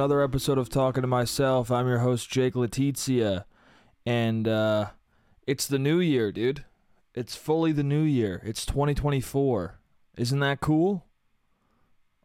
another 0.00 0.22
episode 0.22 0.56
of 0.56 0.70
Talking 0.70 1.02
to 1.02 1.06
Myself. 1.06 1.70
I'm 1.70 1.86
your 1.86 1.98
host, 1.98 2.30
Jake 2.30 2.54
Letizia, 2.54 3.44
and 4.06 4.48
uh, 4.48 4.86
it's 5.46 5.66
the 5.66 5.78
new 5.78 6.00
year, 6.00 6.32
dude. 6.32 6.64
It's 7.14 7.36
fully 7.36 7.72
the 7.72 7.82
new 7.82 8.00
year. 8.00 8.40
It's 8.42 8.64
2024. 8.64 9.78
Isn't 10.16 10.40
that 10.40 10.60
cool? 10.60 11.04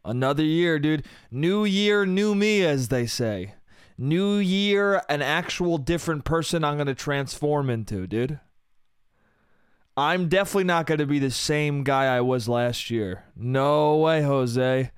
Another 0.06 0.42
year, 0.42 0.78
dude. 0.78 1.04
New 1.30 1.66
year, 1.66 2.06
new 2.06 2.34
me, 2.34 2.64
as 2.64 2.88
they 2.88 3.04
say. 3.04 3.56
New 3.98 4.36
year, 4.36 5.02
an 5.10 5.20
actual 5.20 5.76
different 5.76 6.24
person 6.24 6.64
I'm 6.64 6.76
going 6.76 6.86
to 6.86 6.94
transform 6.94 7.68
into, 7.68 8.06
dude. 8.06 8.40
I'm 9.98 10.30
definitely 10.30 10.64
not 10.64 10.86
going 10.86 11.00
to 11.00 11.06
be 11.06 11.18
the 11.18 11.30
same 11.30 11.84
guy 11.84 12.06
I 12.06 12.22
was 12.22 12.48
last 12.48 12.90
year. 12.90 13.24
No 13.36 13.98
way, 13.98 14.22
Jose. 14.22 14.92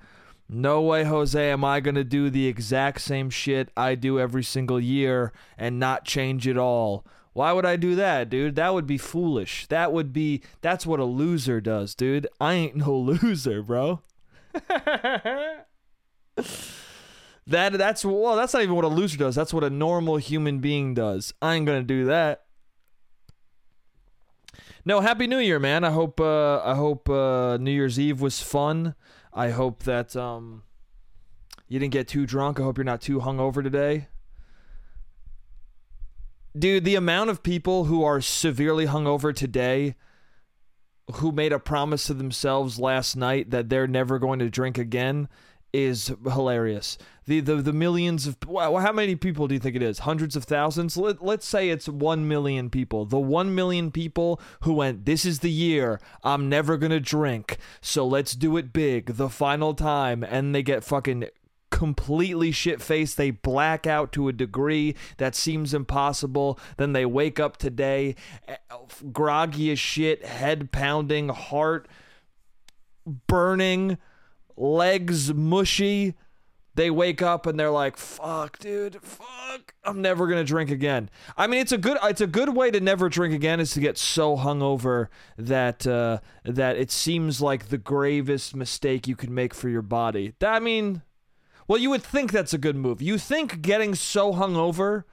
No 0.51 0.81
way, 0.81 1.03
Jose, 1.03 1.51
am 1.51 1.63
I 1.63 1.79
going 1.79 1.93
to 1.93 2.03
do 2.03 2.31
the 2.31 2.47
exact 2.47 3.01
same 3.01 3.29
shit 3.29 3.69
I 3.77 3.93
do 3.93 4.19
every 4.19 4.43
single 4.43 4.79
year 4.79 5.31
and 5.59 5.79
not 5.79 6.05
change 6.05 6.47
it 6.47 6.57
all. 6.57 7.05
Why 7.33 7.51
would 7.51 7.67
I 7.67 7.75
do 7.75 7.93
that, 7.95 8.31
dude? 8.31 8.55
That 8.55 8.73
would 8.73 8.87
be 8.87 8.97
foolish. 8.97 9.67
That 9.67 9.93
would 9.93 10.11
be, 10.11 10.41
that's 10.61 10.87
what 10.87 10.99
a 10.99 11.05
loser 11.05 11.61
does, 11.61 11.93
dude. 11.93 12.27
I 12.41 12.53
ain't 12.55 12.75
no 12.75 12.97
loser, 12.97 13.61
bro. 13.61 14.01
that 17.45 17.73
that's 17.73 18.05
well 18.05 18.35
that's 18.35 18.53
not 18.53 18.63
even 18.63 18.75
what 18.75 18.85
a 18.85 18.89
loser 18.89 19.17
does 19.17 19.35
that's 19.35 19.53
what 19.53 19.63
a 19.63 19.69
normal 19.69 20.17
human 20.17 20.59
being 20.59 20.93
does 20.93 21.33
i 21.41 21.55
ain't 21.55 21.65
gonna 21.65 21.83
do 21.83 22.05
that 22.05 22.45
no 24.85 25.01
happy 25.01 25.27
new 25.27 25.37
year 25.37 25.59
man 25.59 25.83
i 25.83 25.91
hope 25.91 26.19
uh 26.19 26.59
i 26.63 26.75
hope 26.75 27.09
uh 27.09 27.57
new 27.57 27.71
year's 27.71 27.99
eve 27.99 28.21
was 28.21 28.41
fun 28.41 28.95
i 29.39 29.49
hope 29.49 29.83
that 29.83 30.15
um 30.15 30.63
you 31.69 31.79
didn't 31.79 31.93
get 31.93 32.07
too 32.07 32.25
drunk. 32.25 32.59
I 32.59 32.63
hope 32.63 32.77
you're 32.77 32.83
not 32.83 32.99
too 32.99 33.19
hungover 33.19 33.63
today. 33.63 34.07
Dude 36.57 36.83
the 36.83 36.95
amount 36.95 37.29
of 37.29 37.43
people 37.43 37.85
who 37.85 38.03
are 38.03 38.19
severely 38.19 38.87
hungover 38.87 39.33
today 39.33 39.95
who 41.13 41.31
made 41.31 41.53
a 41.53 41.59
promise 41.59 42.07
to 42.07 42.13
themselves 42.15 42.79
last 42.79 43.15
night 43.15 43.51
that 43.51 43.69
they're 43.69 43.87
never 43.87 44.19
going 44.19 44.39
to 44.39 44.49
drink 44.49 44.77
again 44.77 45.29
is 45.73 46.11
hilarious. 46.23 46.97
The 47.25 47.41
the 47.41 47.55
the 47.57 47.73
millions 47.73 48.25
of 48.25 48.37
how 48.47 48.91
many 48.91 49.15
people 49.15 49.47
do 49.47 49.53
you 49.53 49.59
think 49.59 49.75
it 49.75 49.83
is? 49.83 49.99
Hundreds 49.99 50.35
of 50.35 50.45
thousands? 50.45 50.97
Let, 50.97 51.23
let's 51.23 51.47
say 51.47 51.69
it's 51.69 51.87
1 51.87 52.27
million 52.27 52.69
people. 52.69 53.05
The 53.05 53.19
1 53.19 53.53
million 53.53 53.91
people 53.91 54.41
who 54.61 54.73
went 54.73 55.05
this 55.05 55.25
is 55.25 55.39
the 55.39 55.51
year 55.51 55.99
I'm 56.23 56.49
never 56.49 56.77
going 56.77 56.91
to 56.91 56.99
drink. 56.99 57.57
So 57.81 58.05
let's 58.05 58.33
do 58.33 58.57
it 58.57 58.73
big 58.73 59.17
the 59.17 59.29
final 59.29 59.73
time 59.73 60.23
and 60.23 60.55
they 60.55 60.63
get 60.63 60.83
fucking 60.83 61.25
completely 61.69 62.51
shit 62.51 62.81
faced. 62.81 63.17
They 63.17 63.31
black 63.31 63.87
out 63.87 64.11
to 64.13 64.27
a 64.27 64.33
degree 64.33 64.95
that 65.17 65.35
seems 65.35 65.73
impossible. 65.73 66.59
Then 66.77 66.93
they 66.93 67.05
wake 67.05 67.39
up 67.39 67.57
today, 67.57 68.15
eh, 68.47 68.57
groggy 69.11 69.71
as 69.71 69.79
shit, 69.79 70.25
head 70.25 70.71
pounding, 70.71 71.29
heart 71.29 71.87
burning, 73.27 73.97
legs 74.59 75.33
mushy. 75.33 76.15
They 76.75 76.91
wake 76.91 77.21
up 77.21 77.45
and 77.45 77.59
they're 77.59 77.71
like, 77.71 77.97
"Fuck, 77.97 78.59
dude, 78.59 79.01
fuck! 79.01 79.73
I'm 79.83 80.01
never 80.01 80.27
gonna 80.27 80.43
drink 80.43 80.69
again." 80.69 81.09
I 81.35 81.47
mean, 81.47 81.59
it's 81.59 81.71
a 81.71 81.77
good 81.77 81.97
it's 82.03 82.21
a 82.21 82.27
good 82.27 82.55
way 82.55 82.71
to 82.71 82.79
never 82.79 83.09
drink 83.09 83.33
again 83.33 83.59
is 83.59 83.71
to 83.71 83.79
get 83.79 83.97
so 83.97 84.37
hungover 84.37 85.07
that 85.37 85.87
uh, 85.87 86.19
that 86.43 86.77
it 86.77 86.91
seems 86.91 87.41
like 87.41 87.69
the 87.69 87.77
gravest 87.77 88.55
mistake 88.55 89.07
you 89.07 89.15
can 89.15 89.33
make 89.33 89.53
for 89.53 89.67
your 89.67 89.81
body. 89.81 90.33
I 90.41 90.59
mean, 90.59 91.01
well, 91.67 91.79
you 91.79 91.89
would 91.89 92.03
think 92.03 92.31
that's 92.31 92.53
a 92.53 92.57
good 92.57 92.75
move. 92.75 93.01
You 93.01 93.17
think 93.17 93.61
getting 93.61 93.95
so 93.95 94.33
hungover 94.33 95.03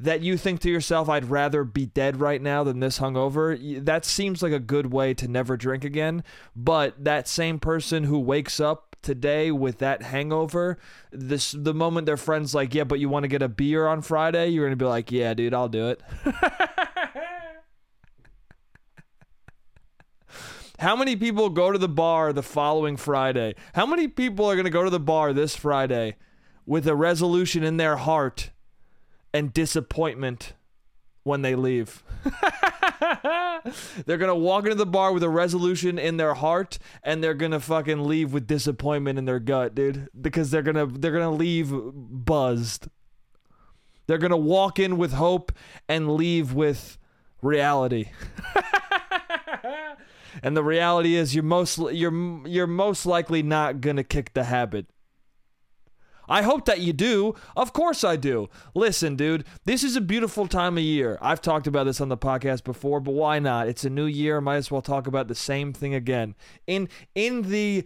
that 0.00 0.20
you 0.20 0.36
think 0.36 0.60
to 0.60 0.70
yourself, 0.70 1.08
I'd 1.08 1.30
rather 1.30 1.64
be 1.64 1.86
dead 1.86 2.20
right 2.20 2.40
now 2.40 2.62
than 2.62 2.80
this 2.80 2.98
hungover. 3.00 3.84
That 3.84 4.04
seems 4.04 4.42
like 4.42 4.52
a 4.52 4.60
good 4.60 4.92
way 4.92 5.12
to 5.14 5.26
never 5.26 5.56
drink 5.56 5.84
again. 5.84 6.22
But 6.54 7.04
that 7.04 7.26
same 7.26 7.58
person 7.58 8.04
who 8.04 8.18
wakes 8.18 8.60
up 8.60 8.96
today 9.02 9.50
with 9.50 9.78
that 9.78 10.02
hangover, 10.02 10.78
this 11.10 11.52
the 11.52 11.74
moment 11.74 12.06
their 12.06 12.16
friends 12.16 12.54
like, 12.54 12.74
yeah, 12.74 12.84
but 12.84 13.00
you 13.00 13.08
want 13.08 13.24
to 13.24 13.28
get 13.28 13.42
a 13.42 13.48
beer 13.48 13.86
on 13.86 14.02
Friday, 14.02 14.48
you're 14.48 14.66
gonna 14.66 14.76
be 14.76 14.84
like, 14.84 15.10
yeah, 15.10 15.34
dude, 15.34 15.54
I'll 15.54 15.68
do 15.68 15.88
it. 15.88 16.02
How 20.78 20.94
many 20.94 21.16
people 21.16 21.48
go 21.48 21.72
to 21.72 21.78
the 21.78 21.88
bar 21.88 22.32
the 22.32 22.42
following 22.42 22.96
Friday? 22.96 23.56
How 23.74 23.84
many 23.84 24.06
people 24.06 24.46
are 24.46 24.54
going 24.54 24.64
to 24.64 24.70
go 24.70 24.84
to 24.84 24.90
the 24.90 25.00
bar 25.00 25.32
this 25.32 25.56
Friday 25.56 26.14
with 26.66 26.86
a 26.86 26.94
resolution 26.94 27.64
in 27.64 27.78
their 27.78 27.96
heart 27.96 28.50
and 29.32 29.52
disappointment 29.52 30.54
when 31.22 31.42
they 31.42 31.54
leave? 31.54 32.02
they're 34.06 34.18
to 34.28 34.34
walk 34.34 34.64
into 34.64 34.76
the 34.76 34.86
bar 34.86 35.12
with 35.12 35.22
a 35.22 35.28
resolution 35.28 35.98
in 35.98 36.16
their 36.16 36.34
heart 36.34 36.78
and 37.02 37.22
they're 37.22 37.34
to 37.52 37.60
fucking 37.60 38.04
leave 38.04 38.32
with 38.32 38.46
disappointment 38.46 39.18
in 39.18 39.24
their 39.24 39.38
gut, 39.38 39.74
dude, 39.74 40.08
because 40.18 40.50
they're 40.50 40.62
to 40.76 40.86
they're 40.86 41.12
to 41.24 41.30
leave 41.30 41.72
buzzed. 41.72 42.88
They're 44.06 44.18
to 44.30 44.36
walk 44.36 44.78
in 44.78 44.96
with 44.96 45.12
hope 45.12 45.52
and 45.88 46.14
leave 46.14 46.54
with 46.54 46.98
reality. 47.42 48.10
and 50.42 50.56
the 50.56 50.64
reality 50.64 51.14
is 51.14 51.34
you're 51.34 51.44
most 51.44 51.78
you're 51.92 52.46
you're 52.46 52.66
most 52.66 53.06
likely 53.06 53.42
not 53.42 53.80
to 53.96 54.04
kick 54.04 54.32
the 54.34 54.44
habit. 54.44 54.86
I 56.28 56.42
hope 56.42 56.64
that 56.66 56.80
you 56.80 56.92
do. 56.92 57.34
Of 57.56 57.72
course 57.72 58.04
I 58.04 58.16
do. 58.16 58.48
Listen, 58.74 59.16
dude, 59.16 59.44
this 59.64 59.82
is 59.82 59.96
a 59.96 60.00
beautiful 60.00 60.46
time 60.46 60.76
of 60.76 60.84
year. 60.84 61.18
I've 61.20 61.40
talked 61.40 61.66
about 61.66 61.84
this 61.84 62.00
on 62.00 62.08
the 62.08 62.16
podcast 62.16 62.64
before, 62.64 63.00
but 63.00 63.12
why 63.12 63.38
not? 63.38 63.68
It's 63.68 63.84
a 63.84 63.90
new 63.90 64.06
year, 64.06 64.40
might 64.40 64.56
as 64.56 64.70
well 64.70 64.82
talk 64.82 65.06
about 65.06 65.28
the 65.28 65.34
same 65.34 65.72
thing 65.72 65.94
again. 65.94 66.34
In 66.66 66.88
in 67.14 67.42
the 67.50 67.84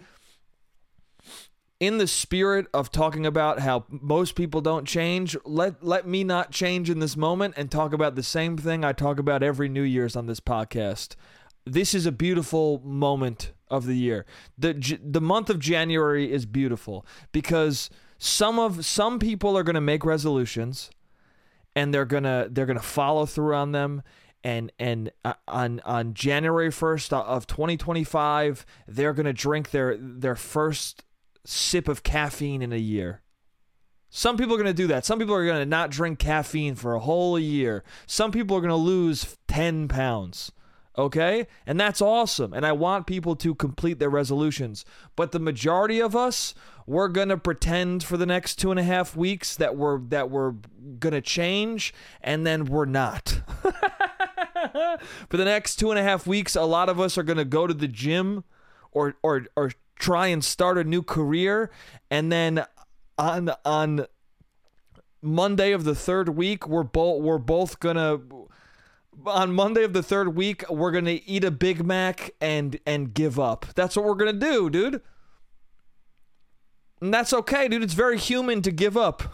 in 1.80 1.98
the 1.98 2.06
spirit 2.06 2.66
of 2.72 2.92
talking 2.92 3.26
about 3.26 3.58
how 3.58 3.84
most 3.88 4.36
people 4.36 4.60
don't 4.60 4.86
change, 4.86 5.36
let 5.44 5.84
let 5.84 6.06
me 6.06 6.24
not 6.24 6.50
change 6.50 6.90
in 6.90 6.98
this 6.98 7.16
moment 7.16 7.54
and 7.56 7.70
talk 7.70 7.92
about 7.92 8.14
the 8.14 8.22
same 8.22 8.56
thing 8.56 8.84
I 8.84 8.92
talk 8.92 9.18
about 9.18 9.42
every 9.42 9.68
New 9.68 9.82
Year's 9.82 10.16
on 10.16 10.26
this 10.26 10.40
podcast 10.40 11.16
this 11.64 11.94
is 11.94 12.06
a 12.06 12.12
beautiful 12.12 12.80
moment 12.84 13.52
of 13.68 13.86
the 13.86 13.94
year. 13.94 14.26
The 14.58 14.98
the 15.02 15.20
month 15.20 15.48
of 15.50 15.58
January 15.58 16.30
is 16.30 16.46
beautiful 16.46 17.06
because 17.30 17.88
some 18.24 18.60
of 18.60 18.86
some 18.86 19.18
people 19.18 19.58
are 19.58 19.64
going 19.64 19.74
to 19.74 19.80
make 19.80 20.04
resolutions 20.04 20.90
and 21.74 21.92
they're 21.92 22.04
going 22.04 22.22
to 22.22 22.46
they're 22.48 22.66
going 22.66 22.78
to 22.78 22.82
follow 22.82 23.26
through 23.26 23.52
on 23.52 23.72
them 23.72 24.00
and 24.44 24.70
and 24.78 25.10
uh, 25.24 25.34
on 25.48 25.80
on 25.80 26.14
January 26.14 26.68
1st 26.68 27.12
of 27.12 27.48
2025 27.48 28.64
they're 28.86 29.12
going 29.12 29.26
to 29.26 29.32
drink 29.32 29.72
their 29.72 29.96
their 29.96 30.36
first 30.36 31.02
sip 31.44 31.88
of 31.88 32.04
caffeine 32.04 32.62
in 32.62 32.72
a 32.72 32.76
year. 32.76 33.22
Some 34.08 34.36
people 34.36 34.54
are 34.54 34.58
going 34.58 34.66
to 34.68 34.72
do 34.72 34.86
that. 34.86 35.04
Some 35.04 35.18
people 35.18 35.34
are 35.34 35.44
going 35.44 35.58
to 35.58 35.66
not 35.66 35.90
drink 35.90 36.20
caffeine 36.20 36.76
for 36.76 36.94
a 36.94 37.00
whole 37.00 37.40
year. 37.40 37.82
Some 38.06 38.30
people 38.30 38.56
are 38.56 38.60
going 38.60 38.68
to 38.68 38.76
lose 38.76 39.36
10 39.48 39.88
pounds. 39.88 40.52
Okay? 40.96 41.46
And 41.66 41.80
that's 41.80 42.02
awesome. 42.02 42.52
And 42.52 42.66
I 42.66 42.72
want 42.72 43.06
people 43.06 43.34
to 43.36 43.54
complete 43.54 43.98
their 43.98 44.10
resolutions. 44.10 44.84
But 45.16 45.32
the 45.32 45.38
majority 45.38 46.00
of 46.00 46.14
us, 46.14 46.54
we're 46.86 47.08
gonna 47.08 47.36
pretend 47.36 48.02
for 48.04 48.16
the 48.16 48.26
next 48.26 48.56
two 48.56 48.70
and 48.70 48.80
a 48.80 48.82
half 48.82 49.16
weeks 49.16 49.56
that 49.56 49.76
we're 49.76 49.98
that 50.08 50.30
we're 50.30 50.54
gonna 50.98 51.20
change, 51.20 51.94
and 52.20 52.46
then 52.46 52.64
we're 52.64 52.84
not. 52.84 53.40
for 55.28 55.36
the 55.36 55.44
next 55.44 55.76
two 55.76 55.90
and 55.90 55.98
a 55.98 56.02
half 56.02 56.26
weeks, 56.26 56.56
a 56.56 56.62
lot 56.62 56.88
of 56.88 57.00
us 57.00 57.16
are 57.18 57.22
gonna 57.22 57.44
go 57.44 57.66
to 57.66 57.74
the 57.74 57.88
gym 57.88 58.44
or 58.92 59.16
or 59.22 59.46
or 59.56 59.72
try 59.96 60.26
and 60.28 60.44
start 60.44 60.78
a 60.78 60.84
new 60.84 61.02
career, 61.02 61.70
and 62.10 62.32
then 62.32 62.64
on 63.18 63.50
on 63.64 64.06
Monday 65.20 65.72
of 65.72 65.84
the 65.84 65.94
third 65.94 66.30
week, 66.30 66.66
we're 66.66 66.82
both 66.82 67.22
we're 67.22 67.38
both 67.38 67.80
gonna 67.80 68.20
on 69.26 69.52
Monday 69.52 69.84
of 69.84 69.92
the 69.92 70.02
third 70.02 70.34
week, 70.34 70.68
we're 70.68 70.90
gonna 70.90 71.20
eat 71.26 71.44
a 71.44 71.50
Big 71.50 71.84
Mac 71.84 72.32
and 72.40 72.78
and 72.86 73.14
give 73.14 73.38
up. 73.38 73.66
That's 73.74 73.96
what 73.96 74.04
we're 74.04 74.14
gonna 74.14 74.32
do, 74.32 74.70
dude. 74.70 75.02
And 77.02 77.12
that's 77.12 77.32
okay, 77.32 77.66
dude. 77.66 77.82
It's 77.82 77.94
very 77.94 78.16
human 78.16 78.62
to 78.62 78.70
give 78.70 78.96
up. 78.96 79.24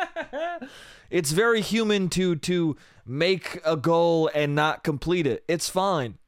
it's 1.10 1.30
very 1.30 1.60
human 1.60 2.08
to 2.08 2.34
to 2.34 2.76
make 3.06 3.60
a 3.64 3.76
goal 3.76 4.28
and 4.34 4.56
not 4.56 4.82
complete 4.82 5.24
it. 5.24 5.44
It's 5.46 5.68
fine. 5.68 6.18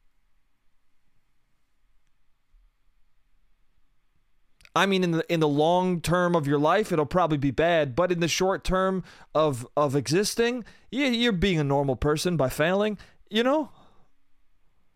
I 4.77 4.87
mean, 4.87 5.03
in 5.03 5.11
the 5.11 5.33
in 5.33 5.41
the 5.41 5.49
long 5.49 6.01
term 6.01 6.37
of 6.37 6.47
your 6.47 6.61
life, 6.61 6.93
it'll 6.93 7.05
probably 7.05 7.39
be 7.39 7.51
bad. 7.51 7.97
But 7.97 8.13
in 8.13 8.21
the 8.21 8.29
short 8.29 8.63
term 8.63 9.03
of 9.35 9.67
of 9.77 9.97
existing, 9.97 10.65
you, 10.93 11.07
you're 11.07 11.33
being 11.33 11.59
a 11.59 11.65
normal 11.65 11.97
person 11.97 12.37
by 12.37 12.49
failing. 12.49 12.97
You 13.29 13.43
know, 13.43 13.71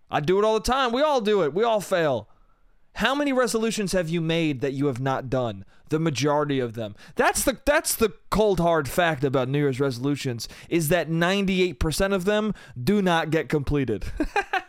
I 0.08 0.20
do 0.20 0.38
it 0.38 0.44
all 0.44 0.54
the 0.54 0.60
time. 0.60 0.92
We 0.92 1.02
all 1.02 1.20
do 1.20 1.42
it. 1.42 1.52
We 1.52 1.64
all 1.64 1.80
fail, 1.80 2.28
How 2.94 3.14
many 3.14 3.32
resolutions 3.32 3.92
have 3.92 4.08
you 4.08 4.20
made 4.20 4.60
that 4.60 4.72
you 4.72 4.86
have 4.86 5.00
not 5.00 5.28
done? 5.28 5.64
The 5.88 5.98
majority 5.98 6.60
of 6.60 6.74
them. 6.74 6.94
That's 7.16 7.42
the 7.44 7.58
that's 7.64 7.94
the 7.94 8.12
cold 8.30 8.60
hard 8.60 8.88
fact 8.88 9.24
about 9.24 9.48
New 9.48 9.58
Year's 9.58 9.80
resolutions 9.80 10.48
is 10.68 10.88
that 10.88 11.08
98% 11.08 12.12
of 12.14 12.24
them 12.24 12.54
do 12.82 13.02
not 13.02 13.30
get 13.30 13.48
completed. 13.48 14.04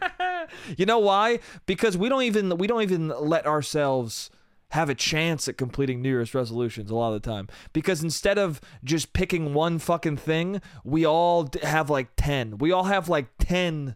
you 0.77 0.85
know 0.85 0.99
why? 0.99 1.39
Because 1.65 1.97
we 1.97 2.09
don't 2.09 2.23
even 2.23 2.57
we 2.57 2.67
don't 2.67 2.81
even 2.81 3.09
let 3.09 3.45
ourselves 3.45 4.29
have 4.69 4.89
a 4.89 4.95
chance 4.95 5.47
at 5.47 5.57
completing 5.57 6.01
New 6.01 6.09
Year's 6.09 6.33
resolutions 6.33 6.89
a 6.89 6.95
lot 6.95 7.13
of 7.13 7.21
the 7.21 7.29
time. 7.29 7.47
Because 7.73 8.03
instead 8.03 8.37
of 8.37 8.59
just 8.83 9.13
picking 9.13 9.53
one 9.53 9.79
fucking 9.79 10.17
thing, 10.17 10.61
we 10.83 11.05
all 11.05 11.47
have 11.61 11.89
like 11.89 12.09
10. 12.17 12.57
We 12.57 12.71
all 12.71 12.85
have 12.85 13.07
like 13.07 13.27
10 13.39 13.95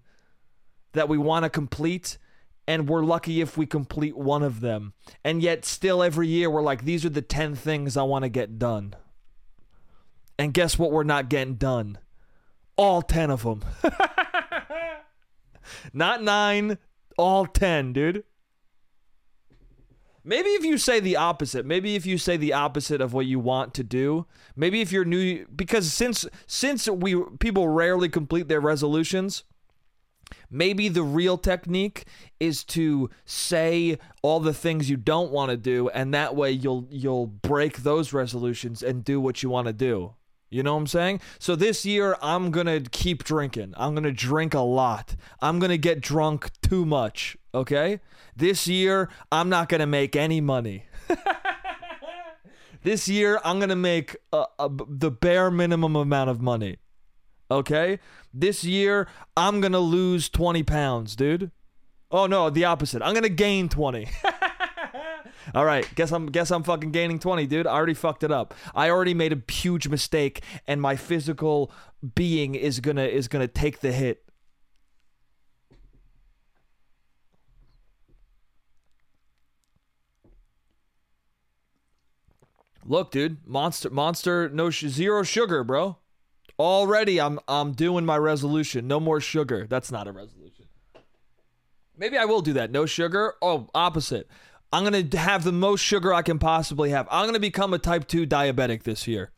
that 0.93 1.09
we 1.09 1.17
want 1.17 1.43
to 1.43 1.49
complete 1.49 2.17
and 2.69 2.87
we're 2.87 3.03
lucky 3.03 3.41
if 3.41 3.57
we 3.57 3.65
complete 3.65 4.15
one 4.15 4.43
of 4.43 4.61
them. 4.61 4.93
And 5.23 5.41
yet, 5.41 5.65
still, 5.65 6.03
every 6.03 6.27
year, 6.27 6.51
we're 6.51 6.61
like, 6.61 6.85
these 6.85 7.03
are 7.03 7.09
the 7.09 7.23
10 7.23 7.55
things 7.55 7.97
I 7.97 8.03
want 8.03 8.25
to 8.25 8.29
get 8.29 8.59
done. 8.59 8.93
And 10.37 10.53
guess 10.53 10.77
what? 10.77 10.91
We're 10.91 11.01
not 11.01 11.29
getting 11.29 11.55
done. 11.55 11.97
All 12.77 13.01
10 13.01 13.31
of 13.31 13.41
them. 13.41 13.65
not 15.93 16.21
nine, 16.21 16.77
all 17.17 17.47
10, 17.47 17.91
dude. 17.91 18.23
Maybe 20.23 20.49
if 20.49 20.63
you 20.63 20.77
say 20.77 20.99
the 20.99 21.15
opposite, 21.15 21.65
maybe 21.65 21.95
if 21.95 22.05
you 22.05 22.19
say 22.19 22.37
the 22.37 22.53
opposite 22.53 23.01
of 23.01 23.13
what 23.13 23.25
you 23.25 23.39
want 23.39 23.73
to 23.73 23.83
do, 23.83 24.27
maybe 24.55 24.81
if 24.81 24.91
you're 24.91 25.05
new 25.05 25.47
because 25.55 25.91
since 25.91 26.27
since 26.45 26.87
we 26.87 27.19
people 27.39 27.67
rarely 27.67 28.09
complete 28.09 28.47
their 28.47 28.61
resolutions, 28.61 29.43
Maybe 30.49 30.89
the 30.89 31.03
real 31.03 31.37
technique 31.37 32.05
is 32.39 32.63
to 32.65 33.09
say 33.25 33.97
all 34.21 34.39
the 34.39 34.53
things 34.53 34.89
you 34.89 34.97
don't 34.97 35.31
want 35.31 35.51
to 35.51 35.57
do 35.57 35.89
and 35.89 36.13
that 36.13 36.35
way 36.35 36.51
you'll 36.51 36.87
you'll 36.89 37.27
break 37.27 37.77
those 37.77 38.13
resolutions 38.13 38.81
and 38.83 39.03
do 39.03 39.19
what 39.19 39.43
you 39.43 39.49
want 39.49 39.67
to 39.67 39.73
do. 39.73 40.13
You 40.49 40.63
know 40.63 40.73
what 40.73 40.81
I'm 40.81 40.87
saying? 40.87 41.21
So 41.37 41.55
this 41.55 41.85
year 41.85 42.17
I'm 42.21 42.49
going 42.49 42.65
to 42.65 42.81
keep 42.89 43.23
drinking. 43.23 43.73
I'm 43.77 43.93
going 43.93 44.03
to 44.03 44.11
drink 44.11 44.53
a 44.53 44.61
lot. 44.61 45.15
I'm 45.41 45.59
going 45.59 45.69
to 45.69 45.77
get 45.77 46.01
drunk 46.01 46.49
too 46.61 46.85
much, 46.85 47.37
okay? 47.53 47.99
This 48.35 48.67
year 48.67 49.09
I'm 49.31 49.49
not 49.49 49.69
going 49.69 49.81
to 49.81 49.87
make 49.87 50.15
any 50.15 50.41
money. 50.41 50.85
this 52.83 53.07
year 53.07 53.39
I'm 53.43 53.59
going 53.59 53.69
to 53.69 53.75
make 53.75 54.15
a, 54.33 54.45
a, 54.57 54.69
the 54.87 55.11
bare 55.11 55.51
minimum 55.51 55.95
amount 55.95 56.31
of 56.31 56.41
money. 56.41 56.77
Okay? 57.51 57.99
This 58.33 58.63
year, 58.63 59.07
I'm 59.35 59.61
going 59.61 59.71
to 59.71 59.79
lose 59.79 60.29
20 60.29 60.63
pounds, 60.63 61.15
dude. 61.15 61.51
Oh 62.11 62.25
no, 62.25 62.49
the 62.49 62.65
opposite. 62.65 63.01
I'm 63.01 63.13
going 63.13 63.23
to 63.23 63.29
gain 63.29 63.69
20. 63.69 64.07
All 65.55 65.65
right, 65.65 65.87
guess 65.95 66.11
I'm 66.11 66.27
guess 66.27 66.51
I'm 66.51 66.63
fucking 66.63 66.91
gaining 66.91 67.19
20, 67.19 67.47
dude. 67.47 67.65
I 67.67 67.71
already 67.71 67.93
fucked 67.93 68.23
it 68.23 68.31
up. 68.31 68.53
I 68.75 68.89
already 68.89 69.13
made 69.13 69.33
a 69.33 69.51
huge 69.51 69.87
mistake 69.87 70.43
and 70.67 70.81
my 70.81 70.95
physical 70.95 71.71
being 72.15 72.55
is 72.55 72.79
going 72.79 72.97
to 72.97 73.09
is 73.09 73.27
going 73.27 73.47
to 73.47 73.51
take 73.51 73.79
the 73.79 73.91
hit. 73.91 74.23
Look, 82.85 83.11
dude, 83.11 83.45
monster 83.45 83.89
monster 83.89 84.49
no 84.49 84.69
sh- 84.69 84.85
zero 84.85 85.23
sugar, 85.23 85.63
bro. 85.63 85.97
Already 86.59 87.19
I'm 87.21 87.39
I'm 87.47 87.71
doing 87.71 88.05
my 88.05 88.17
resolution. 88.17 88.87
No 88.87 88.99
more 88.99 89.21
sugar. 89.21 89.65
That's 89.67 89.91
not 89.91 90.07
a 90.07 90.11
resolution. 90.11 90.65
Maybe 91.97 92.17
I 92.17 92.25
will 92.25 92.41
do 92.41 92.53
that. 92.53 92.71
No 92.71 92.85
sugar. 92.85 93.35
Oh, 93.41 93.69
opposite. 93.73 94.27
I'm 94.71 94.83
going 94.85 95.09
to 95.09 95.17
have 95.17 95.43
the 95.43 95.51
most 95.51 95.81
sugar 95.81 96.13
I 96.13 96.21
can 96.21 96.37
possibly 96.37 96.91
have. 96.91 97.07
I'm 97.09 97.23
going 97.23 97.33
to 97.33 97.39
become 97.39 97.73
a 97.73 97.79
type 97.79 98.07
2 98.07 98.27
diabetic 98.27 98.83
this 98.83 99.07
year. 99.07 99.31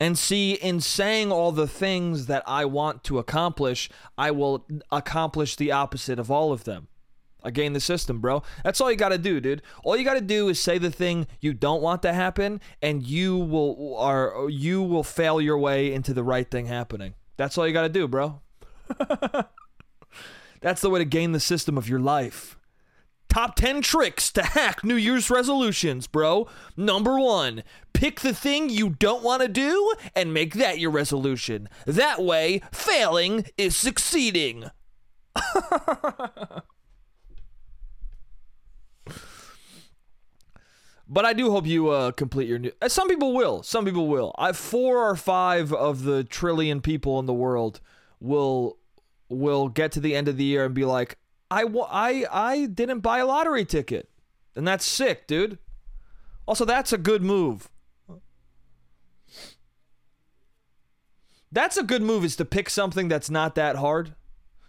And 0.00 0.18
see, 0.18 0.54
in 0.54 0.80
saying 0.80 1.30
all 1.30 1.52
the 1.52 1.68
things 1.68 2.26
that 2.26 2.42
I 2.46 2.64
want 2.64 3.04
to 3.04 3.18
accomplish, 3.18 3.90
I 4.18 4.30
will 4.30 4.66
accomplish 4.90 5.54
the 5.54 5.70
opposite 5.70 6.18
of 6.18 6.30
all 6.30 6.52
of 6.52 6.64
them. 6.64 6.88
I 7.44 7.50
gain 7.50 7.74
the 7.74 7.80
system, 7.80 8.20
bro. 8.20 8.42
That's 8.64 8.80
all 8.80 8.90
you 8.90 8.96
got 8.96 9.10
to 9.10 9.18
do, 9.18 9.38
dude. 9.38 9.62
All 9.84 9.96
you 9.96 10.04
got 10.04 10.14
to 10.14 10.22
do 10.22 10.48
is 10.48 10.58
say 10.58 10.78
the 10.78 10.90
thing 10.90 11.26
you 11.40 11.52
don't 11.52 11.82
want 11.82 12.02
to 12.02 12.12
happen 12.12 12.60
and 12.80 13.06
you 13.06 13.36
will 13.36 13.96
are 13.98 14.48
you 14.48 14.82
will 14.82 15.04
fail 15.04 15.40
your 15.40 15.58
way 15.58 15.92
into 15.92 16.14
the 16.14 16.24
right 16.24 16.50
thing 16.50 16.66
happening. 16.66 17.14
That's 17.36 17.58
all 17.58 17.66
you 17.66 17.72
got 17.72 17.82
to 17.82 17.88
do, 17.88 18.08
bro. 18.08 18.40
That's 20.60 20.80
the 20.80 20.88
way 20.88 21.00
to 21.00 21.04
gain 21.04 21.32
the 21.32 21.40
system 21.40 21.76
of 21.76 21.88
your 21.88 22.00
life. 22.00 22.56
Top 23.28 23.56
10 23.56 23.82
tricks 23.82 24.30
to 24.32 24.42
hack 24.42 24.84
New 24.84 24.94
Year's 24.94 25.28
resolutions, 25.28 26.06
bro. 26.06 26.46
Number 26.76 27.18
1, 27.18 27.64
pick 27.92 28.20
the 28.20 28.32
thing 28.32 28.70
you 28.70 28.90
don't 28.90 29.24
want 29.24 29.42
to 29.42 29.48
do 29.48 29.92
and 30.14 30.32
make 30.32 30.54
that 30.54 30.78
your 30.78 30.92
resolution. 30.92 31.68
That 31.84 32.22
way, 32.22 32.62
failing 32.72 33.46
is 33.58 33.76
succeeding. 33.76 34.70
But 41.14 41.24
I 41.24 41.32
do 41.32 41.52
hope 41.52 41.64
you 41.64 41.90
uh, 41.90 42.10
complete 42.10 42.48
your 42.48 42.58
new. 42.58 42.72
Uh, 42.82 42.88
some 42.88 43.08
people 43.08 43.34
will. 43.34 43.62
Some 43.62 43.84
people 43.84 44.08
will. 44.08 44.34
I 44.36 44.50
four 44.50 45.08
or 45.08 45.14
five 45.14 45.72
of 45.72 46.02
the 46.02 46.24
trillion 46.24 46.80
people 46.80 47.20
in 47.20 47.26
the 47.26 47.32
world 47.32 47.80
will 48.18 48.78
will 49.28 49.68
get 49.68 49.92
to 49.92 50.00
the 50.00 50.16
end 50.16 50.26
of 50.26 50.36
the 50.36 50.42
year 50.42 50.64
and 50.64 50.74
be 50.74 50.84
like, 50.84 51.16
I 51.52 51.66
I 51.88 52.26
I 52.32 52.66
didn't 52.66 52.98
buy 52.98 53.20
a 53.20 53.26
lottery 53.26 53.64
ticket, 53.64 54.10
and 54.56 54.66
that's 54.66 54.84
sick, 54.84 55.28
dude. 55.28 55.58
Also, 56.48 56.64
that's 56.64 56.92
a 56.92 56.98
good 56.98 57.22
move. 57.22 57.70
That's 61.52 61.76
a 61.76 61.84
good 61.84 62.02
move 62.02 62.24
is 62.24 62.34
to 62.36 62.44
pick 62.44 62.68
something 62.68 63.06
that's 63.06 63.30
not 63.30 63.54
that 63.54 63.76
hard. 63.76 64.16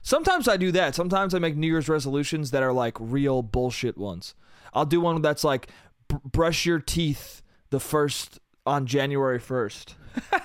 Sometimes 0.03 0.47
I 0.47 0.57
do 0.57 0.71
that. 0.73 0.93
Sometimes 0.93 1.33
I 1.33 1.39
make 1.39 1.55
New 1.55 1.65
Year's 1.65 1.89
resolutions 1.89 2.51
that 2.51 2.61
are 2.61 2.71
like 2.71 2.97
real 2.99 3.41
bullshit 3.41 3.97
ones. 3.97 4.35
I'll 4.75 4.85
do 4.85 4.99
one 4.99 5.21
that's 5.21 5.43
like 5.43 5.69
b- 6.15 6.29
brush 6.29 6.65
your 6.65 6.79
teeth 6.79 7.41
the 7.69 7.79
first 7.79 8.39
on 8.65 8.85
January 8.85 9.39
1st. 9.39 9.93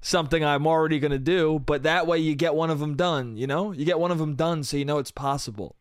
Something 0.00 0.44
I'm 0.44 0.66
already 0.66 0.98
going 0.98 1.12
to 1.12 1.18
do, 1.18 1.58
but 1.58 1.82
that 1.82 2.06
way 2.06 2.18
you 2.18 2.34
get 2.34 2.54
one 2.54 2.70
of 2.70 2.78
them 2.78 2.94
done, 2.96 3.36
you 3.36 3.46
know? 3.46 3.72
You 3.72 3.84
get 3.84 3.98
one 3.98 4.10
of 4.10 4.18
them 4.18 4.36
done 4.36 4.64
so 4.64 4.76
you 4.76 4.84
know 4.84 4.98
it's 4.98 5.10
possible. 5.10 5.76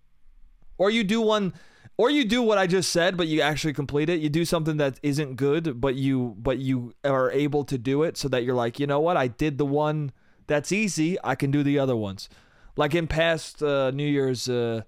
Or 0.77 0.89
you 0.89 1.03
do 1.03 1.21
one 1.21 1.53
or 1.97 2.11
you 2.11 2.25
do 2.25 2.43
what 2.43 2.59
I 2.59 2.67
just 2.67 2.91
said 2.91 3.17
but 3.17 3.27
you 3.27 3.41
actually 3.41 3.73
complete 3.73 4.09
it. 4.09 4.19
You 4.19 4.29
do 4.29 4.45
something 4.45 4.77
that 4.77 4.99
isn't 5.01 5.35
good 5.35 5.79
but 5.81 5.95
you 5.95 6.35
but 6.37 6.59
you 6.59 6.93
are 7.03 7.31
able 7.31 7.63
to 7.65 7.77
do 7.77 8.03
it 8.03 8.17
so 8.17 8.27
that 8.27 8.43
you're 8.43 8.55
like, 8.55 8.79
"You 8.79 8.87
know 8.87 8.99
what? 8.99 9.17
I 9.17 9.27
did 9.27 9.57
the 9.57 9.65
one 9.65 10.11
that's 10.45 10.71
easy. 10.71 11.17
I 11.23 11.35
can 11.35 11.49
do 11.49 11.63
the 11.63 11.79
other 11.79 11.95
ones." 11.95 12.29
Like 12.75 12.93
in 12.93 13.07
past 13.07 13.63
uh, 13.63 13.89
New 13.91 14.05
Year's 14.05 14.47
uh, 14.47 14.83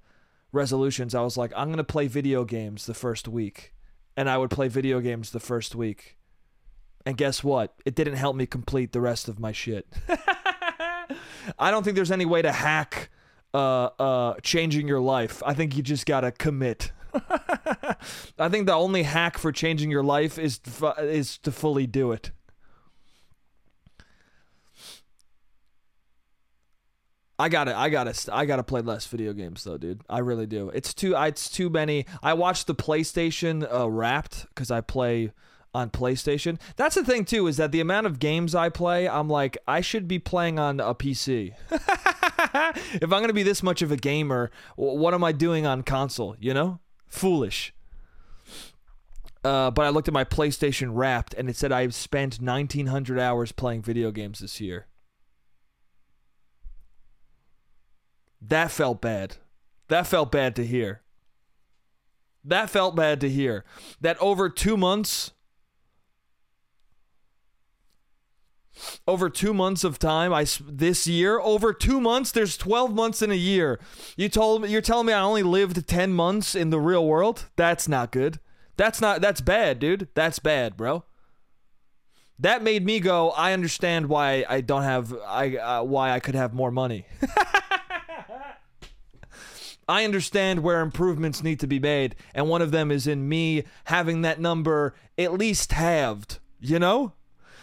resolutions, 0.52 1.16
I 1.16 1.22
was 1.22 1.38
like, 1.38 1.52
I'm 1.56 1.68
going 1.68 1.78
to 1.78 1.84
play 1.84 2.08
video 2.08 2.44
games 2.44 2.86
the 2.86 2.94
first 2.94 3.28
week. 3.28 3.74
And 4.18 4.30
I 4.30 4.38
would 4.38 4.50
play 4.50 4.68
video 4.68 5.00
games 5.00 5.32
the 5.32 5.40
first 5.40 5.76
week. 5.76 6.18
And 7.06 7.16
guess 7.18 7.44
what? 7.44 7.74
It 7.86 7.96
didn't 7.96 8.16
help 8.16 8.36
me 8.36 8.46
complete 8.46 8.92
the 8.92 9.02
rest 9.02 9.28
of 9.28 9.40
my 9.40 9.52
shit. 9.52 9.88
I 11.58 11.72
don't 11.72 11.84
think 11.84 11.96
there's 11.96 12.12
any 12.12 12.26
way 12.26 12.42
to 12.42 12.52
hack 12.52 13.10
uh, 13.54 13.90
uh, 13.98 14.34
changing 14.44 14.88
your 14.88 15.00
life. 15.00 15.42
I 15.46 15.54
think 15.54 15.78
you 15.78 15.84
just 15.84 16.06
got 16.06 16.22
to 16.22 16.32
commit. 16.32 16.92
I 18.38 18.50
think 18.50 18.68
the 18.68 18.74
only 18.74 19.04
hack 19.04 19.38
for 19.38 19.52
changing 19.52 19.90
your 19.90 20.04
life 20.04 20.38
is 20.38 20.60
is 21.00 21.38
to 21.40 21.52
fully 21.52 21.88
do 21.88 22.12
it. 22.12 22.32
I 27.40 27.48
gotta, 27.48 27.76
I 27.76 27.88
gotta, 27.88 28.14
I 28.36 28.46
gotta 28.46 28.64
play 28.64 28.82
less 28.82 29.08
video 29.08 29.32
games 29.32 29.64
though, 29.64 29.78
dude. 29.78 30.02
I 30.10 30.20
really 30.20 30.46
do. 30.46 30.70
It's 30.70 30.94
too, 30.94 31.16
it's 31.16 31.50
too 31.50 31.70
many. 31.70 32.06
I 32.22 32.34
watch 32.34 32.66
the 32.66 32.76
PlayStation 32.76 33.66
uh, 33.74 33.90
Wrapped 33.90 34.46
because 34.50 34.70
I 34.70 34.82
play 34.82 35.32
on 35.74 35.90
PlayStation. 35.90 36.60
That's 36.76 36.96
the 36.96 37.06
thing 37.06 37.24
too, 37.24 37.48
is 37.48 37.56
that 37.56 37.72
the 37.72 37.80
amount 37.80 38.08
of 38.08 38.20
games 38.20 38.54
I 38.54 38.68
play, 38.68 39.08
I'm 39.08 39.30
like, 39.30 39.58
I 39.66 39.80
should 39.80 40.06
be 40.06 40.20
playing 40.20 40.60
on 40.60 40.82
a 40.82 40.94
PC. 40.94 41.54
if 41.72 43.04
I'm 43.04 43.10
gonna 43.10 43.32
be 43.32 43.44
this 43.44 43.64
much 43.64 43.82
of 43.82 43.92
a 43.92 43.98
gamer, 43.98 44.52
what 44.76 45.14
am 45.14 45.24
I 45.24 45.32
doing 45.32 45.66
on 45.66 45.84
console? 45.84 46.36
You 46.42 46.54
know, 46.54 46.80
foolish. 47.08 47.74
Uh, 49.46 49.72
but 49.72 49.86
I 49.86 49.90
looked 49.90 50.10
at 50.10 50.14
my 50.14 50.26
PlayStation 50.26 50.90
Wrapped, 50.92 51.34
and 51.36 51.50
it 51.50 51.56
said 51.56 51.72
I've 51.72 51.96
spent 51.96 52.42
1,900 52.42 53.18
hours 53.18 53.54
playing 53.54 53.84
video 53.84 54.12
games 54.12 54.40
this 54.40 54.60
year. 54.60 54.89
That 58.42 58.72
felt 58.72 59.02
bad. 59.02 59.38
That 59.90 60.08
felt 60.08 60.32
bad 60.32 60.56
to 60.56 60.66
hear. 60.66 61.02
That 62.44 62.70
felt 62.70 62.96
bad 62.96 63.20
to 63.22 63.30
hear. 63.30 63.66
That 64.00 64.18
over 64.20 64.50
two 64.50 64.78
months, 64.78 65.32
over 69.08 69.30
two 69.30 69.54
months 69.54 69.84
of 69.84 70.00
time. 70.00 70.34
I 70.34 70.46
this 70.66 71.08
year 71.08 71.40
over 71.40 71.74
two 71.74 72.00
months. 72.00 72.32
There's 72.32 72.58
12 72.58 72.94
months 72.94 73.22
in 73.22 73.32
a 73.32 73.36
year. 73.36 73.80
You 74.16 74.30
told 74.30 74.62
me 74.62 74.70
you're 74.70 74.82
telling 74.82 75.08
me 75.08 75.14
I 75.14 75.22
only 75.22 75.44
lived 75.44 75.88
10 75.88 76.14
months 76.14 76.56
in 76.56 76.70
the 76.70 76.80
real 76.80 77.06
world. 77.06 77.46
That's 77.56 77.88
not 77.88 78.12
good. 78.12 78.40
That's 78.78 79.02
not. 79.02 79.22
That's 79.22 79.42
bad, 79.42 79.80
dude. 79.80 80.08
That's 80.14 80.40
bad, 80.40 80.78
bro. 80.78 81.04
That 82.40 82.64
made 82.64 82.86
me 82.86 83.02
go. 83.02 83.32
I 83.32 83.52
understand 83.52 84.08
why 84.08 84.46
I 84.48 84.62
don't 84.62 84.84
have. 84.84 85.14
I 85.28 85.58
uh, 85.58 85.84
why 85.84 86.12
I 86.12 86.22
could 86.22 86.36
have 86.36 86.54
more 86.54 86.72
money. 86.72 87.06
I 89.90 90.06
understand 90.06 90.62
where 90.62 90.82
improvements 90.82 91.44
need 91.44 91.60
to 91.62 91.68
be 91.68 91.80
made, 91.80 92.16
and 92.36 92.48
one 92.48 92.62
of 92.62 92.70
them 92.70 92.92
is 92.92 93.08
in 93.08 93.28
me 93.28 93.64
having 93.86 94.22
that 94.22 94.40
number 94.40 94.94
at 95.18 95.34
least 95.34 95.72
halved. 95.72 96.38
You 96.60 96.78
know? 96.78 97.14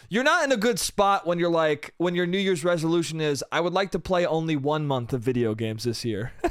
You're 0.09 0.25
not 0.25 0.45
in 0.45 0.53
a 0.53 0.57
good 0.57 0.79
spot 0.79 1.27
when 1.27 1.39
you're 1.39 1.51
like, 1.51 1.95
when 1.99 2.15
your 2.15 2.27
New 2.27 2.39
Year's 2.39 2.65
resolution 2.65 3.21
is, 3.21 3.45
I 3.51 3.61
would 3.61 3.73
like 3.73 3.93
to 3.93 3.99
play 3.99 4.27
only 4.27 4.57
one 4.57 4.87
month 4.87 5.13
of 5.13 5.21
video 5.21 5.55
games 5.55 5.85
this 5.85 6.05
year. 6.05 6.33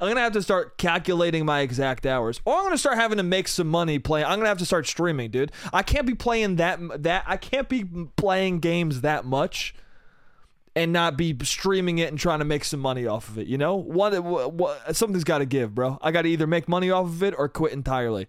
I'm 0.00 0.08
gonna 0.08 0.20
have 0.20 0.32
to 0.32 0.42
start 0.42 0.78
calculating 0.78 1.44
my 1.44 1.60
exact 1.60 2.06
hours, 2.06 2.40
or 2.44 2.56
I'm 2.56 2.64
gonna 2.64 2.78
start 2.78 2.96
having 2.96 3.18
to 3.18 3.22
make 3.22 3.46
some 3.46 3.68
money 3.68 3.98
playing. 3.98 4.26
I'm 4.26 4.38
gonna 4.38 4.48
have 4.48 4.58
to 4.58 4.66
start 4.66 4.88
streaming, 4.88 5.30
dude. 5.30 5.52
I 5.72 5.82
can't 5.82 6.06
be 6.06 6.14
playing 6.14 6.56
that 6.56 6.80
that 7.02 7.24
I 7.26 7.36
can't 7.36 7.68
be 7.68 7.84
playing 8.16 8.60
games 8.60 9.02
that 9.02 9.24
much 9.24 9.74
and 10.76 10.92
not 10.92 11.16
be 11.16 11.36
streaming 11.42 11.98
it 11.98 12.08
and 12.08 12.18
trying 12.18 12.40
to 12.40 12.44
make 12.44 12.64
some 12.64 12.80
money 12.80 13.06
off 13.06 13.28
of 13.28 13.38
it. 13.38 13.46
You 13.46 13.58
know, 13.58 13.76
one, 13.76 14.12
one 14.24 14.76
something's 14.92 15.24
got 15.24 15.38
to 15.38 15.46
give, 15.46 15.74
bro. 15.74 15.98
I 16.02 16.10
got 16.10 16.22
to 16.22 16.28
either 16.28 16.46
make 16.46 16.68
money 16.68 16.90
off 16.90 17.06
of 17.06 17.22
it 17.22 17.34
or 17.36 17.48
quit 17.48 17.72
entirely. 17.72 18.28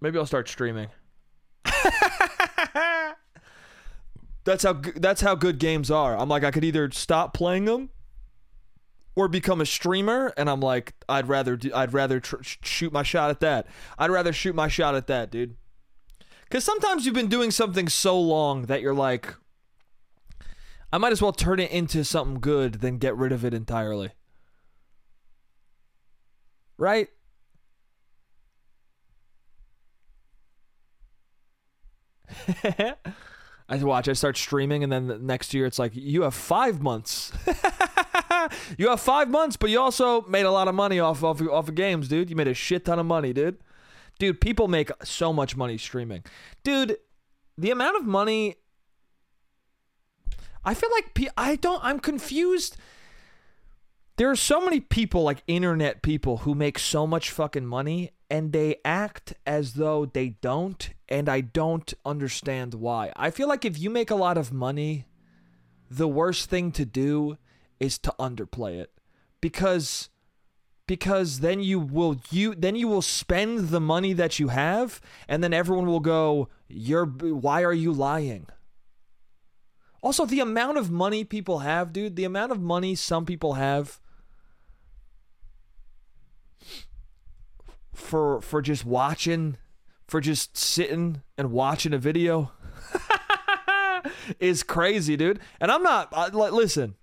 Maybe 0.00 0.18
I'll 0.18 0.26
start 0.26 0.48
streaming. 0.48 0.88
that's 4.44 4.64
how 4.64 4.80
that's 4.96 5.20
how 5.20 5.34
good 5.34 5.58
games 5.58 5.90
are. 5.90 6.16
I'm 6.16 6.28
like 6.28 6.44
I 6.44 6.50
could 6.50 6.64
either 6.64 6.90
stop 6.90 7.34
playing 7.34 7.66
them 7.66 7.90
or 9.14 9.28
become 9.28 9.60
a 9.60 9.66
streamer 9.66 10.32
and 10.36 10.48
I'm 10.48 10.60
like 10.60 10.94
I'd 11.08 11.28
rather 11.28 11.56
do, 11.56 11.70
I'd 11.74 11.92
rather 11.92 12.18
tr- 12.18 12.42
shoot 12.42 12.92
my 12.92 13.02
shot 13.02 13.30
at 13.30 13.40
that. 13.40 13.66
I'd 13.98 14.10
rather 14.10 14.32
shoot 14.32 14.54
my 14.54 14.68
shot 14.68 14.94
at 14.94 15.06
that, 15.06 15.30
dude. 15.30 15.56
Cuz 16.50 16.64
sometimes 16.64 17.04
you've 17.04 17.14
been 17.14 17.28
doing 17.28 17.50
something 17.50 17.88
so 17.88 18.18
long 18.18 18.62
that 18.62 18.80
you're 18.80 18.94
like 18.94 19.34
I 20.92 20.98
might 20.98 21.12
as 21.12 21.22
well 21.22 21.32
turn 21.32 21.58
it 21.58 21.70
into 21.70 22.04
something 22.04 22.38
good 22.40 22.80
than 22.80 22.98
get 22.98 23.16
rid 23.16 23.32
of 23.32 23.44
it 23.44 23.54
entirely. 23.54 24.10
Right? 26.76 27.08
I 33.68 33.82
watch, 33.82 34.08
I 34.08 34.12
start 34.12 34.36
streaming, 34.36 34.82
and 34.82 34.92
then 34.92 35.06
the 35.06 35.18
next 35.18 35.54
year 35.54 35.64
it's 35.64 35.78
like, 35.78 35.92
you 35.94 36.22
have 36.22 36.34
five 36.34 36.82
months. 36.82 37.32
you 38.76 38.90
have 38.90 39.00
five 39.00 39.30
months, 39.30 39.56
but 39.56 39.70
you 39.70 39.80
also 39.80 40.22
made 40.22 40.44
a 40.44 40.50
lot 40.50 40.68
of 40.68 40.74
money 40.74 41.00
off, 41.00 41.24
off, 41.24 41.40
off 41.40 41.68
of 41.68 41.74
games, 41.74 42.08
dude. 42.08 42.28
You 42.28 42.36
made 42.36 42.48
a 42.48 42.54
shit 42.54 42.84
ton 42.84 42.98
of 42.98 43.06
money, 43.06 43.32
dude. 43.32 43.56
Dude, 44.18 44.42
people 44.42 44.68
make 44.68 44.90
so 45.02 45.32
much 45.32 45.56
money 45.56 45.78
streaming. 45.78 46.22
Dude, 46.62 46.98
the 47.56 47.70
amount 47.70 47.96
of 47.96 48.04
money 48.04 48.56
I 50.64 50.74
feel 50.74 50.90
like 50.90 51.28
I 51.36 51.56
don't. 51.56 51.82
I'm 51.82 52.00
confused. 52.00 52.76
There 54.16 54.30
are 54.30 54.36
so 54.36 54.60
many 54.60 54.80
people, 54.80 55.22
like 55.22 55.42
internet 55.46 56.02
people, 56.02 56.38
who 56.38 56.54
make 56.54 56.78
so 56.78 57.06
much 57.06 57.30
fucking 57.30 57.66
money 57.66 58.12
and 58.30 58.52
they 58.52 58.76
act 58.82 59.34
as 59.46 59.74
though 59.74 60.06
they 60.06 60.30
don't, 60.40 60.90
and 61.08 61.28
I 61.28 61.42
don't 61.42 61.92
understand 62.04 62.72
why. 62.72 63.12
I 63.14 63.30
feel 63.30 63.46
like 63.46 63.66
if 63.66 63.78
you 63.78 63.90
make 63.90 64.10
a 64.10 64.14
lot 64.14 64.38
of 64.38 64.52
money, 64.52 65.04
the 65.90 66.08
worst 66.08 66.48
thing 66.48 66.72
to 66.72 66.86
do 66.86 67.36
is 67.78 67.98
to 67.98 68.14
underplay 68.18 68.80
it 68.80 68.90
because 69.42 70.08
because 70.86 71.40
then 71.40 71.60
you 71.60 71.78
will 71.78 72.16
you 72.30 72.54
then 72.54 72.74
you 72.74 72.88
will 72.88 73.02
spend 73.02 73.68
the 73.68 73.80
money 73.80 74.14
that 74.14 74.38
you 74.38 74.48
have 74.48 75.00
and 75.28 75.44
then 75.44 75.52
everyone 75.52 75.86
will 75.86 76.00
go 76.00 76.48
you're 76.68 77.04
why 77.04 77.62
are 77.62 77.72
you 77.74 77.92
lying 77.92 78.46
also, 80.02 80.26
the 80.26 80.40
amount 80.40 80.78
of 80.78 80.90
money 80.90 81.22
people 81.22 81.60
have, 81.60 81.92
dude, 81.92 82.16
the 82.16 82.24
amount 82.24 82.50
of 82.50 82.60
money 82.60 82.96
some 82.96 83.24
people 83.24 83.54
have 83.54 84.00
for 87.94 88.40
for 88.40 88.60
just 88.60 88.84
watching, 88.84 89.56
for 90.08 90.20
just 90.20 90.56
sitting 90.56 91.22
and 91.38 91.52
watching 91.52 91.94
a 91.94 91.98
video 91.98 92.50
is 94.40 94.64
crazy, 94.64 95.16
dude. 95.16 95.38
And 95.60 95.70
I'm 95.70 95.84
not 95.84 96.08
I, 96.12 96.28
like 96.28 96.50
listen. 96.50 96.96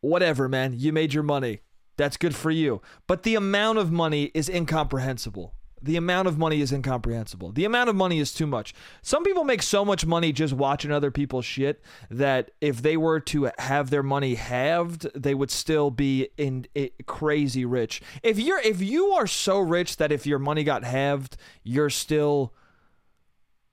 Whatever, 0.00 0.48
man. 0.48 0.72
You 0.74 0.94
made 0.94 1.12
your 1.12 1.22
money. 1.22 1.60
That's 1.98 2.16
good 2.16 2.34
for 2.34 2.50
you. 2.50 2.80
But 3.06 3.22
the 3.22 3.34
amount 3.34 3.76
of 3.76 3.92
money 3.92 4.30
is 4.32 4.48
incomprehensible. 4.48 5.54
The 5.82 5.96
amount 5.96 6.28
of 6.28 6.36
money 6.36 6.60
is 6.60 6.72
incomprehensible. 6.72 7.52
The 7.52 7.64
amount 7.64 7.88
of 7.88 7.96
money 7.96 8.18
is 8.18 8.34
too 8.34 8.46
much. 8.46 8.74
Some 9.02 9.24
people 9.24 9.44
make 9.44 9.62
so 9.62 9.84
much 9.84 10.04
money 10.04 10.32
just 10.32 10.52
watching 10.52 10.92
other 10.92 11.10
people's 11.10 11.46
shit 11.46 11.82
that 12.10 12.50
if 12.60 12.82
they 12.82 12.96
were 12.96 13.20
to 13.20 13.50
have 13.58 13.88
their 13.88 14.02
money 14.02 14.34
halved, 14.34 15.08
they 15.14 15.34
would 15.34 15.50
still 15.50 15.90
be 15.90 16.28
in, 16.36 16.66
in 16.74 16.90
crazy 17.06 17.64
rich. 17.64 18.02
If 18.22 18.38
you're 18.38 18.60
if 18.60 18.82
you 18.82 19.12
are 19.12 19.26
so 19.26 19.58
rich 19.58 19.96
that 19.96 20.12
if 20.12 20.26
your 20.26 20.38
money 20.38 20.64
got 20.64 20.84
halved, 20.84 21.36
you're 21.62 21.90
still 21.90 22.52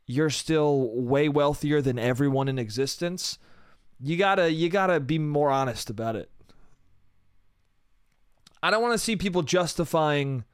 you're 0.06 0.30
still 0.30 0.90
way 0.96 1.28
wealthier 1.28 1.82
than 1.82 2.00
everyone 2.00 2.48
in 2.48 2.58
existence, 2.58 3.38
you 4.00 4.16
got 4.16 4.36
to 4.36 4.50
you 4.52 4.70
got 4.70 4.88
to 4.88 5.02
be 5.02 5.20
more 5.20 5.50
honest 5.50 5.90
about 5.90 6.16
it. 6.16 6.32
I 8.64 8.72
don't 8.72 8.82
want 8.82 8.94
to 8.94 8.98
see 8.98 9.16
people 9.16 9.44
justifying 9.44 10.46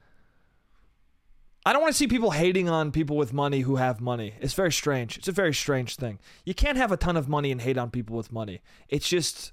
I 1.66 1.72
don't 1.72 1.80
want 1.80 1.94
to 1.94 1.98
see 1.98 2.06
people 2.06 2.32
hating 2.32 2.68
on 2.68 2.92
people 2.92 3.16
with 3.16 3.32
money 3.32 3.60
who 3.60 3.76
have 3.76 4.00
money. 4.00 4.34
It's 4.40 4.52
very 4.52 4.72
strange. 4.72 5.16
It's 5.16 5.28
a 5.28 5.32
very 5.32 5.54
strange 5.54 5.96
thing. 5.96 6.18
You 6.44 6.52
can't 6.54 6.76
have 6.76 6.92
a 6.92 6.96
ton 6.96 7.16
of 7.16 7.28
money 7.28 7.50
and 7.50 7.60
hate 7.60 7.78
on 7.78 7.90
people 7.90 8.16
with 8.16 8.30
money. 8.30 8.60
It's 8.88 9.08
just 9.08 9.52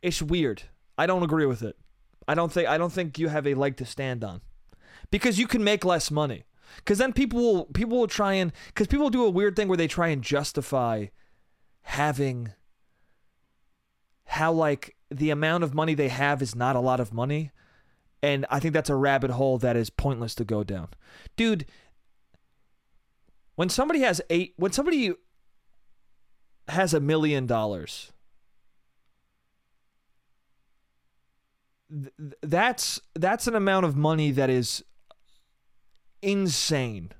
it's 0.00 0.22
weird. 0.22 0.62
I 0.96 1.06
don't 1.06 1.24
agree 1.24 1.46
with 1.46 1.62
it. 1.62 1.76
I 2.28 2.34
don't 2.34 2.52
think 2.52 2.68
I 2.68 2.78
don't 2.78 2.92
think 2.92 3.18
you 3.18 3.28
have 3.28 3.46
a 3.46 3.54
leg 3.54 3.76
to 3.78 3.84
stand 3.84 4.22
on. 4.22 4.40
Because 5.10 5.38
you 5.38 5.48
can 5.48 5.64
make 5.64 5.84
less 5.84 6.10
money. 6.12 6.44
Cuz 6.84 6.98
then 6.98 7.12
people 7.12 7.40
will 7.40 7.64
people 7.66 7.98
will 7.98 8.06
try 8.06 8.34
and 8.34 8.52
cuz 8.74 8.86
people 8.86 9.10
do 9.10 9.24
a 9.24 9.30
weird 9.30 9.56
thing 9.56 9.66
where 9.66 9.76
they 9.76 9.88
try 9.88 10.08
and 10.08 10.22
justify 10.22 11.06
having 11.82 12.52
how 14.26 14.52
like 14.52 14.94
the 15.10 15.30
amount 15.30 15.64
of 15.64 15.74
money 15.74 15.94
they 15.94 16.08
have 16.08 16.40
is 16.40 16.54
not 16.54 16.76
a 16.76 16.80
lot 16.80 17.00
of 17.00 17.12
money 17.12 17.50
and 18.22 18.46
I 18.50 18.60
think 18.60 18.74
that's 18.74 18.90
a 18.90 18.96
rabbit 18.96 19.30
hole 19.30 19.58
that 19.58 19.76
is 19.76 19.90
pointless 19.90 20.34
to 20.36 20.44
go 20.44 20.64
down. 20.64 20.88
Dude, 21.36 21.66
when 23.54 23.68
somebody 23.68 24.00
has 24.00 24.20
eight, 24.30 24.54
when 24.56 24.72
somebody 24.72 25.12
has 26.68 26.94
a 26.94 27.00
million 27.00 27.46
dollars, 27.46 28.12
that's 32.42 33.00
that's 33.14 33.46
an 33.46 33.54
amount 33.54 33.86
of 33.86 33.96
money 33.96 34.30
that 34.30 34.50
is 34.50 34.84
insane 36.20 37.12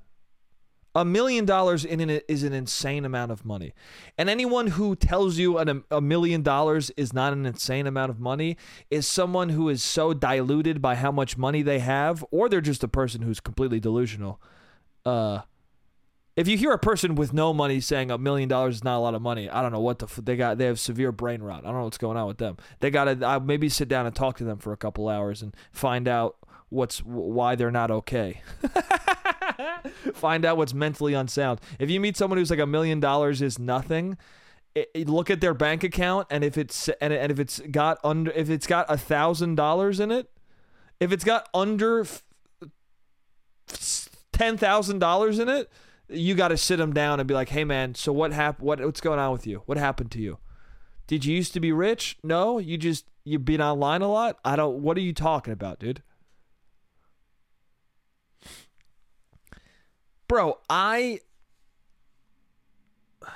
a 0.99 1.05
million 1.05 1.45
dollars 1.45 1.85
in 1.85 2.11
is 2.11 2.43
an 2.43 2.52
insane 2.52 3.05
amount 3.05 3.31
of 3.31 3.45
money. 3.45 3.73
And 4.17 4.28
anyone 4.28 4.67
who 4.67 4.97
tells 4.97 5.38
you 5.38 5.57
an, 5.59 5.85
a 5.93 6.00
million 6.00 6.43
dollars 6.43 6.90
is 6.97 7.12
not 7.12 7.33
an 7.33 7.47
insane 7.47 7.87
amount 7.87 8.11
of 8.11 8.19
money 8.19 8.57
is 8.90 9.07
someone 9.07 9.50
who 9.50 9.69
is 9.69 9.83
so 9.83 10.12
diluted 10.12 10.83
by 10.83 10.97
how 10.97 11.12
much 11.12 11.38
money 11.38 11.62
they 11.62 11.78
have, 11.78 12.25
or 12.33 12.49
they're 12.49 12.61
just 12.61 12.83
a 12.83 12.88
person 12.88 13.23
who's 13.23 13.38
completely 13.38 13.78
delusional. 13.78 14.40
Uh, 15.07 15.43
if 16.35 16.49
you 16.49 16.59
hear 16.59 16.73
a 16.73 16.78
person 16.78 17.14
with 17.14 17.33
no 17.33 17.55
money 17.55 17.81
saying 17.81 18.11
a 18.11 18.19
million 18.19 18.49
dollars 18.49 18.76
is 18.76 18.85
not 18.85 18.99
a 18.99 19.00
lot 19.00 19.14
of 19.14 19.23
money, 19.23 19.49
I 19.49 19.62
don't 19.62 19.71
know 19.71 19.81
what 19.81 20.00
the 20.00 20.07
f- 20.07 20.21
they 20.23 20.37
got. 20.37 20.59
They 20.59 20.67
have 20.67 20.81
severe 20.81 21.12
brain 21.12 21.43
rot. 21.43 21.61
I 21.64 21.69
don't 21.69 21.78
know 21.78 21.85
what's 21.85 21.99
going 21.99 22.17
on 22.17 22.26
with 22.26 22.38
them. 22.38 22.57
They 22.81 22.90
got 22.90 23.05
to 23.05 23.40
maybe 23.40 23.69
sit 23.69 23.88
down 23.88 24.07
and 24.07 24.14
talk 24.14 24.37
to 24.38 24.45
them 24.45 24.59
for 24.59 24.73
a 24.73 24.76
couple 24.76 25.09
hours 25.09 25.43
and 25.43 25.55
find 25.71 26.09
out 26.09 26.37
what's 26.71 26.99
why 26.99 27.55
they're 27.55 27.71
not 27.71 27.90
okay. 27.90 28.43
Find 30.15 30.45
out 30.45 30.57
what's 30.57 30.75
mentally 30.75 31.15
unsound. 31.15 31.61
If 31.79 31.91
you 31.91 32.00
meet 32.00 32.17
someone 32.17 32.38
who's 32.38 32.50
like 32.50 32.59
a 32.59 32.67
million 32.67 33.00
dollars 33.00 33.43
is 33.43 33.59
nothing, 33.59 34.17
it, 34.75 34.91
it, 34.95 35.09
look 35.09 35.31
at 35.31 35.41
their 35.41 35.55
bank 35.55 35.83
account 35.83 36.27
and 36.31 36.45
if 36.45 36.57
it's 36.57 36.88
and, 37.00 37.12
and 37.12 37.33
if 37.33 37.38
it's 37.38 37.61
got 37.71 37.99
under 38.05 38.31
if 38.33 38.50
it's 38.50 38.67
got 38.67 38.87
a 38.88 38.97
thousand 38.97 39.57
dollars 39.57 40.00
in 40.00 40.11
it, 40.11 40.31
if 41.00 41.12
it's 41.12 41.25
got 41.25 41.49
under 41.53 42.07
ten 44.33 44.57
thousand 44.57 44.99
dollars 45.00 45.38
in 45.38 45.49
it, 45.49 45.71
you 46.09 46.35
got 46.35 46.49
to 46.49 46.57
sit 46.57 46.77
them 46.77 46.93
down 46.93 47.21
and 47.21 47.27
be 47.27 47.35
like, 47.35 47.49
"Hey, 47.49 47.65
man, 47.65 47.95
so 47.95 48.12
what 48.12 48.33
happened? 48.33 48.67
What 48.67 48.81
what's 48.81 49.00
going 49.00 49.19
on 49.19 49.33
with 49.33 49.47
you? 49.47 49.62
What 49.67 49.79
happened 49.79 50.11
to 50.12 50.21
you? 50.21 50.38
Did 51.07 51.25
you 51.25 51.35
used 51.35 51.55
to 51.55 51.61
be 51.61 51.73
rich? 51.73 52.19
No, 52.23 52.59
you 52.59 52.79
just 52.79 53.07
you've 53.25 53.45
been 53.45 53.61
online 53.61 54.03
a 54.03 54.09
lot. 54.09 54.38
I 54.45 54.57
don't. 54.57 54.83
What 54.83 54.97
are 54.97 55.03
you 55.03 55.12
talking 55.12 55.53
about, 55.53 55.79
dude? 55.81 56.03
Bro, 60.28 60.58
I 60.68 61.20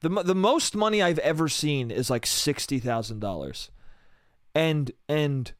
the 0.00 0.08
the 0.08 0.34
most 0.34 0.74
money 0.74 1.02
I've 1.02 1.18
ever 1.20 1.48
seen 1.48 1.90
is 1.90 2.10
like 2.10 2.26
sixty 2.26 2.78
thousand 2.78 3.20
dollars, 3.20 3.70
and 4.54 4.90
and 5.08 5.52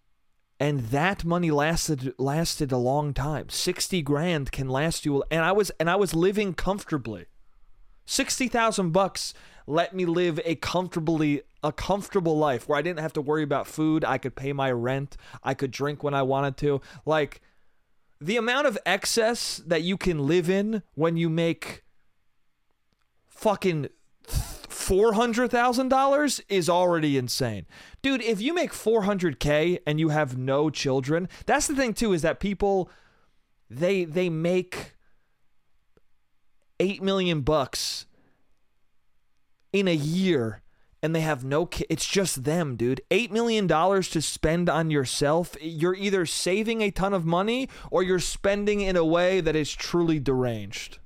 and 0.59 0.81
that 0.87 1.25
money 1.25 1.51
lasted 1.51 2.15
lasted 2.19 2.73
a 2.73 2.79
long 2.79 3.15
time. 3.15 3.49
Sixty 3.49 4.03
grand 4.03 4.51
can 4.51 4.69
last 4.69 5.05
you, 5.05 5.23
and 5.31 5.45
I 5.45 5.53
was 5.53 5.71
and 5.79 5.89
I 5.89 5.97
was 5.97 6.15
living 6.15 6.55
comfortably. 6.55 7.27
Sixty 8.07 8.49
thousand 8.49 8.91
bucks 8.93 9.35
let 9.69 9.95
me 9.95 10.07
live 10.07 10.41
a 10.47 10.55
comfortably 10.55 11.43
a 11.63 11.73
comfortable 11.73 12.39
life 12.39 12.69
where 12.69 12.79
I 12.79 12.83
didn't 12.83 13.01
have 13.01 13.13
to 13.15 13.21
worry 13.21 13.43
about 13.43 13.67
food. 13.67 14.05
I 14.05 14.17
could 14.17 14.35
pay 14.35 14.53
my 14.53 14.71
rent. 14.71 15.17
I 15.43 15.55
could 15.55 15.71
drink 15.71 16.03
when 16.03 16.15
I 16.15 16.23
wanted 16.23 16.57
to. 16.59 16.81
Like 17.05 17.43
the 18.21 18.37
amount 18.37 18.67
of 18.67 18.79
excess 18.85 19.63
that 19.67 19.83
you 19.83 19.97
can 19.97 20.27
live 20.27 20.51
in 20.51 20.83
when 20.95 21.17
you 21.17 21.29
make 21.29 21.85
fucking 23.27 23.89
four 24.25 25.13
hundred 25.13 25.51
thousand 25.51 25.89
dollars 25.89 26.41
is 26.49 26.69
already 26.69 27.17
insane, 27.17 27.67
dude. 28.03 28.23
If 28.23 28.41
you 28.41 28.55
make 28.55 28.73
four 28.73 29.03
hundred 29.03 29.39
k 29.39 29.79
and 29.87 30.01
you 30.01 30.09
have 30.09 30.37
no 30.37 30.71
children, 30.71 31.29
that's 31.47 31.67
the 31.67 31.77
thing 31.77 31.95
too. 31.95 32.13
Is 32.13 32.23
that 32.23 32.41
people 32.41 32.91
they 33.71 34.05
they 34.05 34.29
make 34.29 34.95
eight 36.81 37.03
million 37.03 37.43
bucks 37.43 38.07
in 39.73 39.87
a 39.89 39.95
year 39.95 40.63
and 41.03 41.15
they 41.15 41.21
have 41.21 41.45
no 41.45 41.67
ki- 41.67 41.87
it's 41.89 42.07
just 42.07 42.45
them 42.45 42.77
dude 42.77 43.01
8 43.11 43.31
million 43.33 43.67
dollars 43.67 44.09
to 44.11 44.21
spend 44.23 44.69
on 44.69 44.91
yourself 44.91 45.57
you're 45.61 45.95
either 45.95 46.27
saving 46.27 46.81
a 46.83 46.91
ton 46.91 47.15
of 47.15 47.25
money 47.25 47.69
or 47.91 48.03
you're 48.03 48.19
spending 48.19 48.81
in 48.81 48.97
a 48.97 49.05
way 49.05 49.41
that 49.41 49.57
is 49.57 49.73
truly 49.73 50.19
deranged 50.19 50.99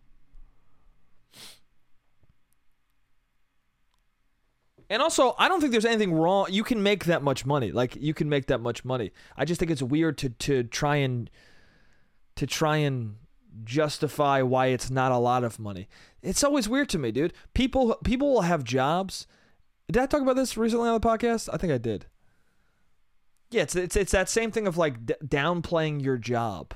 And 4.93 5.01
also, 5.01 5.35
I 5.39 5.49
don't 5.49 5.59
think 5.59 5.73
there's 5.73 5.87
anything 5.87 6.13
wrong. 6.13 6.49
You 6.51 6.63
can 6.63 6.83
make 6.83 7.07
that 7.07 7.23
much 7.23 7.47
money. 7.47 7.73
Like 7.73 7.97
you 7.97 8.13
can 8.13 8.29
make 8.29 8.49
that 8.49 8.61
much 8.61 8.85
money. 8.85 9.11
I 9.39 9.47
just 9.47 9.59
think 9.59 9.71
it's 9.71 9.83
weird 9.83 10.19
to 10.19 10.29
to 10.29 10.65
try 10.65 10.97
and 10.97 11.31
to 12.37 12.47
try 12.47 12.77
and 12.77 13.17
justify 13.65 14.43
why 14.43 14.67
it's 14.67 14.91
not 14.91 15.11
a 15.11 15.17
lot 15.17 15.45
of 15.45 15.59
money. 15.59 15.89
It's 16.21 16.45
always 16.45 16.69
weird 16.69 16.91
to 16.91 16.99
me, 16.99 17.11
dude. 17.11 17.33
People 17.55 17.97
people 18.05 18.35
will 18.35 18.43
have 18.43 18.65
jobs. 18.65 19.27
Did 19.93 20.03
I 20.03 20.07
talk 20.07 20.23
about 20.23 20.37
this 20.37 20.57
recently 20.57 20.89
on 20.89 20.99
the 20.99 21.07
podcast? 21.07 21.51
I 21.53 21.59
think 21.59 21.71
I 21.71 21.77
did. 21.77 22.07
Yeah, 23.51 23.63
it's 23.63 23.77
it's 23.77 23.95
it's 23.95 24.13
that 24.13 24.31
same 24.31 24.51
thing 24.51 24.67
of 24.67 24.79
like 24.79 25.05
d- 25.05 25.15
downplaying 25.23 26.03
your 26.03 26.17
job. 26.17 26.73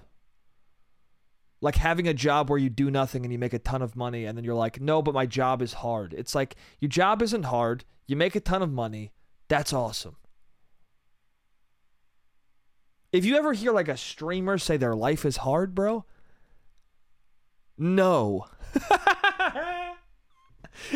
Like 1.63 1.77
having 1.77 2.07
a 2.07 2.13
job 2.13 2.51
where 2.51 2.59
you 2.59 2.69
do 2.69 2.91
nothing 2.91 3.25
and 3.25 3.33
you 3.33 3.39
make 3.39 3.55
a 3.55 3.59
ton 3.59 3.81
of 3.81 3.97
money 3.97 4.27
and 4.27 4.37
then 4.37 4.45
you're 4.45 4.55
like, 4.55 4.83
"No, 4.83 5.01
but 5.01 5.15
my 5.15 5.25
job 5.25 5.63
is 5.63 5.73
hard." 5.73 6.13
It's 6.13 6.35
like 6.35 6.57
your 6.79 6.91
job 6.91 7.23
isn't 7.23 7.45
hard. 7.45 7.87
You 8.07 8.17
make 8.17 8.37
a 8.37 8.41
ton 8.41 8.61
of 8.61 8.71
money. 8.71 9.13
That's 9.49 9.73
awesome. 9.73 10.17
If 13.13 13.25
you 13.25 13.37
ever 13.37 13.55
hear 13.55 13.73
like 13.73 13.89
a 13.89 13.97
streamer 13.97 14.59
say 14.59 14.77
their 14.77 14.95
life 14.95 15.25
is 15.25 15.39
hard, 15.39 15.75
bro, 15.75 16.05
no. 17.79 18.45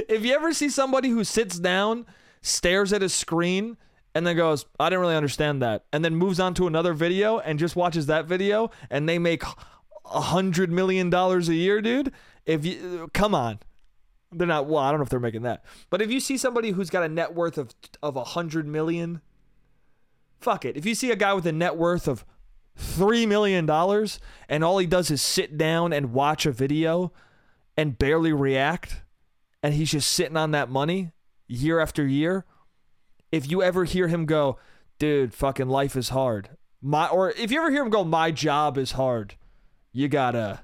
if 0.09 0.25
you 0.25 0.35
ever 0.35 0.53
see 0.53 0.69
somebody 0.69 1.09
who 1.09 1.25
sits 1.25 1.59
down, 1.59 2.07
stares 2.43 2.93
at 2.93 3.03
a 3.03 3.09
screen, 3.09 3.77
and 4.15 4.27
then 4.27 4.37
goes, 4.37 4.67
I 4.79 4.89
didn't 4.89 5.01
really 5.01 5.17
understand 5.17 5.63
that, 5.63 5.85
and 5.93 6.05
then 6.05 6.17
moves 6.17 6.41
on 6.41 6.55
to 6.55 6.67
another 6.67 6.95
video 6.95 7.39
and 7.39 7.59
just 7.59 7.77
watches 7.77 8.07
that 8.07 8.27
video, 8.27 8.71
and 8.91 9.09
they 9.09 9.19
make 9.19 9.43
a 10.05 10.21
hundred 10.21 10.71
million 10.71 11.11
dollars 11.11 11.49
a 11.49 11.55
year, 11.55 11.81
dude. 11.81 12.13
If 12.47 12.65
you 12.65 13.11
come 13.15 13.35
on, 13.35 13.61
they're 14.33 14.47
not. 14.47 14.67
Well, 14.67 14.83
I 14.83 14.91
don't 14.91 15.01
know 15.01 15.05
if 15.05 15.11
they're 15.11 15.21
making 15.21 15.43
that, 15.43 15.65
but 15.91 16.03
if 16.03 16.11
you 16.11 16.21
see 16.21 16.37
somebody 16.37 16.71
who's 16.71 16.91
got 16.91 17.05
a 17.05 17.09
net 17.09 17.35
worth 17.35 17.59
of 17.59 17.71
of 18.03 18.17
a 18.17 18.25
hundred 18.25 18.67
million, 18.67 19.21
fuck 20.41 20.65
it. 20.65 20.77
If 20.77 20.87
you 20.87 20.95
see 20.95 21.11
a 21.11 21.17
guy 21.17 21.33
with 21.35 21.47
a 21.47 21.53
net 21.53 21.77
worth 21.77 22.09
of 22.09 22.25
three 22.77 23.27
million 23.27 23.67
dollars 23.67 24.19
and 24.49 24.65
all 24.65 24.79
he 24.79 24.87
does 24.87 25.11
is 25.11 25.21
sit 25.21 25.59
down 25.59 25.93
and 25.93 26.13
watch 26.13 26.47
a 26.47 26.53
video 26.53 27.13
and 27.77 27.99
barely 27.99 28.33
react, 28.33 29.03
and 29.63 29.75
he's 29.75 29.91
just 29.91 30.11
sitting 30.11 30.37
on 30.37 30.51
that 30.53 30.71
money 30.71 31.13
year 31.47 31.81
after 31.81 32.07
year, 32.07 32.45
if 33.33 33.51
you 33.51 33.63
ever 33.63 33.85
hear 33.85 34.09
him 34.09 34.27
go, 34.27 34.59
dude, 34.99 35.35
fucking 35.35 35.69
life 35.69 35.97
is 35.97 36.11
hard. 36.11 36.51
My 36.81 37.09
or 37.09 37.31
if 37.33 37.51
you 37.51 37.61
ever 37.61 37.71
hear 37.71 37.83
him 37.83 37.91
go, 37.91 38.05
my 38.05 38.31
job 38.31 38.79
is 38.79 38.93
hard, 38.93 39.35
you 39.93 40.09
gotta 40.09 40.61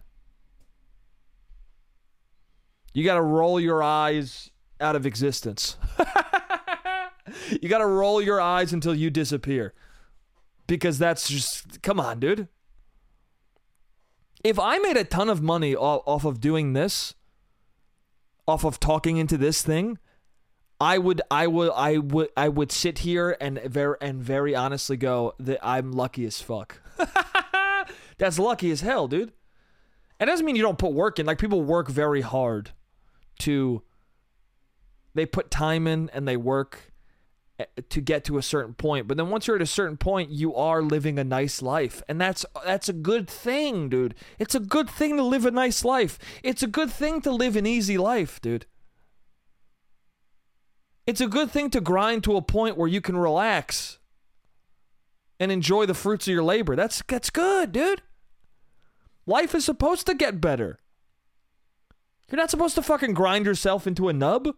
you 2.94 3.04
gotta 3.04 3.22
roll 3.22 3.60
your 3.60 3.82
eyes 3.82 4.50
out 4.80 4.96
of 4.96 5.04
existence. 5.04 5.76
you 7.60 7.68
gotta 7.68 7.86
roll 7.86 8.22
your 8.22 8.40
eyes 8.40 8.72
until 8.72 8.94
you 8.94 9.10
disappear. 9.10 9.74
Because 10.66 10.98
that's 10.98 11.28
just 11.28 11.82
come 11.82 12.00
on, 12.00 12.18
dude. 12.18 12.48
If 14.42 14.58
I 14.58 14.78
made 14.78 14.96
a 14.96 15.04
ton 15.04 15.28
of 15.28 15.42
money 15.42 15.74
off, 15.74 16.24
of 16.24 16.40
doing 16.40 16.72
this, 16.72 17.15
off 18.46 18.64
of 18.64 18.80
talking 18.80 19.16
into 19.16 19.36
this 19.36 19.62
thing, 19.62 19.98
I 20.80 20.98
would 20.98 21.22
I 21.30 21.46
would 21.46 21.70
I 21.74 21.98
would 21.98 22.28
I 22.36 22.48
would 22.48 22.70
sit 22.70 22.98
here 22.98 23.36
and 23.40 23.60
very 23.64 23.96
and 24.00 24.22
very 24.22 24.54
honestly 24.54 24.96
go 24.96 25.34
that 25.40 25.58
I'm 25.66 25.92
lucky 25.92 26.24
as 26.26 26.40
fuck. 26.40 26.80
That's 28.18 28.38
lucky 28.38 28.70
as 28.70 28.82
hell, 28.82 29.08
dude. 29.08 29.32
It 30.20 30.26
doesn't 30.26 30.44
mean 30.46 30.56
you 30.56 30.62
don't 30.62 30.78
put 30.78 30.92
work 30.92 31.18
in. 31.18 31.26
Like 31.26 31.38
people 31.38 31.62
work 31.62 31.88
very 31.88 32.22
hard 32.22 32.70
to 33.40 33.82
they 35.14 35.26
put 35.26 35.50
time 35.50 35.86
in 35.86 36.10
and 36.12 36.28
they 36.28 36.36
work 36.36 36.92
Eh, 37.58 37.64
to 37.88 38.00
get 38.02 38.22
to 38.24 38.36
a 38.36 38.42
certain 38.42 38.74
point. 38.74 39.08
But 39.08 39.16
then 39.16 39.30
once 39.30 39.46
you're 39.46 39.56
at 39.56 39.62
a 39.62 39.66
certain 39.66 39.96
point, 39.96 40.30
you 40.30 40.54
are 40.54 40.82
living 40.82 41.18
a 41.18 41.24
nice 41.24 41.62
life. 41.62 42.02
And 42.06 42.20
that's 42.20 42.44
that's 42.64 42.88
a 42.88 42.92
good 42.92 43.28
thing, 43.28 43.88
dude. 43.88 44.14
It's 44.38 44.54
a 44.54 44.60
good 44.60 44.90
thing 44.90 45.16
to 45.16 45.22
live 45.22 45.46
a 45.46 45.50
nice 45.50 45.84
life. 45.84 46.18
It's 46.42 46.62
a 46.62 46.66
good 46.66 46.90
thing 46.90 47.22
to 47.22 47.30
live 47.30 47.56
an 47.56 47.66
easy 47.66 47.96
life, 47.96 48.40
dude. 48.42 48.66
It's 51.06 51.20
a 51.20 51.28
good 51.28 51.50
thing 51.50 51.70
to 51.70 51.80
grind 51.80 52.24
to 52.24 52.36
a 52.36 52.42
point 52.42 52.76
where 52.76 52.88
you 52.88 53.00
can 53.00 53.16
relax 53.16 53.98
and 55.40 55.50
enjoy 55.50 55.86
the 55.86 55.94
fruits 55.94 56.28
of 56.28 56.34
your 56.34 56.44
labor. 56.44 56.76
That's 56.76 57.02
that's 57.08 57.30
good, 57.30 57.72
dude. 57.72 58.02
Life 59.24 59.54
is 59.54 59.64
supposed 59.64 60.06
to 60.06 60.14
get 60.14 60.42
better. 60.42 60.78
You're 62.30 62.36
not 62.36 62.50
supposed 62.50 62.74
to 62.74 62.82
fucking 62.82 63.14
grind 63.14 63.46
yourself 63.46 63.86
into 63.86 64.10
a 64.10 64.12
nub. 64.12 64.48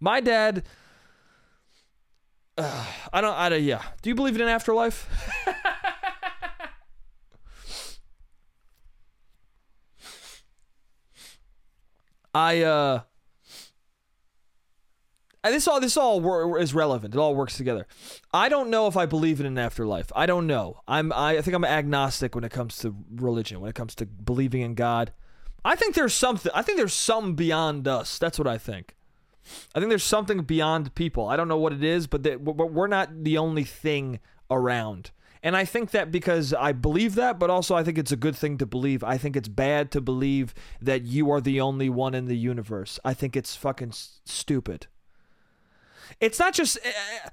My 0.00 0.20
dad 0.20 0.64
uh, 2.64 2.84
I 3.12 3.20
don't 3.20 3.34
I 3.34 3.48
don't 3.48 3.62
yeah. 3.62 3.82
Do 4.02 4.10
you 4.10 4.14
believe 4.14 4.34
in 4.36 4.42
an 4.42 4.48
afterlife? 4.48 5.08
I 12.32 12.62
uh 12.62 13.00
and 15.42 15.54
this 15.54 15.66
all 15.66 15.80
this 15.80 15.96
all 15.96 16.56
is 16.56 16.74
relevant. 16.74 17.14
It 17.14 17.18
all 17.18 17.34
works 17.34 17.56
together. 17.56 17.86
I 18.32 18.48
don't 18.48 18.68
know 18.70 18.86
if 18.86 18.96
I 18.96 19.06
believe 19.06 19.40
in 19.40 19.46
an 19.46 19.58
afterlife. 19.58 20.12
I 20.14 20.26
don't 20.26 20.46
know. 20.46 20.80
I'm 20.86 21.12
I, 21.12 21.38
I 21.38 21.42
think 21.42 21.54
I'm 21.54 21.64
agnostic 21.64 22.34
when 22.34 22.44
it 22.44 22.52
comes 22.52 22.78
to 22.78 22.94
religion. 23.10 23.60
When 23.60 23.70
it 23.70 23.74
comes 23.74 23.94
to 23.96 24.06
believing 24.06 24.60
in 24.60 24.74
God, 24.74 25.12
I 25.64 25.76
think 25.76 25.94
there's 25.94 26.14
something. 26.14 26.52
I 26.54 26.62
think 26.62 26.78
there's 26.78 26.94
some 26.94 27.34
beyond 27.34 27.88
us. 27.88 28.18
That's 28.18 28.38
what 28.38 28.46
I 28.46 28.58
think. 28.58 28.94
I 29.74 29.78
think 29.78 29.88
there's 29.88 30.04
something 30.04 30.42
beyond 30.42 30.94
people. 30.94 31.28
I 31.28 31.36
don't 31.36 31.48
know 31.48 31.56
what 31.56 31.72
it 31.72 31.84
is, 31.84 32.06
but 32.06 32.22
that 32.24 32.44
but 32.44 32.72
we're 32.72 32.86
not 32.86 33.24
the 33.24 33.38
only 33.38 33.64
thing 33.64 34.20
around. 34.50 35.10
And 35.42 35.56
I 35.56 35.64
think 35.64 35.92
that 35.92 36.12
because 36.12 36.52
I 36.52 36.72
believe 36.72 37.14
that, 37.14 37.38
but 37.38 37.48
also 37.48 37.74
I 37.74 37.82
think 37.82 37.96
it's 37.96 38.12
a 38.12 38.16
good 38.16 38.36
thing 38.36 38.58
to 38.58 38.66
believe. 38.66 39.02
I 39.02 39.16
think 39.16 39.36
it's 39.36 39.48
bad 39.48 39.90
to 39.92 40.00
believe 40.00 40.54
that 40.82 41.02
you 41.02 41.30
are 41.30 41.40
the 41.40 41.60
only 41.60 41.88
one 41.88 42.14
in 42.14 42.26
the 42.26 42.36
universe. 42.36 43.00
I 43.04 43.14
think 43.14 43.36
it's 43.36 43.56
fucking 43.56 43.92
stupid 43.92 44.86
it's 46.20 46.38
not 46.38 46.54
just 46.54 46.78
uh, 46.78 47.28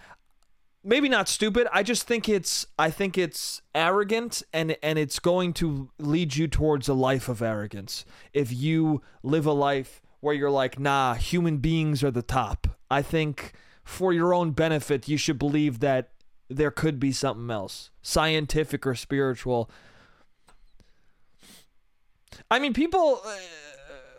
maybe 0.84 1.10
not 1.10 1.28
stupid 1.28 1.68
i 1.72 1.82
just 1.82 2.04
think 2.08 2.30
it's 2.30 2.66
i 2.78 2.90
think 2.90 3.18
it's 3.18 3.62
arrogant 3.74 4.44
and 4.54 4.76
and 4.84 5.00
it's 5.00 5.20
going 5.20 5.54
to 5.54 5.90
lead 6.00 6.36
you 6.36 6.48
towards 6.48 6.88
a 6.88 6.94
life 6.94 7.28
of 7.30 7.42
arrogance 7.42 8.06
if 8.34 8.52
you 8.52 9.02
live 9.24 9.46
a 9.46 9.52
life 9.52 10.02
where 10.20 10.34
you're 10.34 10.52
like 10.52 10.80
nah 10.80 11.14
human 11.14 11.58
beings 11.58 12.04
are 12.04 12.12
the 12.12 12.22
top. 12.22 12.68
I 12.90 13.02
think 13.02 13.54
for 13.84 14.12
your 14.14 14.34
own 14.34 14.52
benefit 14.52 15.08
you 15.08 15.18
should 15.18 15.40
believe 15.40 15.80
that 15.80 16.10
there 16.50 16.72
could 16.72 17.00
be 17.00 17.12
something 17.12 17.50
else 17.50 17.90
scientific 18.02 18.86
or 18.86 18.96
spiritual. 18.96 19.70
I 22.50 22.60
mean 22.60 22.74
people 22.74 23.22
uh, 23.26 23.36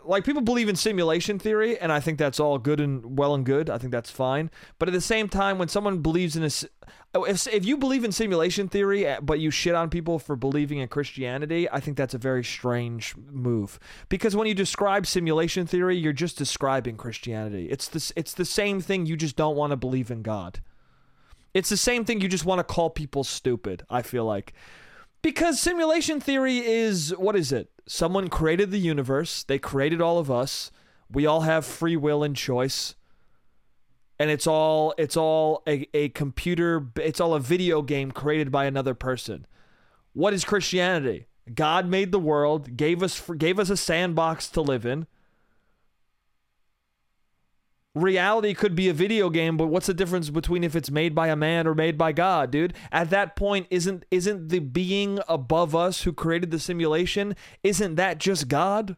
like 0.08 0.24
people 0.24 0.40
believe 0.42 0.68
in 0.68 0.76
simulation 0.76 1.38
theory, 1.38 1.78
and 1.78 1.92
I 1.92 2.00
think 2.00 2.18
that's 2.18 2.40
all 2.40 2.58
good 2.58 2.80
and 2.80 3.18
well 3.18 3.34
and 3.34 3.44
good. 3.44 3.68
I 3.68 3.76
think 3.76 3.92
that's 3.92 4.10
fine. 4.10 4.50
But 4.78 4.88
at 4.88 4.92
the 4.92 5.00
same 5.02 5.28
time, 5.28 5.58
when 5.58 5.68
someone 5.68 5.98
believes 5.98 6.34
in 6.34 6.42
a, 6.42 6.50
oh, 7.14 7.24
if 7.24 7.46
if 7.46 7.66
you 7.66 7.76
believe 7.76 8.04
in 8.04 8.12
simulation 8.12 8.68
theory, 8.68 9.06
eh, 9.06 9.20
but 9.20 9.38
you 9.38 9.50
shit 9.50 9.74
on 9.74 9.90
people 9.90 10.18
for 10.18 10.34
believing 10.34 10.78
in 10.78 10.88
Christianity, 10.88 11.70
I 11.70 11.80
think 11.80 11.98
that's 11.98 12.14
a 12.14 12.18
very 12.18 12.42
strange 12.42 13.14
move. 13.30 13.78
Because 14.08 14.34
when 14.34 14.48
you 14.48 14.54
describe 14.54 15.06
simulation 15.06 15.66
theory, 15.66 15.96
you're 15.96 16.14
just 16.14 16.38
describing 16.38 16.96
Christianity. 16.96 17.68
It's 17.70 17.86
this. 17.86 18.10
It's 18.16 18.32
the 18.32 18.46
same 18.46 18.80
thing. 18.80 19.04
You 19.04 19.16
just 19.16 19.36
don't 19.36 19.56
want 19.56 19.72
to 19.72 19.76
believe 19.76 20.10
in 20.10 20.22
God. 20.22 20.60
It's 21.52 21.68
the 21.68 21.76
same 21.76 22.06
thing. 22.06 22.22
You 22.22 22.28
just 22.28 22.46
want 22.46 22.60
to 22.60 22.64
call 22.64 22.88
people 22.88 23.24
stupid. 23.24 23.84
I 23.90 24.00
feel 24.02 24.24
like. 24.24 24.54
Because 25.22 25.58
simulation 25.60 26.20
theory 26.20 26.58
is 26.58 27.10
what 27.16 27.36
is 27.36 27.52
it? 27.52 27.70
Someone 27.86 28.28
created 28.28 28.70
the 28.70 28.78
universe, 28.78 29.42
they 29.42 29.58
created 29.58 30.00
all 30.00 30.18
of 30.18 30.30
us. 30.30 30.70
We 31.10 31.26
all 31.26 31.40
have 31.40 31.64
free 31.64 31.96
will 31.96 32.22
and 32.22 32.36
choice. 32.36 32.94
And 34.18 34.30
it's 34.30 34.46
all 34.46 34.94
it's 34.98 35.16
all 35.16 35.62
a, 35.66 35.88
a 35.94 36.10
computer 36.10 36.88
it's 36.96 37.20
all 37.20 37.34
a 37.34 37.40
video 37.40 37.82
game 37.82 38.10
created 38.10 38.50
by 38.50 38.66
another 38.66 38.94
person. 38.94 39.46
What 40.12 40.34
is 40.34 40.44
Christianity? 40.44 41.26
God 41.54 41.86
made 41.86 42.12
the 42.12 42.18
world, 42.18 42.76
gave 42.76 43.02
us 43.02 43.22
gave 43.38 43.58
us 43.58 43.70
a 43.70 43.76
sandbox 43.76 44.48
to 44.48 44.60
live 44.60 44.84
in 44.84 45.06
reality 48.02 48.54
could 48.54 48.74
be 48.74 48.88
a 48.88 48.92
video 48.92 49.30
game, 49.30 49.56
but 49.56 49.66
what's 49.66 49.86
the 49.86 49.94
difference 49.94 50.30
between 50.30 50.64
if 50.64 50.74
it's 50.74 50.90
made 50.90 51.14
by 51.14 51.28
a 51.28 51.36
man 51.36 51.66
or 51.66 51.74
made 51.74 51.98
by 51.98 52.12
God, 52.12 52.50
dude? 52.50 52.74
At 52.90 53.10
that 53.10 53.36
point, 53.36 53.66
isn't 53.70 54.04
isn't 54.10 54.48
the 54.48 54.60
being 54.60 55.20
above 55.28 55.74
us 55.74 56.02
who 56.02 56.12
created 56.12 56.50
the 56.50 56.58
simulation, 56.58 57.36
isn't 57.62 57.96
that 57.96 58.18
just 58.18 58.48
God? 58.48 58.96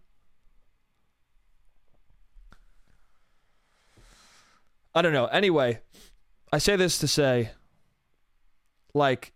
I 4.94 5.02
don't 5.02 5.12
know. 5.12 5.26
Anyway, 5.26 5.80
I 6.52 6.58
say 6.58 6.76
this 6.76 6.98
to 6.98 7.08
say 7.08 7.50
like 8.94 9.32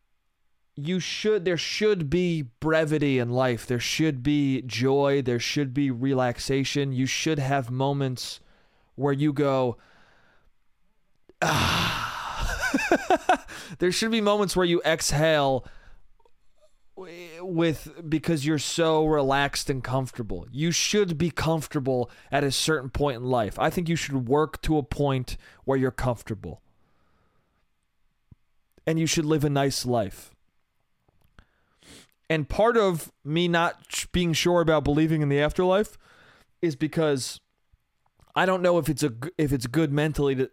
you 0.76 0.98
should 0.98 1.44
there 1.44 1.56
should 1.56 2.10
be 2.10 2.42
brevity 2.60 3.18
in 3.18 3.30
life. 3.30 3.66
There 3.66 3.80
should 3.80 4.22
be 4.22 4.62
joy, 4.62 5.22
there 5.22 5.38
should 5.38 5.72
be 5.72 5.90
relaxation. 5.90 6.92
You 6.92 7.06
should 7.06 7.38
have 7.38 7.70
moments 7.70 8.40
where 8.96 9.12
you 9.12 9.32
go, 9.32 9.76
ah. 11.42 12.10
there 13.78 13.92
should 13.92 14.10
be 14.10 14.20
moments 14.20 14.56
where 14.56 14.66
you 14.66 14.80
exhale 14.84 15.64
with 17.40 17.92
because 18.08 18.46
you're 18.46 18.58
so 18.58 19.04
relaxed 19.04 19.68
and 19.68 19.82
comfortable. 19.82 20.46
You 20.52 20.70
should 20.70 21.18
be 21.18 21.30
comfortable 21.30 22.10
at 22.30 22.44
a 22.44 22.52
certain 22.52 22.90
point 22.90 23.16
in 23.16 23.24
life. 23.24 23.58
I 23.58 23.70
think 23.70 23.88
you 23.88 23.96
should 23.96 24.28
work 24.28 24.62
to 24.62 24.78
a 24.78 24.82
point 24.82 25.36
where 25.64 25.78
you're 25.78 25.90
comfortable. 25.90 26.62
And 28.86 28.98
you 28.98 29.06
should 29.06 29.24
live 29.24 29.44
a 29.44 29.50
nice 29.50 29.84
life. 29.84 30.30
And 32.30 32.48
part 32.48 32.76
of 32.76 33.12
me 33.24 33.48
not 33.48 34.06
being 34.12 34.32
sure 34.32 34.60
about 34.60 34.84
believing 34.84 35.22
in 35.22 35.28
the 35.28 35.40
afterlife 35.40 35.98
is 36.62 36.76
because 36.76 37.40
I 38.34 38.46
don't 38.46 38.62
know 38.62 38.78
if 38.78 38.88
it's 38.88 39.02
a 39.02 39.12
if 39.38 39.52
it's 39.52 39.66
good 39.66 39.92
mentally 39.92 40.34
to. 40.34 40.50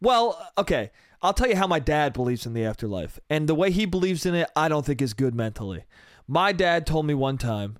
Well, 0.00 0.50
okay, 0.58 0.90
I'll 1.20 1.32
tell 1.32 1.48
you 1.48 1.56
how 1.56 1.66
my 1.66 1.78
dad 1.78 2.12
believes 2.12 2.46
in 2.46 2.54
the 2.54 2.64
afterlife, 2.64 3.18
and 3.30 3.48
the 3.48 3.54
way 3.54 3.70
he 3.70 3.86
believes 3.86 4.26
in 4.26 4.34
it, 4.34 4.50
I 4.56 4.68
don't 4.68 4.84
think 4.84 5.00
is 5.00 5.14
good 5.14 5.34
mentally. 5.34 5.84
My 6.26 6.52
dad 6.52 6.86
told 6.86 7.06
me 7.06 7.14
one 7.14 7.38
time, 7.38 7.78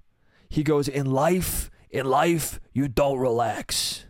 he 0.48 0.62
goes, 0.62 0.88
"In 0.88 1.11
life, 1.11 1.70
in 1.90 2.06
life, 2.06 2.61
you 2.72 2.88
don't 2.88 3.18
relax." 3.18 4.04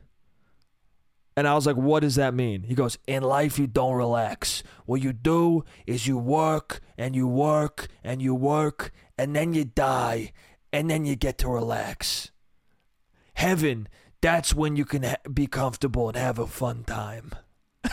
And 1.37 1.48
I 1.48 1.55
was 1.55 1.66
like, 1.66 1.77
what 1.77 2.01
does 2.01 2.16
that 2.16 2.35
mean? 2.35 2.64
He 2.64 2.75
goes, 2.75 2.98
In 3.07 3.22
life, 3.22 3.59
you 3.59 3.66
don't 3.66 3.94
relax. 3.94 4.62
What 4.85 5.01
you 5.01 5.12
do 5.12 5.64
is 5.87 6.07
you 6.07 6.18
work 6.18 6.81
and 6.98 7.16
you 7.16 7.27
work 7.27 7.88
and 8.05 8.20
you 8.20 8.35
work, 8.35 8.92
and 9.16 9.35
then 9.35 9.55
you 9.55 9.64
die, 9.64 10.33
and 10.72 10.90
then 10.90 11.07
you 11.07 11.16
get 11.16 11.38
to 11.38 11.48
relax. 11.48 12.31
Heaven 13.35 13.88
that's 14.22 14.54
when 14.54 14.76
you 14.76 14.87
can 14.87 15.02
ha- 15.02 15.16
be 15.30 15.46
comfortable 15.46 16.08
and 16.08 16.16
have 16.16 16.38
a 16.38 16.46
fun 16.46 16.85
time. 16.85 17.32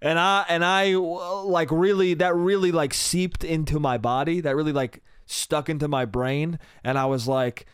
and 0.00 0.18
I 0.18 0.44
and 0.48 0.64
I 0.64 0.94
uh, 0.94 1.42
like 1.42 1.70
really 1.72 2.14
that 2.14 2.36
really 2.36 2.70
like 2.70 2.94
seeped 2.94 3.42
into 3.42 3.80
my 3.80 3.98
body. 3.98 4.40
That 4.40 4.54
really 4.54 4.72
like 4.72 5.02
stuck 5.26 5.68
into 5.68 5.88
my 5.88 6.04
brain 6.04 6.60
and 6.84 6.96
I 6.98 7.06
was 7.06 7.26
like, 7.26 7.66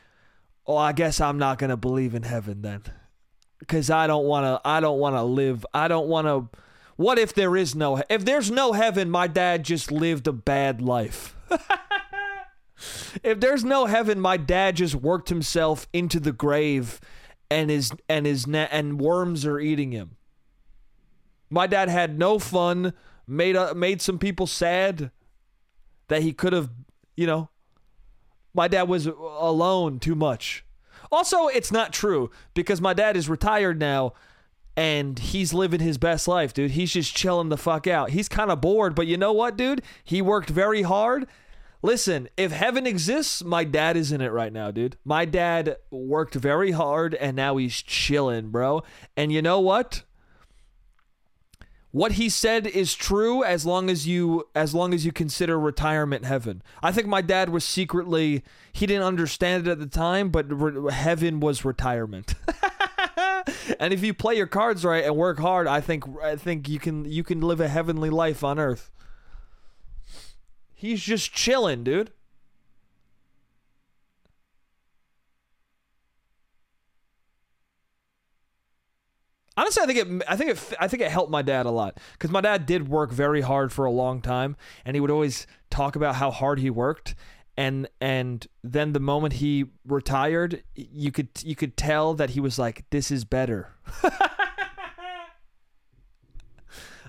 "Oh, 0.67 0.77
I 0.77 0.93
guess 0.93 1.21
I'm 1.21 1.37
not 1.39 1.59
going 1.59 1.71
to 1.71 1.77
believe 1.77 2.15
in 2.15 2.23
heaven 2.23 2.63
then." 2.63 2.83
Cuz 3.67 3.91
I 3.91 4.07
don't 4.07 4.27
want 4.27 4.45
to 4.45 4.61
I 4.69 4.81
don't 4.81 4.99
want 5.01 5.17
to 5.17 5.23
live. 5.23 5.67
I 5.75 5.89
don't 5.89 6.07
want 6.09 6.29
to 6.29 6.49
What 6.95 7.19
if 7.19 7.35
there 7.35 7.57
is 7.57 7.75
no 7.75 8.03
if 8.09 8.25
there's 8.25 8.53
no 8.53 8.73
heaven, 8.73 9.11
my 9.11 9.27
dad 9.27 9.65
just 9.65 9.91
lived 9.91 10.29
a 10.29 10.33
bad 10.33 10.81
life. 10.81 11.35
if 13.23 13.41
there's 13.41 13.65
no 13.65 13.87
heaven, 13.87 14.21
my 14.21 14.37
dad 14.37 14.77
just 14.77 14.95
worked 14.95 15.29
himself 15.29 15.89
into 15.93 16.21
the 16.21 16.33
grave 16.33 17.01
and 17.51 17.71
his 17.71 17.93
and 18.09 18.27
his 18.27 18.47
and 18.47 19.01
worms 19.01 19.47
are 19.47 19.61
eating 19.61 19.93
him. 19.93 20.17
My 21.49 21.67
dad 21.67 21.89
had 21.89 22.19
no 22.19 22.39
fun, 22.39 22.93
made 23.27 23.57
uh, 23.57 23.75
made 23.75 24.03
some 24.03 24.19
people 24.19 24.47
sad 24.47 25.11
that 26.09 26.23
he 26.23 26.33
could 26.33 26.53
have, 26.53 26.71
you 27.17 27.27
know. 27.27 27.49
My 28.53 28.69
dad 28.69 28.89
was 28.89 29.07
alone 29.07 29.99
too 29.99 30.15
much. 30.15 30.65
Also, 31.13 31.47
it's 31.49 31.71
not 31.71 31.93
true 31.93 32.31
because 32.55 32.81
my 32.81 32.95
dad 32.95 33.17
is 33.17 33.29
retired 33.29 33.79
now 33.79 34.15
and 34.77 35.19
he's 35.19 35.53
living 35.53 35.81
his 35.81 35.99
best 35.99 36.27
life, 36.27 36.55
dude. 36.55 36.73
He's 36.73 36.93
just 36.93 37.15
chilling 37.15 37.51
the 37.51 37.57
fuck 37.57 37.87
out. 37.87 38.11
He's 38.11 38.29
kind 38.29 38.51
of 38.51 38.61
bored, 38.61 38.95
but 38.95 39.07
you 39.07 39.17
know 39.17 39.33
what, 39.33 39.57
dude? 39.57 39.83
He 40.05 40.23
worked 40.23 40.49
very 40.49 40.83
hard 40.83 41.27
Listen, 41.87 42.29
if 42.37 42.51
heaven 42.51 42.85
exists, 42.85 43.45
my 43.45 43.63
dad 43.63 43.97
is 43.97 44.11
in 44.11 44.21
it 44.21 44.33
right 44.33 44.53
now, 44.53 44.73
dude. 44.73 44.97
My 45.05 45.25
dad 45.25 45.77
worked 45.89 46.35
very 46.35 46.73
hard 46.73 47.15
and 47.15 47.37
now 47.37 47.59
he's 47.59 47.81
chilling, 47.81 48.51
bro. 48.51 48.83
And 49.17 49.31
you 49.31 49.41
know 49.41 49.61
what? 49.61 50.03
What 51.93 52.13
he 52.13 52.29
said 52.29 52.67
is 52.67 52.97
true 52.97 53.45
as 53.45 53.65
long 53.65 53.89
as 53.89 54.05
you 54.05 54.49
as 54.53 54.75
long 54.75 54.95
as 54.95 55.07
you 55.07 55.13
consider 55.13 55.61
retirement 55.61 56.25
heaven. 56.25 56.61
I 56.83 56.91
think 56.91 57.07
my 57.07 57.23
dad 57.23 57.51
was 57.51 57.65
secretly 57.65 58.43
he 58.73 58.87
didn't 58.87 59.05
understand 59.05 59.69
it 59.69 59.71
at 59.71 59.79
the 59.79 59.87
time, 59.87 60.31
but 60.31 60.47
re- 60.51 60.93
heaven 60.93 61.39
was 61.39 61.65
retirement. 61.65 62.35
and 63.79 63.93
if 63.93 64.03
you 64.03 64.13
play 64.13 64.35
your 64.35 64.49
cards 64.49 64.85
right 64.85 65.05
and 65.05 65.15
work 65.15 65.39
hard, 65.39 65.69
I 65.69 65.81
think 65.81 66.03
I 66.21 66.35
think 66.35 66.69
you 66.69 66.81
can 66.81 67.05
you 67.05 67.23
can 67.23 67.41
live 67.41 67.61
a 67.61 67.69
heavenly 67.69 68.11
life 68.11 68.43
on 68.43 68.59
earth. 68.59 68.91
He's 70.77 71.03
just 71.03 71.33
chilling, 71.33 71.83
dude. 71.85 72.13
Honestly, 79.57 79.83
I 79.83 79.87
think 79.87 79.99
it. 79.99 80.23
I 80.29 80.37
think 80.37 80.51
it. 80.51 80.75
I 80.79 80.87
think 80.87 81.03
it 81.03 81.11
helped 81.11 81.31
my 81.31 81.41
dad 81.41 81.65
a 81.65 81.71
lot 81.71 81.99
because 82.13 82.31
my 82.31 82.43
dad 82.43 82.67
did 82.67 82.89
work 82.89 83.11
very 83.11 83.41
hard 83.41 83.73
for 83.73 83.87
a 83.87 83.91
long 83.91 84.21
time, 84.21 84.55
and 84.85 84.95
he 84.95 85.01
would 85.01 85.11
always 85.11 85.47
talk 85.71 85.97
about 85.97 86.17
how 86.17 86.31
hard 86.31 86.59
he 86.59 86.69
worked. 86.69 87.15
And 87.57 87.89
and 87.99 88.47
then 88.63 88.93
the 88.93 89.01
moment 89.01 89.35
he 89.35 89.65
retired, 89.87 90.63
you 90.75 91.11
could 91.11 91.31
you 91.43 91.57
could 91.57 91.75
tell 91.79 92.13
that 92.15 92.31
he 92.31 92.41
was 92.41 92.59
like, 92.59 92.85
"This 92.91 93.11
is 93.11 93.25
better." 93.25 93.71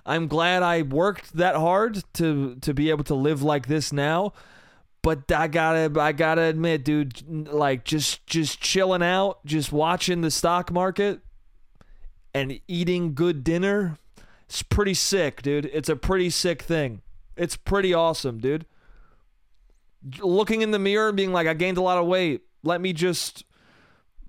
I'm 0.08 0.28
glad 0.28 0.64
I 0.64 0.84
worked 0.84 1.34
that 1.34 1.56
hard 1.56 2.02
to 2.14 2.56
to 2.62 2.74
be 2.74 2.90
able 2.90 3.04
to 3.04 3.14
live 3.14 3.44
like 3.44 3.68
this 3.68 3.92
now. 3.92 4.32
But 5.02 5.30
I 5.32 5.48
gotta 5.50 5.92
I 6.00 6.14
gotta 6.14 6.44
admit, 6.44 6.86
dude, 6.86 7.50
like 7.50 7.84
just 7.84 8.26
just 8.26 8.62
chilling 8.62 9.04
out, 9.04 9.46
just 9.46 9.74
watching 9.74 10.22
the 10.22 10.32
stock 10.32 10.72
market 10.72 11.20
and 12.34 12.60
eating 12.68 13.16
good 13.16 13.44
dinner, 13.44 13.98
it's 14.48 14.64
pretty 14.64 14.94
sick, 14.94 15.42
dude. 15.42 15.66
It's 15.66 15.90
a 15.90 15.96
pretty 15.98 16.30
sick 16.30 16.62
thing. 16.62 17.02
It's 17.36 17.58
pretty 17.58 17.94
awesome, 17.94 18.40
dude. 18.40 18.66
Looking 20.20 20.62
in 20.62 20.72
the 20.72 20.80
mirror 20.80 21.10
and 21.10 21.18
being 21.18 21.34
like, 21.34 21.48
I 21.48 21.54
gained 21.54 21.78
a 21.78 21.82
lot 21.82 21.98
of 21.98 22.06
weight. 22.06 22.44
Let 22.64 22.80
me 22.80 22.94
just 22.94 23.44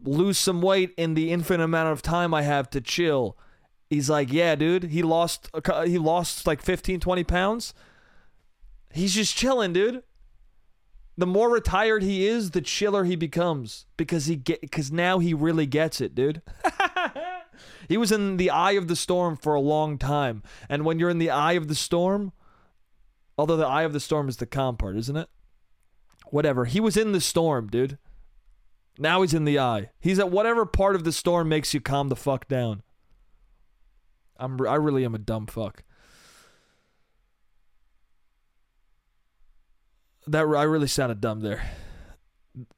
lose 0.02 0.38
some 0.38 0.60
weight 0.60 0.92
in 0.96 1.14
the 1.14 1.30
infinite 1.30 1.62
amount 1.62 1.92
of 1.92 2.02
time 2.02 2.34
I 2.34 2.42
have 2.42 2.68
to 2.70 2.80
chill 2.80 3.36
He's 3.90 4.11
like, 4.11 4.33
yeah, 4.33 4.55
dude. 4.55 4.85
He 4.85 5.03
lost. 5.03 5.51
He 5.87 5.98
lost 5.98 6.46
like 6.46 6.62
15, 6.62 7.01
20 7.01 7.24
pounds. 7.24 7.74
He's 8.92 9.14
just 9.14 9.37
chilling, 9.37 9.72
dude. 9.72 10.03
The 11.16 11.27
more 11.27 11.51
retired 11.51 12.03
he 12.03 12.27
is, 12.27 12.53
the 12.53 12.61
chiller 12.61 13.05
he 13.05 13.16
becomes 13.16 13.87
because 13.96 14.27
he 14.27 14.37
get 14.37 14.61
because 14.61 14.92
now 14.92 15.18
he 15.18 15.35
really 15.35 15.66
gets 15.66 16.01
it, 16.01 16.14
dude. 16.14 16.42
he 17.88 17.96
was 17.96 18.12
in 18.12 18.37
the 18.37 18.51
eye 18.51 18.72
of 18.72 18.87
the 18.87 18.94
storm 18.94 19.37
for 19.37 19.55
a 19.55 19.61
long 19.61 19.98
time, 19.98 20.44
and 20.68 20.85
when 20.85 21.01
you're 21.01 21.11
in 21.11 21.18
the 21.18 21.31
eye 21.31 21.55
of 21.55 21.66
the 21.66 21.74
storm, 21.74 22.33
although 23.37 23.57
the 23.57 23.66
eye 23.66 23.83
of 23.83 23.92
the 23.92 23.98
storm 23.98 24.29
is 24.29 24.37
the 24.37 24.46
calm 24.46 24.77
part, 24.77 24.96
isn't 24.96 25.16
it? 25.16 25.29
Whatever. 26.31 26.66
He 26.66 26.79
was 26.79 26.96
in 26.96 27.11
the 27.11 27.20
storm, 27.20 27.66
dude. 27.66 27.98
Now 28.96 29.22
he's 29.22 29.35
in 29.35 29.44
the 29.44 29.59
eye. 29.59 29.90
He's 29.98 30.20
at 30.20 30.31
whatever 30.31 30.66
part 30.66 30.94
of 30.94 31.03
the 31.03 31.12
storm 31.12 31.48
makes 31.48 31.74
you 31.74 31.81
calm 31.81 32.11
the 32.11 32.16
fuck 32.16 32.46
down. 32.46 32.83
I'm 34.38 34.61
I 34.66 34.77
really 34.77 35.05
am 35.05 35.14
a 35.14 35.18
dumb 35.18 35.46
fuck. 35.46 35.83
That 40.27 40.42
I 40.42 40.62
really 40.64 40.88
sounded 40.88 41.20
dumb 41.20 41.40
there. 41.40 41.70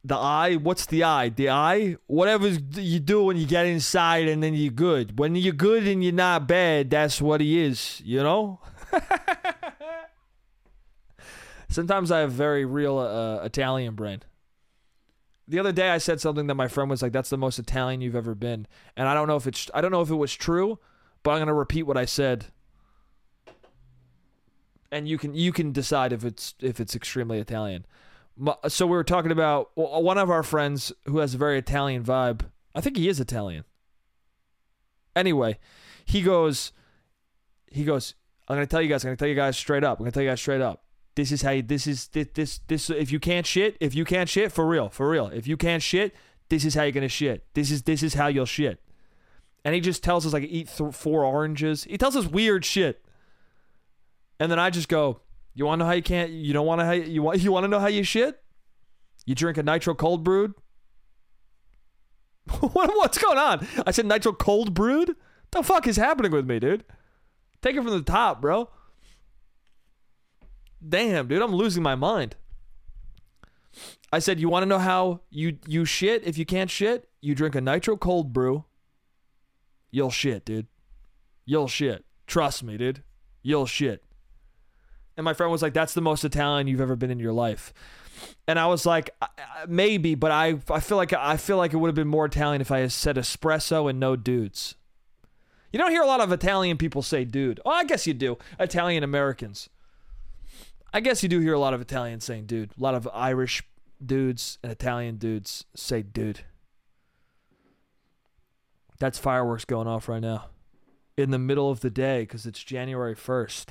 The 0.05 0.15
eye, 0.15 0.57
what's 0.57 0.87
the 0.87 1.05
eye? 1.05 1.31
The 1.31 1.51
eye, 1.51 1.97
whatever 2.07 2.49
you 2.49 3.01
do 3.01 3.25
when 3.25 3.37
you 3.37 3.47
get 3.47 3.67
inside 3.67 4.29
and 4.29 4.43
then 4.43 4.55
you're 4.55 4.73
good. 4.73 5.19
When 5.19 5.35
you're 5.35 5.55
good 5.55 5.87
and 5.87 6.05
you're 6.05 6.13
not 6.13 6.47
bad, 6.47 6.91
that's 6.91 7.21
what 7.21 7.41
he 7.41 7.59
is, 7.61 8.01
you 8.05 8.23
know? 8.23 8.61
Sometimes 11.69 12.11
I 12.11 12.21
have 12.21 12.33
very 12.33 12.65
real 12.65 12.99
uh, 12.99 13.43
Italian 13.45 13.95
brain. 13.95 14.23
The 15.49 15.59
other 15.59 15.73
day 15.73 15.91
I 15.91 15.99
said 15.99 16.21
something 16.21 16.47
that 16.47 16.55
my 16.55 16.69
friend 16.69 16.91
was 16.91 17.03
like, 17.03 17.13
"That's 17.13 17.31
the 17.31 17.39
most 17.39 17.59
Italian 17.59 18.01
you've 18.01 18.15
ever 18.15 18.37
been," 18.37 18.69
and 18.97 19.09
I 19.09 19.15
don't 19.15 19.27
know 19.27 19.37
if 19.37 19.47
it's 19.49 19.69
I 19.75 19.81
don't 19.81 19.91
know 19.91 20.01
if 20.01 20.11
it 20.11 20.15
was 20.15 20.33
true, 20.33 20.79
but 21.23 21.33
I'm 21.33 21.39
gonna 21.39 21.55
repeat 21.55 21.85
what 21.85 21.97
I 21.97 22.05
said, 22.05 22.47
and 24.91 25.09
you 25.09 25.19
can 25.19 25.35
you 25.35 25.53
can 25.53 25.73
decide 25.73 26.13
if 26.13 26.25
it's 26.25 26.55
if 26.61 26.81
it's 26.81 26.95
extremely 26.95 27.39
Italian. 27.39 27.87
So 28.69 28.87
we 28.87 28.93
were 28.93 29.05
talking 29.05 29.33
about 29.33 29.71
one 29.75 30.17
of 30.17 30.31
our 30.31 30.43
friends 30.43 30.93
who 31.05 31.19
has 31.19 31.35
a 31.35 31.39
very 31.39 31.59
Italian 31.59 32.03
vibe. 32.03 32.43
I 32.75 32.81
think 32.81 32.97
he 32.97 33.09
is 33.09 33.21
Italian. 33.21 33.65
Anyway, 35.15 35.59
he 36.05 36.23
goes, 36.23 36.73
he 37.67 37.85
goes. 37.85 38.15
I'm 38.49 38.57
gonna 38.57 38.67
tell 38.67 38.83
you 38.83 38.89
guys. 38.89 39.05
I'm 39.05 39.09
gonna 39.09 39.17
tell 39.17 39.29
you 39.29 39.35
guys 39.35 39.57
straight 39.57 39.85
up. 39.85 39.99
I'm 39.99 40.05
gonna 40.05 40.13
tell 40.13 40.23
you 40.23 40.31
guys 40.31 40.41
straight 40.41 40.61
up. 40.61 40.85
This 41.17 41.33
is 41.33 41.43
how 41.43 41.51
you, 41.51 41.63
this 41.63 41.87
is 41.87 42.09
this, 42.09 42.29
this 42.35 42.61
this 42.67 42.91
if 42.91 43.13
you 43.13 43.21
can't 43.21 43.47
shit, 43.47 43.77
if 43.81 43.95
you 43.95 44.05
can't 44.05 44.29
shit 44.29 44.53
for 44.53 44.67
real, 44.67 44.89
for 44.89 45.09
real. 45.09 45.27
If 45.27 45.47
you 45.47 45.57
can't 45.57 45.83
shit, 45.83 46.15
this 46.51 46.65
is 46.65 46.75
how 46.75 46.83
you're 46.83 46.93
going 46.93 47.03
to 47.03 47.09
shit. 47.09 47.47
This 47.55 47.71
is 47.71 47.83
this 47.83 48.03
is 48.03 48.15
how 48.15 48.27
you'll 48.27 48.45
shit. 48.45 48.81
And 49.65 49.75
he 49.75 49.81
just 49.81 50.03
tells 50.03 50.27
us 50.27 50.33
like 50.33 50.45
eat 50.45 50.69
th- 50.69 50.95
four 50.95 51.25
oranges. 51.25 51.85
He 51.85 51.99
tells 51.99 52.17
us 52.17 52.27
weird 52.27 52.65
shit. 52.65 53.05
And 54.39 54.51
then 54.51 54.59
I 54.59 54.71
just 54.71 54.89
go, 54.89 55.21
"You 55.55 55.67
want 55.67 55.81
to 55.81 55.85
know 55.85 55.89
how 55.89 55.95
you 55.95 56.03
can't 56.03 56.31
you 56.31 56.53
don't 56.53 56.67
want 56.67 56.81
to 56.81 57.09
you 57.09 57.23
want 57.23 57.41
you 57.41 57.53
want 57.53 57.65
to 57.65 57.69
know 57.69 57.81
how 57.81 57.89
you 57.89 58.03
shit? 58.03 58.43
You 59.27 59.35
drink 59.35 59.59
a 59.59 59.63
nitro 59.63 59.95
cold 59.95 60.25
brewed?" 60.25 60.55
what, 62.61 62.73
what's 62.73 63.19
going 63.19 63.39
on? 63.39 63.67
I 63.87 63.91
said 63.91 64.07
nitro 64.07 64.33
cold 64.33 64.75
brewed? 64.75 65.15
The 65.51 65.63
fuck 65.63 65.87
is 65.87 65.97
happening 65.97 66.33
with 66.33 66.49
me, 66.49 66.59
dude? 66.59 66.85
Take 67.61 67.77
it 67.77 67.83
from 67.83 67.91
the 67.91 68.03
top, 68.03 68.41
bro 68.41 68.69
damn, 70.87 71.29
dude, 71.29 71.43
I'm 71.43 71.55
losing 71.55 71.83
my 71.83 71.95
mind. 71.95 72.37
I 74.13 74.19
said, 74.19 74.41
you 74.41 74.49
want 74.49 74.63
to 74.65 74.69
know 74.69 74.79
how 74.79 75.21
you 75.31 75.59
you 75.67 75.85
shit 75.85 76.25
if 76.25 76.37
you 76.37 76.45
can't 76.45 76.71
shit? 76.71 77.09
You 77.21 77.35
drink 77.35 77.55
a 77.55 77.61
nitro 77.61 77.97
cold 77.97 78.33
brew. 78.33 78.65
You'll 79.91 80.11
shit, 80.11 80.45
dude. 80.45 80.67
You'll 81.45 81.69
shit. 81.69 82.05
Trust 82.27 82.63
me, 82.63 82.77
dude. 82.77 83.03
You'll 83.43 83.67
shit. 83.67 84.05
And 85.17 85.25
my 85.25 85.35
friend 85.35 85.51
was 85.51 85.63
like, 85.63 85.75
"That's 85.75 85.95
the 85.95 86.01
most 86.01 86.25
Italian 86.25 86.67
you've 86.67 86.81
ever 86.81 86.97
been 86.97 87.11
in 87.11 87.19
your 87.19 87.33
life." 87.33 87.73
And 88.47 88.59
I 88.59 88.67
was 88.67 88.87
like, 88.87 89.11
"Maybe, 89.67 90.15
but 90.15 90.31
I 90.31 90.61
I 90.71 90.81
feel 90.81 90.97
like 90.97 91.13
I 91.13 91.37
feel 91.37 91.57
like 91.57 91.73
it 91.73 91.77
would 91.77 91.89
have 91.89 91.95
been 91.95 92.09
more 92.09 92.27
Italian 92.27 92.61
if 92.61 92.71
I 92.71 92.79
had 92.81 92.93
said 92.93 93.17
espresso 93.17 93.91
and 93.91 93.99
no 93.99 94.17
dudes." 94.17 94.77
You 95.73 95.79
don't 95.79 95.91
hear 95.91 96.03
a 96.03 96.07
lot 96.07 96.21
of 96.21 96.33
Italian 96.33 96.79
people 96.79 97.03
say 97.03 97.25
dude. 97.25 97.61
Oh, 97.65 97.71
I 97.71 97.85
guess 97.85 98.07
you 98.07 98.15
do. 98.15 98.39
Italian 98.59 99.05
Americans. 99.05 99.69
I 100.93 101.01
guess 101.01 101.23
you 101.23 101.29
do 101.29 101.39
hear 101.41 101.55
a 101.55 101.61
lot 101.61 101.75
of 101.75 101.81
Italians 101.81 102.25
saying 102.25 102.47
dude. 102.47 102.73
A 102.79 102.83
lot 102.83 102.95
of 102.95 103.09
Irish 103.13 103.63
dudes 104.05 104.59
and 104.63 104.73
Italian 104.73 105.17
dudes 105.17 105.65
say 105.75 106.03
dude. 106.03 106.41
That's 109.01 109.19
fireworks 109.19 109.65
going 109.65 109.89
off 109.89 110.09
right 110.09 110.23
now. 110.23 110.47
In 111.17 111.31
the 111.31 111.39
middle 111.39 111.71
of 111.71 111.81
the 111.81 111.91
day 111.91 112.21
because 112.21 112.47
it's 112.47 112.63
January 112.63 113.17
1st. 113.17 113.71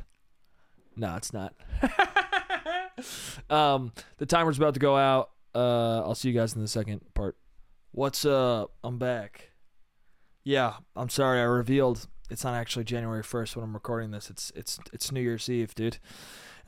No, 0.97 1.15
it's 1.15 1.31
not. 1.31 1.55
um, 3.49 3.93
the 4.17 4.25
timer's 4.25 4.57
about 4.57 4.73
to 4.73 4.81
go 4.81 4.97
out. 4.97 5.29
Uh, 5.55 6.01
I'll 6.01 6.15
see 6.15 6.29
you 6.29 6.37
guys 6.37 6.53
in 6.53 6.61
the 6.61 6.67
second 6.67 7.01
part. 7.13 7.37
What's 7.91 8.25
up? 8.25 8.73
I'm 8.83 8.99
back. 8.99 9.51
Yeah, 10.43 10.73
I'm 10.95 11.09
sorry 11.09 11.39
I 11.39 11.43
revealed 11.43 12.07
it's 12.29 12.43
not 12.43 12.55
actually 12.55 12.83
January 12.83 13.23
1st 13.23 13.55
when 13.55 13.63
I'm 13.63 13.73
recording 13.73 14.11
this. 14.11 14.29
It's 14.29 14.51
it's 14.55 14.79
it's 14.91 15.11
New 15.11 15.21
Year's 15.21 15.49
Eve, 15.49 15.73
dude 15.73 15.97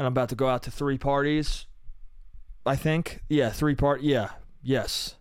and 0.02 0.08
I'm 0.08 0.14
about 0.14 0.30
to 0.30 0.36
go 0.36 0.48
out 0.48 0.64
to 0.64 0.72
three 0.72 0.98
parties. 0.98 1.68
I 2.66 2.76
think, 2.76 3.22
yeah, 3.30 3.52
three 3.52 3.76
part, 3.76 4.02
yeah, 4.02 4.30
yes. 4.64 5.16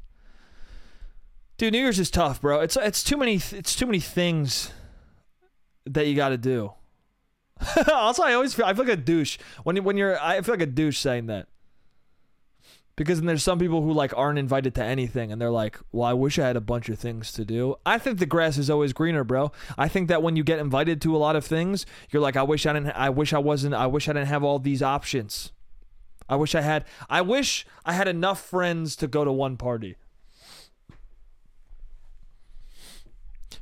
Dude, 1.60 1.74
New 1.74 1.80
Year's 1.80 1.98
is 1.98 2.10
tough, 2.10 2.40
bro. 2.40 2.60
It's 2.60 2.74
it's 2.74 3.04
too 3.04 3.18
many 3.18 3.34
it's 3.34 3.76
too 3.76 3.84
many 3.84 4.00
things 4.00 4.72
that 5.84 6.06
you 6.06 6.16
got 6.16 6.30
to 6.30 6.38
do. 6.38 6.72
also, 7.92 8.22
I 8.22 8.32
always 8.32 8.54
feel 8.54 8.64
I 8.64 8.72
feel 8.72 8.86
like 8.86 8.94
a 8.94 8.96
douche. 8.96 9.36
When 9.62 9.76
when 9.84 9.98
you're 9.98 10.18
I 10.18 10.40
feel 10.40 10.54
like 10.54 10.62
a 10.62 10.66
douche 10.66 10.96
saying 10.96 11.26
that. 11.26 11.48
Because 12.96 13.18
then 13.18 13.26
there's 13.26 13.42
some 13.42 13.58
people 13.58 13.82
who 13.82 13.92
like 13.92 14.16
aren't 14.16 14.38
invited 14.38 14.74
to 14.76 14.82
anything 14.82 15.30
and 15.30 15.38
they're 15.38 15.50
like 15.50 15.78
well 15.92 16.06
i 16.06 16.14
wish 16.14 16.38
i 16.38 16.46
had 16.46 16.56
a 16.56 16.62
bunch 16.62 16.88
of 16.88 16.98
things 16.98 17.30
to 17.32 17.44
do. 17.44 17.76
I 17.84 17.98
think 17.98 18.20
the 18.20 18.26
grass 18.26 18.56
is 18.56 18.70
always 18.70 18.94
greener 18.94 19.22
bro. 19.22 19.52
I 19.76 19.86
think 19.86 20.08
that 20.08 20.22
when 20.22 20.36
you 20.36 20.42
get 20.42 20.60
invited 20.60 21.02
to 21.02 21.14
a 21.14 21.18
lot 21.18 21.36
of 21.36 21.44
things 21.44 21.84
you're 22.08 22.22
like 22.22 22.36
i 22.36 22.42
wish 22.42 22.64
i 22.64 22.72
didn't 22.72 22.92
i 22.92 23.10
wish 23.10 23.34
i 23.34 23.38
wasn't 23.38 23.74
i 23.74 23.86
wish 23.86 24.08
i 24.08 24.14
didn't 24.14 24.28
have 24.28 24.42
all 24.42 24.60
these 24.60 24.82
options. 24.82 25.52
I 26.26 26.36
wish 26.36 26.54
i 26.54 26.62
had 26.62 26.86
i 27.10 27.20
wish 27.20 27.66
i 27.84 27.92
had 27.92 28.08
enough 28.08 28.40
friends 28.40 28.96
to 28.96 29.06
go 29.06 29.26
to 29.26 29.32
one 29.32 29.58
party 29.58 29.96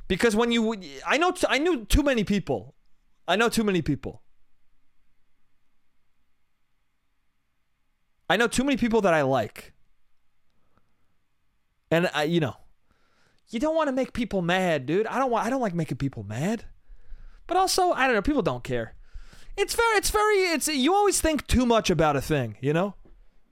because 0.09 0.35
when 0.35 0.51
you 0.51 0.75
i 1.07 1.17
know 1.17 1.33
i 1.47 1.57
knew 1.57 1.85
too 1.85 2.03
many 2.03 2.25
people 2.25 2.75
i 3.29 3.37
know 3.37 3.47
too 3.47 3.63
many 3.63 3.81
people 3.81 4.21
I 8.29 8.37
know 8.37 8.47
too 8.47 8.63
many 8.63 8.77
people 8.77 9.01
that 9.01 9.13
I 9.13 9.23
like. 9.23 9.73
And 11.89 12.09
I, 12.13 12.23
you 12.23 12.39
know, 12.39 12.55
you 13.49 13.59
don't 13.59 13.75
want 13.75 13.87
to 13.87 13.91
make 13.91 14.13
people 14.13 14.43
mad, 14.43 14.85
dude. 14.85 15.07
I 15.07 15.17
don't 15.17 15.31
want 15.31 15.47
I 15.47 15.49
don't 15.49 15.61
like 15.61 15.73
making 15.73 15.97
people 15.97 16.23
mad. 16.23 16.65
But 17.47 17.57
also, 17.57 17.91
I 17.91 18.05
don't 18.05 18.15
know, 18.15 18.21
people 18.21 18.43
don't 18.43 18.63
care. 18.63 18.93
It's 19.57 19.73
very 19.73 19.97
it's 19.97 20.11
very 20.11 20.37
it's 20.53 20.67
you 20.67 20.93
always 20.93 21.19
think 21.19 21.47
too 21.47 21.65
much 21.65 21.89
about 21.89 22.15
a 22.15 22.21
thing, 22.21 22.57
you 22.61 22.71
know? 22.71 22.93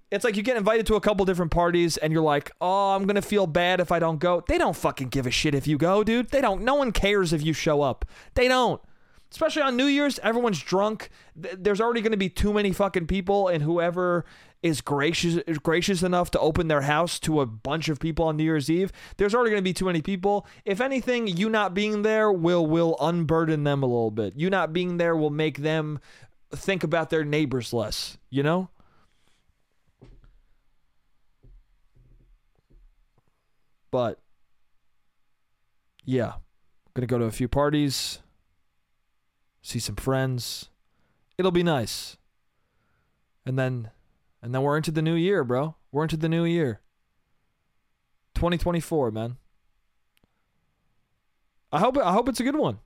It's 0.09 0.23
like 0.23 0.37
you 0.37 0.43
get 0.43 0.57
invited 0.57 0.85
to 0.87 0.95
a 0.95 1.01
couple 1.01 1.25
different 1.25 1.51
parties 1.51 1.97
and 1.97 2.13
you're 2.13 2.21
like, 2.21 2.51
"Oh, 2.61 2.95
I'm 2.95 3.05
to 3.07 3.21
feel 3.21 3.45
bad 3.47 3.79
if 3.79 3.91
I 3.91 3.99
don't 3.99 4.19
go." 4.19 4.43
They 4.47 4.57
don't 4.57 4.75
fucking 4.75 5.09
give 5.09 5.27
a 5.27 5.31
shit 5.31 5.53
if 5.53 5.67
you 5.67 5.77
go, 5.77 6.03
dude. 6.03 6.29
They 6.29 6.41
don't 6.41 6.63
no 6.63 6.75
one 6.75 6.91
cares 6.91 7.33
if 7.33 7.43
you 7.43 7.53
show 7.53 7.81
up. 7.81 8.05
They 8.35 8.47
don't. 8.47 8.81
Especially 9.29 9.61
on 9.61 9.75
New 9.75 9.87
Year's, 9.87 10.19
everyone's 10.19 10.61
drunk. 10.61 11.09
There's 11.35 11.81
already 11.81 12.01
going 12.01 12.13
to 12.13 12.17
be 12.17 12.29
too 12.29 12.53
many 12.53 12.71
fucking 12.71 13.07
people 13.07 13.49
and 13.49 13.61
whoever 13.61 14.23
is 14.63 14.81
gracious 14.81 15.43
gracious 15.61 16.01
enough 16.01 16.31
to 16.31 16.39
open 16.39 16.67
their 16.67 16.81
house 16.81 17.19
to 17.19 17.41
a 17.41 17.45
bunch 17.45 17.89
of 17.89 17.99
people 17.99 18.25
on 18.25 18.37
New 18.37 18.43
Year's 18.43 18.69
Eve, 18.69 18.91
there's 19.17 19.35
already 19.35 19.51
going 19.51 19.61
to 19.61 19.69
be 19.69 19.73
too 19.73 19.85
many 19.85 20.01
people. 20.01 20.47
If 20.65 20.81
anything, 20.81 21.27
you 21.27 21.49
not 21.49 21.73
being 21.73 22.01
there 22.01 22.31
will 22.31 22.65
will 22.65 22.95
unburden 22.99 23.63
them 23.63 23.83
a 23.83 23.85
little 23.85 24.11
bit. 24.11 24.33
You 24.35 24.49
not 24.49 24.73
being 24.73 24.97
there 24.97 25.15
will 25.15 25.29
make 25.29 25.59
them 25.59 25.99
think 26.51 26.83
about 26.83 27.09
their 27.09 27.25
neighbors 27.25 27.73
less, 27.73 28.17
you 28.29 28.41
know? 28.41 28.69
But 33.91 34.19
yeah, 36.03 36.33
going 36.93 37.07
to 37.07 37.11
go 37.11 37.17
to 37.17 37.25
a 37.25 37.31
few 37.31 37.47
parties, 37.47 38.19
see 39.61 39.79
some 39.79 39.95
friends. 39.95 40.69
It'll 41.37 41.51
be 41.51 41.63
nice. 41.63 42.17
And 43.45 43.57
then 43.57 43.91
and 44.41 44.53
then 44.53 44.61
we're 44.61 44.77
into 44.77 44.91
the 44.91 45.01
new 45.01 45.15
year, 45.15 45.43
bro. 45.43 45.75
We're 45.91 46.03
into 46.03 46.17
the 46.17 46.29
new 46.29 46.45
year. 46.45 46.81
2024, 48.35 49.11
man. 49.11 49.37
I 51.71 51.79
hope 51.79 51.97
I 51.97 52.11
hope 52.11 52.29
it's 52.29 52.39
a 52.39 52.43
good 52.43 52.55
one. 52.55 52.79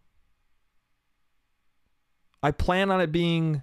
I 2.44 2.52
plan 2.52 2.90
on 2.90 3.02
it 3.02 3.12
being 3.12 3.62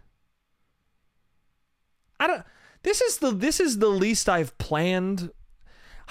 I 2.21 2.27
don't 2.27 2.45
this 2.83 3.01
is 3.01 3.19
the 3.19 3.33
this 3.33 3.61
is 3.61 3.79
the 3.79 3.89
least 3.89 4.29
I've 4.29 4.57
planned. 4.59 5.31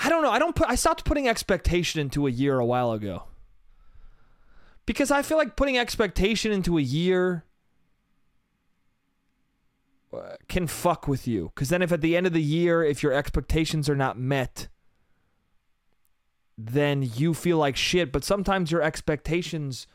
I 0.03 0.09
don't 0.09 0.21
know. 0.21 0.31
I 0.31 0.39
don't 0.39 0.55
put 0.55 0.69
I 0.69 0.75
stopped 0.75 1.05
putting 1.05 1.27
expectation 1.27 1.99
into 1.99 2.27
a 2.27 2.31
year 2.31 2.59
a 2.59 2.65
while 2.65 2.91
ago. 2.91 3.23
Because 4.85 5.11
I 5.11 5.21
feel 5.21 5.37
like 5.37 5.55
putting 5.55 5.77
expectation 5.77 6.51
into 6.51 6.77
a 6.77 6.81
year 6.81 7.43
uh, 10.13 10.35
can 10.47 10.67
fuck 10.67 11.07
with 11.07 11.27
you. 11.27 11.51
Because 11.53 11.69
then, 11.69 11.81
if 11.81 11.91
at 11.91 12.01
the 12.01 12.15
end 12.15 12.25
of 12.25 12.33
the 12.33 12.41
year, 12.41 12.83
if 12.83 13.03
your 13.03 13.11
expectations 13.11 13.89
are 13.89 13.95
not 13.95 14.17
met, 14.17 14.69
then 16.57 17.03
you 17.15 17.33
feel 17.33 17.57
like 17.57 17.75
shit. 17.75 18.11
But 18.11 18.23
sometimes 18.23 18.71
your 18.71 18.81
expectations 18.81 19.87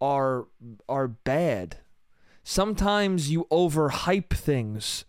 are 0.00 0.46
are 0.88 1.08
bad. 1.08 1.78
Sometimes 2.42 3.30
you 3.30 3.46
overhype 3.50 4.30
things. 4.30 5.04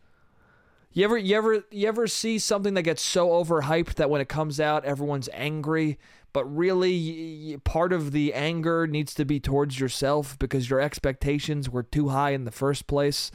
You 1.00 1.06
ever 1.06 1.18
you 1.18 1.38
ever 1.38 1.64
you 1.72 1.88
ever 1.88 2.08
see 2.08 2.40
something 2.40 2.74
that 2.74 2.82
gets 2.82 3.02
so 3.02 3.30
overhyped 3.30 3.94
that 3.94 4.10
when 4.10 4.20
it 4.20 4.28
comes 4.28 4.60
out 4.60 4.84
everyone's 4.84 5.30
angry, 5.32 5.98
but 6.34 6.44
really 6.44 7.56
part 7.64 7.94
of 7.94 8.12
the 8.12 8.34
anger 8.34 8.86
needs 8.86 9.14
to 9.14 9.24
be 9.24 9.40
towards 9.40 9.80
yourself 9.80 10.38
because 10.40 10.70
your 10.70 10.82
expectations 10.82 11.70
were 11.70 11.84
too 11.84 12.10
high 12.10 12.32
in 12.32 12.44
the 12.44 12.52
first 12.52 12.86
place. 12.86 13.32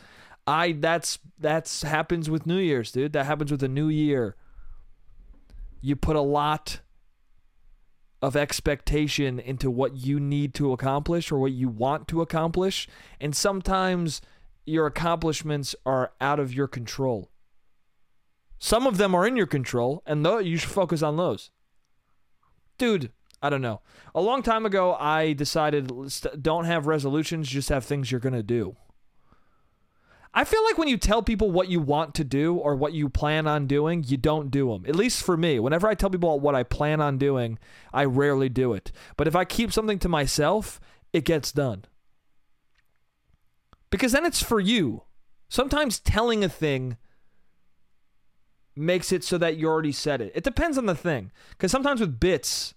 I 0.46 0.72
that's 0.72 1.20
that's 1.38 1.80
happens 1.80 2.28
with 2.28 2.44
New 2.44 2.58
Year's, 2.58 2.92
dude. 2.92 3.14
That 3.14 3.24
happens 3.24 3.50
with 3.50 3.62
a 3.62 3.68
new 3.68 3.88
year. 3.88 4.36
You 5.80 5.96
put 5.96 6.16
a 6.16 6.20
lot 6.20 6.80
of 8.20 8.36
expectation 8.36 9.40
into 9.40 9.70
what 9.70 9.96
you 9.96 10.20
need 10.20 10.52
to 10.56 10.74
accomplish 10.74 11.32
or 11.32 11.38
what 11.38 11.52
you 11.52 11.70
want 11.70 12.08
to 12.08 12.20
accomplish, 12.20 12.86
and 13.18 13.34
sometimes 13.34 14.20
your 14.66 14.84
accomplishments 14.84 15.74
are 15.86 16.12
out 16.20 16.38
of 16.38 16.52
your 16.52 16.68
control. 16.68 17.30
Some 18.64 18.86
of 18.86 18.96
them 18.96 19.14
are 19.14 19.26
in 19.26 19.36
your 19.36 19.46
control, 19.46 20.02
and 20.06 20.24
though 20.24 20.38
you 20.38 20.56
should 20.56 20.70
focus 20.70 21.02
on 21.02 21.18
those. 21.18 21.50
Dude, 22.78 23.12
I 23.42 23.50
don't 23.50 23.60
know. 23.60 23.82
A 24.14 24.22
long 24.22 24.42
time 24.42 24.64
ago, 24.64 24.94
I 24.94 25.34
decided 25.34 25.92
don't 26.40 26.64
have 26.64 26.86
resolutions, 26.86 27.50
just 27.50 27.68
have 27.68 27.84
things 27.84 28.10
you're 28.10 28.20
going 28.20 28.32
to 28.32 28.42
do. 28.42 28.74
I 30.32 30.44
feel 30.44 30.64
like 30.64 30.78
when 30.78 30.88
you 30.88 30.96
tell 30.96 31.22
people 31.22 31.50
what 31.50 31.68
you 31.68 31.78
want 31.78 32.14
to 32.14 32.24
do 32.24 32.54
or 32.54 32.74
what 32.74 32.94
you 32.94 33.10
plan 33.10 33.46
on 33.46 33.66
doing, 33.66 34.02
you 34.02 34.16
don't 34.16 34.50
do 34.50 34.70
them. 34.70 34.86
At 34.88 34.96
least 34.96 35.22
for 35.22 35.36
me. 35.36 35.60
Whenever 35.60 35.86
I 35.86 35.94
tell 35.94 36.08
people 36.08 36.40
what 36.40 36.54
I 36.54 36.62
plan 36.62 37.02
on 37.02 37.18
doing, 37.18 37.58
I 37.92 38.06
rarely 38.06 38.48
do 38.48 38.72
it. 38.72 38.92
But 39.18 39.28
if 39.28 39.36
I 39.36 39.44
keep 39.44 39.74
something 39.74 39.98
to 39.98 40.08
myself, 40.08 40.80
it 41.12 41.26
gets 41.26 41.52
done. 41.52 41.84
Because 43.90 44.12
then 44.12 44.24
it's 44.24 44.42
for 44.42 44.58
you. 44.58 45.02
Sometimes 45.50 46.00
telling 46.00 46.42
a 46.42 46.48
thing 46.48 46.96
makes 48.76 49.12
it 49.12 49.24
so 49.24 49.38
that 49.38 49.56
you 49.56 49.68
already 49.68 49.92
said 49.92 50.20
it. 50.20 50.32
It 50.34 50.44
depends 50.44 50.78
on 50.78 50.86
the 50.86 50.94
thing. 50.94 51.30
Because 51.50 51.70
sometimes 51.70 52.00
with 52.00 52.18
bits, 52.18 52.74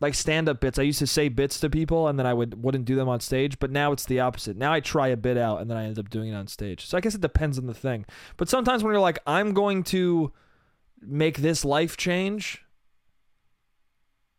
like 0.00 0.14
stand 0.14 0.48
up 0.48 0.60
bits. 0.60 0.78
I 0.78 0.82
used 0.82 0.98
to 1.00 1.06
say 1.06 1.28
bits 1.28 1.58
to 1.60 1.70
people 1.70 2.08
and 2.08 2.18
then 2.18 2.26
I 2.26 2.34
would 2.34 2.62
wouldn't 2.62 2.84
do 2.84 2.94
them 2.94 3.08
on 3.08 3.20
stage, 3.20 3.58
but 3.58 3.70
now 3.70 3.92
it's 3.92 4.04
the 4.04 4.20
opposite. 4.20 4.56
Now 4.56 4.72
I 4.72 4.80
try 4.80 5.08
a 5.08 5.16
bit 5.16 5.36
out 5.36 5.60
and 5.60 5.70
then 5.70 5.76
I 5.76 5.84
end 5.84 5.98
up 5.98 6.10
doing 6.10 6.28
it 6.28 6.34
on 6.34 6.46
stage. 6.46 6.86
So 6.86 6.96
I 6.96 7.00
guess 7.00 7.14
it 7.14 7.20
depends 7.20 7.58
on 7.58 7.66
the 7.66 7.74
thing. 7.74 8.06
But 8.36 8.48
sometimes 8.48 8.84
when 8.84 8.92
you're 8.92 9.00
like 9.00 9.18
I'm 9.26 9.54
going 9.54 9.82
to 9.84 10.32
make 11.00 11.38
this 11.38 11.64
life 11.64 11.96
change 11.96 12.64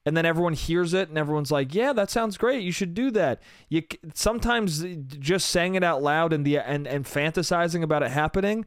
and 0.05 0.15
then 0.15 0.25
everyone 0.25 0.53
hears 0.53 0.93
it 0.93 1.09
and 1.09 1.17
everyone's 1.17 1.51
like, 1.51 1.75
"Yeah, 1.75 1.93
that 1.93 2.09
sounds 2.09 2.37
great. 2.37 2.63
You 2.63 2.71
should 2.71 2.93
do 2.93 3.11
that." 3.11 3.41
You 3.67 3.83
sometimes 4.13 4.83
uh, 4.83 4.95
just 5.07 5.49
saying 5.49 5.75
it 5.75 5.83
out 5.83 6.01
loud 6.01 6.31
and 6.31 6.45
the 6.45 6.57
and 6.57 6.87
and 6.87 7.05
fantasizing 7.05 7.83
about 7.83 8.01
it 8.01 8.11
happening 8.11 8.65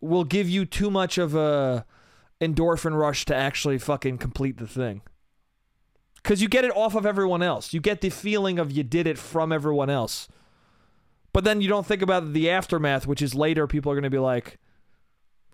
will 0.00 0.24
give 0.24 0.48
you 0.48 0.64
too 0.64 0.90
much 0.90 1.18
of 1.18 1.34
a 1.34 1.84
endorphin 2.40 2.96
rush 2.96 3.24
to 3.24 3.34
actually 3.34 3.78
fucking 3.78 4.18
complete 4.18 4.58
the 4.58 4.66
thing 4.66 5.02
because 6.22 6.42
you 6.42 6.48
get 6.48 6.64
it 6.64 6.76
off 6.76 6.94
of 6.94 7.06
everyone 7.06 7.42
else. 7.42 7.72
You 7.72 7.80
get 7.80 8.00
the 8.00 8.10
feeling 8.10 8.58
of 8.58 8.70
you 8.70 8.82
did 8.82 9.06
it 9.06 9.18
from 9.18 9.52
everyone 9.52 9.88
else. 9.88 10.28
But 11.32 11.44
then 11.44 11.60
you 11.60 11.68
don't 11.68 11.86
think 11.86 12.02
about 12.02 12.32
the 12.32 12.50
aftermath, 12.50 13.06
which 13.06 13.22
is 13.22 13.34
later 13.34 13.66
people 13.66 13.92
are 13.92 13.94
to 14.04 14.10
be 14.10 14.18
like, 14.18 14.58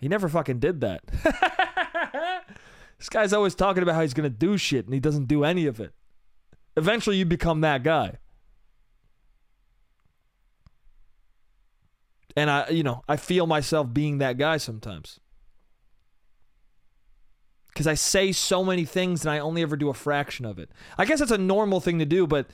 he 0.01 0.09
never 0.09 0.29
fucking 0.29 0.59
did 0.59 0.81
that. 0.81 1.03
this 2.99 3.09
guy's 3.09 3.33
always 3.33 3.55
talking 3.55 3.83
about 3.83 3.95
how 3.95 4.01
he's 4.01 4.15
to 4.31 4.37
do 4.37 4.57
shit 4.57 4.85
and 4.85 4.95
he 4.95 5.01
doesn't 5.01 5.29
do 5.29 5.45
any 5.45 5.67
of 5.67 5.81
it. 5.81 5.93
Eventually, 6.77 7.17
you 7.17 7.25
become 7.25 7.61
that 7.61 7.83
guy. 7.83 8.19
And 12.37 12.51
I, 12.51 12.69
you 12.69 12.83
know, 12.83 13.03
I 13.09 13.17
feel 13.17 13.47
myself 13.47 13.93
being 13.93 14.19
that 14.19 14.39
guy 14.39 14.57
sometimes 14.57 15.21
because 17.69 17.87
I 17.89 17.95
say 17.95 18.31
so 18.31 18.65
many 18.65 18.85
things 18.85 19.25
and 19.25 19.33
I 19.33 19.41
only 19.41 19.63
ever 19.63 19.77
do 19.77 19.89
a 19.89 19.95
fraction 19.95 20.47
of 20.47 20.59
it. 20.59 20.71
I 20.97 21.05
guess 21.05 21.19
that's 21.19 21.33
a 21.33 21.39
normal 21.39 21.81
thing 21.81 21.99
to 21.99 22.05
do, 22.05 22.27
but 22.27 22.47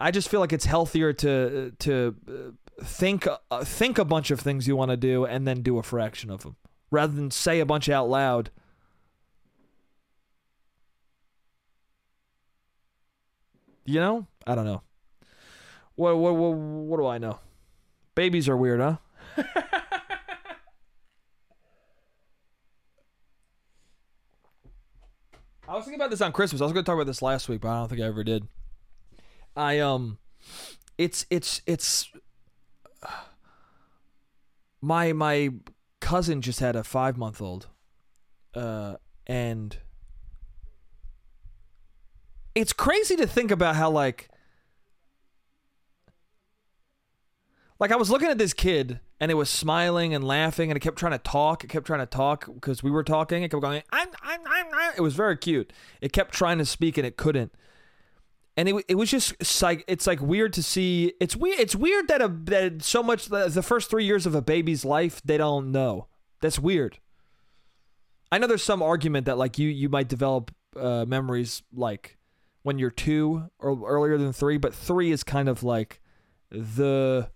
I 0.00 0.10
just 0.10 0.28
feel 0.28 0.40
like 0.40 0.52
it's 0.52 0.64
healthier 0.64 1.12
to 1.12 1.72
to 1.78 2.16
uh, 2.28 2.84
think 2.84 3.26
uh, 3.50 3.64
think 3.64 3.98
a 3.98 4.04
bunch 4.04 4.30
of 4.30 4.40
things 4.40 4.66
you 4.66 4.76
want 4.76 4.90
to 4.90 4.96
do 4.96 5.24
and 5.24 5.46
then 5.46 5.62
do 5.62 5.78
a 5.78 5.82
fraction 5.82 6.30
of 6.30 6.42
them 6.42 6.56
rather 6.90 7.12
than 7.12 7.30
say 7.30 7.60
a 7.60 7.66
bunch 7.66 7.88
out 7.88 8.08
loud. 8.08 8.50
You 13.84 14.00
know? 14.00 14.26
I 14.46 14.54
don't 14.54 14.66
know. 14.66 14.82
What 15.94 16.16
what 16.18 16.34
what, 16.34 16.56
what 16.56 16.96
do 16.98 17.06
I 17.06 17.18
know? 17.18 17.38
Babies 18.18 18.48
are 18.48 18.56
weird, 18.56 18.80
huh? 18.80 18.96
I 25.68 25.74
was 25.76 25.84
thinking 25.84 26.00
about 26.00 26.10
this 26.10 26.20
on 26.20 26.32
Christmas. 26.32 26.60
I 26.60 26.64
was 26.64 26.72
going 26.72 26.84
to 26.84 26.86
talk 26.88 26.96
about 26.96 27.06
this 27.06 27.22
last 27.22 27.48
week, 27.48 27.60
but 27.60 27.68
I 27.68 27.78
don't 27.78 27.88
think 27.88 28.00
I 28.00 28.06
ever 28.06 28.24
did. 28.24 28.48
I 29.54 29.78
um, 29.78 30.18
it's 30.98 31.26
it's 31.30 31.62
it's 31.64 32.10
my 34.82 35.12
my 35.12 35.50
cousin 36.00 36.42
just 36.42 36.58
had 36.58 36.74
a 36.74 36.82
five 36.82 37.16
month 37.16 37.40
old, 37.40 37.68
uh, 38.52 38.96
and 39.28 39.76
it's 42.56 42.72
crazy 42.72 43.14
to 43.14 43.28
think 43.28 43.52
about 43.52 43.76
how 43.76 43.88
like 43.90 44.28
like 47.80 47.92
I 47.92 47.96
was 47.96 48.10
looking 48.10 48.28
at 48.28 48.38
this 48.38 48.52
kid 48.52 49.00
and 49.20 49.30
it 49.30 49.34
was 49.34 49.48
smiling 49.48 50.14
and 50.14 50.24
laughing 50.24 50.70
and 50.70 50.76
it 50.76 50.80
kept 50.80 50.98
trying 50.98 51.12
to 51.12 51.18
talk. 51.18 51.64
It 51.64 51.68
kept 51.68 51.86
trying 51.86 52.00
to 52.00 52.06
talk 52.06 52.46
because 52.52 52.82
we 52.82 52.90
were 52.90 53.04
talking. 53.04 53.42
It 53.42 53.50
kept 53.50 53.62
going. 53.62 53.82
I'm, 53.92 54.08
I'm, 54.22 54.40
I'm, 54.46 54.66
I'm. 54.72 54.92
It 54.96 55.00
was 55.00 55.14
very 55.14 55.36
cute. 55.36 55.72
It 56.00 56.12
kept 56.12 56.34
trying 56.34 56.58
to 56.58 56.64
speak 56.64 56.98
and 56.98 57.06
it 57.06 57.16
couldn't. 57.16 57.52
And 58.56 58.68
it, 58.68 58.84
it 58.88 58.94
was 58.96 59.10
just 59.10 59.62
like 59.62 59.84
it's 59.86 60.06
like 60.06 60.20
weird 60.20 60.52
to 60.54 60.62
see. 60.62 61.12
It's 61.20 61.36
weird. 61.36 61.60
It's 61.60 61.76
weird 61.76 62.08
that 62.08 62.20
a 62.20 62.28
that 62.44 62.82
so 62.82 63.04
much 63.04 63.26
the, 63.26 63.62
first 63.62 63.88
three 63.88 64.04
years 64.04 64.26
of 64.26 64.34
a 64.34 64.42
baby's 64.42 64.84
life 64.84 65.22
they 65.24 65.36
don't 65.36 65.70
know. 65.70 66.08
That's 66.40 66.58
weird. 66.58 66.98
I 68.32 68.38
know 68.38 68.48
there's 68.48 68.64
some 68.64 68.82
argument 68.82 69.26
that 69.26 69.38
like 69.38 69.58
you 69.60 69.68
you 69.68 69.88
might 69.88 70.08
develop 70.08 70.52
uh, 70.76 71.04
memories 71.06 71.62
like 71.72 72.18
when 72.62 72.80
you're 72.80 72.90
two 72.90 73.48
or 73.60 73.78
earlier 73.88 74.18
than 74.18 74.32
three, 74.32 74.58
but 74.58 74.74
three 74.74 75.12
is 75.12 75.22
kind 75.22 75.48
of 75.48 75.62
like 75.62 76.00
the 76.50 77.30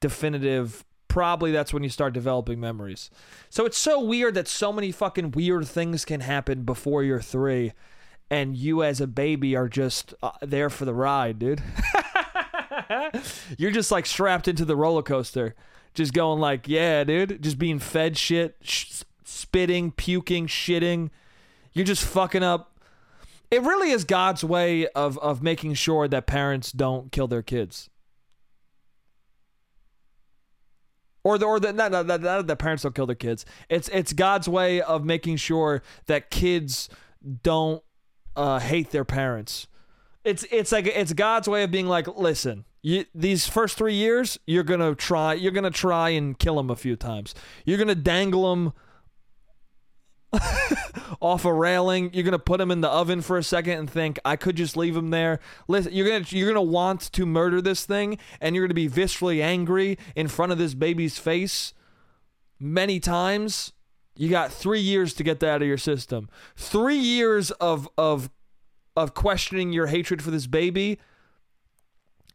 definitive 0.00 0.84
probably 1.08 1.50
that's 1.50 1.72
when 1.72 1.82
you 1.82 1.88
start 1.88 2.12
developing 2.12 2.60
memories. 2.60 3.10
So 3.48 3.64
it's 3.64 3.78
so 3.78 4.00
weird 4.00 4.34
that 4.34 4.46
so 4.46 4.70
many 4.70 4.92
fucking 4.92 5.30
weird 5.30 5.66
things 5.66 6.04
can 6.04 6.20
happen 6.20 6.64
before 6.64 7.02
you're 7.02 7.22
3 7.22 7.72
and 8.30 8.56
you 8.56 8.82
as 8.82 9.00
a 9.00 9.06
baby 9.06 9.56
are 9.56 9.68
just 9.68 10.12
uh, 10.22 10.32
there 10.42 10.68
for 10.68 10.84
the 10.84 10.92
ride, 10.92 11.38
dude. 11.38 11.62
you're 13.58 13.70
just 13.70 13.90
like 13.90 14.04
strapped 14.04 14.48
into 14.48 14.64
the 14.64 14.76
roller 14.76 15.02
coaster, 15.02 15.54
just 15.94 16.12
going 16.12 16.40
like, 16.40 16.68
yeah, 16.68 17.04
dude, 17.04 17.42
just 17.42 17.58
being 17.58 17.78
fed 17.78 18.18
shit, 18.18 18.56
sh- 18.60 19.02
spitting, 19.24 19.92
puking, 19.92 20.46
shitting. 20.46 21.10
You're 21.72 21.86
just 21.86 22.04
fucking 22.04 22.42
up. 22.42 22.78
It 23.50 23.62
really 23.62 23.90
is 23.90 24.04
God's 24.04 24.42
way 24.42 24.88
of 24.88 25.18
of 25.18 25.42
making 25.42 25.74
sure 25.74 26.08
that 26.08 26.26
parents 26.26 26.72
don't 26.72 27.12
kill 27.12 27.28
their 27.28 27.42
kids. 27.42 27.88
Or 31.26 31.38
the 31.38 31.44
or 31.44 31.58
the 31.58 31.72
not, 31.72 31.90
not, 31.90 32.06
not 32.06 32.46
that 32.46 32.56
parents 32.56 32.84
don't 32.84 32.94
kill 32.94 33.06
their 33.06 33.16
kids. 33.16 33.44
It's 33.68 33.88
it's 33.88 34.12
God's 34.12 34.48
way 34.48 34.80
of 34.80 35.04
making 35.04 35.38
sure 35.38 35.82
that 36.06 36.30
kids 36.30 36.88
don't 37.42 37.82
uh, 38.36 38.60
hate 38.60 38.92
their 38.92 39.04
parents. 39.04 39.66
It's 40.22 40.44
it's 40.52 40.70
like 40.70 40.86
it's 40.86 41.12
God's 41.12 41.48
way 41.48 41.64
of 41.64 41.72
being 41.72 41.88
like, 41.88 42.06
listen, 42.16 42.64
you, 42.80 43.06
these 43.12 43.48
first 43.48 43.76
three 43.76 43.94
years, 43.94 44.38
you're 44.46 44.62
gonna 44.62 44.94
try, 44.94 45.34
you're 45.34 45.50
gonna 45.50 45.72
try 45.72 46.10
and 46.10 46.38
kill 46.38 46.54
them 46.54 46.70
a 46.70 46.76
few 46.76 46.94
times. 46.94 47.34
You're 47.64 47.78
gonna 47.78 47.96
dangle 47.96 48.48
them 48.54 48.72
off 51.20 51.44
a 51.44 51.52
railing. 51.52 52.10
You're 52.12 52.24
gonna 52.24 52.38
put 52.38 52.60
him 52.60 52.70
in 52.70 52.80
the 52.80 52.88
oven 52.88 53.22
for 53.22 53.38
a 53.38 53.42
second 53.42 53.78
and 53.78 53.90
think 53.90 54.18
I 54.24 54.36
could 54.36 54.56
just 54.56 54.76
leave 54.76 54.96
him 54.96 55.10
there. 55.10 55.40
Listen, 55.68 55.92
you're 55.92 56.06
gonna 56.06 56.24
you're 56.28 56.48
gonna 56.48 56.62
want 56.62 57.12
to 57.12 57.26
murder 57.26 57.60
this 57.60 57.84
thing, 57.84 58.18
and 58.40 58.54
you're 58.54 58.66
gonna 58.66 58.74
be 58.74 58.88
viscerally 58.88 59.42
angry 59.42 59.98
in 60.14 60.28
front 60.28 60.52
of 60.52 60.58
this 60.58 60.74
baby's 60.74 61.18
face 61.18 61.74
many 62.58 63.00
times. 63.00 63.72
You 64.16 64.30
got 64.30 64.52
three 64.52 64.80
years 64.80 65.12
to 65.14 65.22
get 65.22 65.40
that 65.40 65.48
out 65.48 65.62
of 65.62 65.68
your 65.68 65.78
system. 65.78 66.28
Three 66.56 66.98
years 66.98 67.50
of 67.52 67.88
of 67.98 68.30
of 68.96 69.14
questioning 69.14 69.72
your 69.72 69.86
hatred 69.86 70.22
for 70.22 70.30
this 70.30 70.46
baby. 70.46 70.98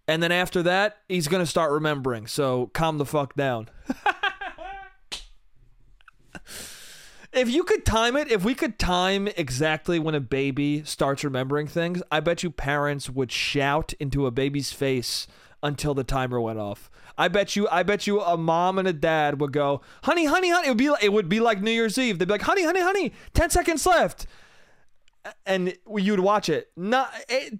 And 0.08 0.22
then 0.22 0.32
after 0.32 0.62
that, 0.64 0.98
he's 1.08 1.28
gonna 1.28 1.46
start 1.46 1.72
remembering. 1.72 2.28
So 2.28 2.70
calm 2.74 2.98
the 2.98 3.06
fuck 3.06 3.36
down. 3.36 3.70
If 7.34 7.50
you 7.50 7.64
could 7.64 7.86
time 7.86 8.18
it, 8.18 8.30
if 8.30 8.44
we 8.44 8.54
could 8.54 8.78
time 8.78 9.30
exactly 9.38 10.00
when 10.00 10.16
a 10.16 10.20
baby 10.20 10.84
starts 10.84 11.24
remembering 11.24 11.66
things, 11.66 12.04
I 12.12 12.20
bet 12.20 12.44
you 12.44 12.52
parents 12.52 13.10
would 13.10 13.32
shout 13.32 13.94
into 14.02 14.26
a 14.26 14.32
baby's 14.32 14.74
face 14.74 15.28
until 15.64 15.94
the 15.94 16.04
timer 16.04 16.42
went 16.42 16.60
off. 16.60 16.92
I 17.18 17.30
bet 17.30 17.56
you 17.56 17.70
I 17.70 17.84
bet 17.84 18.06
you 18.06 18.20
a 18.20 18.36
mom 18.36 18.78
and 18.78 18.88
a 18.88 18.94
dad 18.94 19.40
would 19.40 19.54
go, 19.54 19.82
"Honey, 20.04 20.26
honey, 20.26 20.50
honey." 20.50 20.68
It 20.68 20.72
would 20.72 20.78
be 20.78 20.90
like, 20.90 21.04
it 21.04 21.14
would 21.14 21.30
be 21.30 21.40
like 21.40 21.62
New 21.62 21.72
Year's 21.72 21.98
Eve. 21.98 22.20
They'd 22.20 22.28
be 22.28 22.34
like, 22.34 22.42
"Honey, 22.42 22.64
honey, 22.66 22.82
honey, 22.82 23.14
10 23.34 23.50
seconds 23.50 23.86
left." 23.86 24.28
And 25.46 25.78
you'd 25.96 26.20
watch 26.20 26.50
it. 26.50 26.72
Nine, 26.76 27.08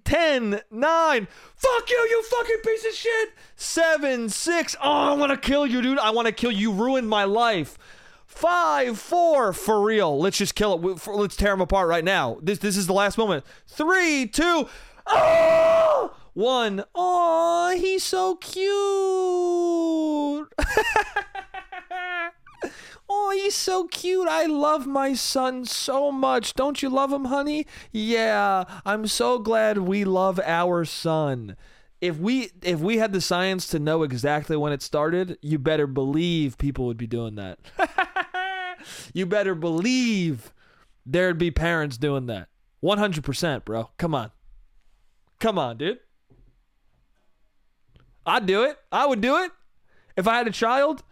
10, 0.04 0.62
9. 0.70 1.28
Fuck 1.54 1.90
you, 1.90 1.96
you 1.96 2.22
fucking 2.24 2.58
piece 2.64 2.84
of 2.84 2.92
shit. 2.92 3.30
7, 3.54 4.28
6. 4.28 4.76
Oh, 4.82 5.12
I 5.12 5.12
want 5.14 5.30
to 5.30 5.38
kill 5.38 5.64
you, 5.64 5.80
dude. 5.80 5.98
I 5.98 6.10
want 6.10 6.26
to 6.26 6.32
kill 6.32 6.50
you. 6.50 6.58
You 6.58 6.72
ruined 6.72 7.08
my 7.08 7.22
life. 7.22 7.78
Five, 8.34 8.98
four, 8.98 9.52
for 9.52 9.80
real. 9.82 10.18
Let's 10.18 10.38
just 10.38 10.56
kill 10.56 10.74
it. 10.74 11.06
Let's 11.06 11.36
tear 11.36 11.50
them 11.52 11.60
apart 11.60 11.86
right 11.86 12.02
now. 12.02 12.38
This 12.42 12.58
this 12.58 12.76
is 12.76 12.88
the 12.88 12.92
last 12.92 13.16
moment. 13.16 13.44
Three, 13.68 14.26
two, 14.26 14.68
oh, 15.06 16.12
one. 16.32 16.82
Oh, 16.92 17.72
he's 17.76 18.02
so 18.02 18.34
cute. 18.36 18.64
oh, 23.08 23.38
he's 23.40 23.54
so 23.54 23.86
cute. 23.86 24.26
I 24.26 24.46
love 24.46 24.88
my 24.88 25.12
son 25.14 25.64
so 25.64 26.10
much. 26.10 26.54
Don't 26.54 26.82
you 26.82 26.88
love 26.88 27.12
him, 27.12 27.26
honey? 27.26 27.66
Yeah, 27.92 28.64
I'm 28.84 29.06
so 29.06 29.38
glad 29.38 29.78
we 29.78 30.04
love 30.04 30.40
our 30.44 30.84
son 30.84 31.54
if 32.00 32.18
we 32.18 32.50
if 32.62 32.80
we 32.80 32.98
had 32.98 33.12
the 33.12 33.20
science 33.20 33.68
to 33.68 33.78
know 33.78 34.02
exactly 34.02 34.56
when 34.56 34.72
it 34.72 34.82
started, 34.82 35.38
you 35.40 35.58
better 35.58 35.86
believe 35.86 36.58
people 36.58 36.86
would 36.86 36.96
be 36.96 37.06
doing 37.06 37.36
that. 37.36 37.60
you 39.12 39.26
better 39.26 39.54
believe 39.54 40.52
there'd 41.04 41.38
be 41.38 41.50
parents 41.50 41.96
doing 41.96 42.26
that. 42.26 42.48
100%, 42.82 43.64
bro. 43.64 43.90
Come 43.96 44.14
on. 44.14 44.30
Come 45.38 45.58
on, 45.58 45.76
dude. 45.76 45.98
I'd 48.24 48.46
do 48.46 48.62
it. 48.64 48.78
I 48.90 49.06
would 49.06 49.20
do 49.20 49.36
it. 49.42 49.50
If 50.16 50.28
I 50.28 50.36
had 50.36 50.46
a 50.46 50.52
child 50.52 51.02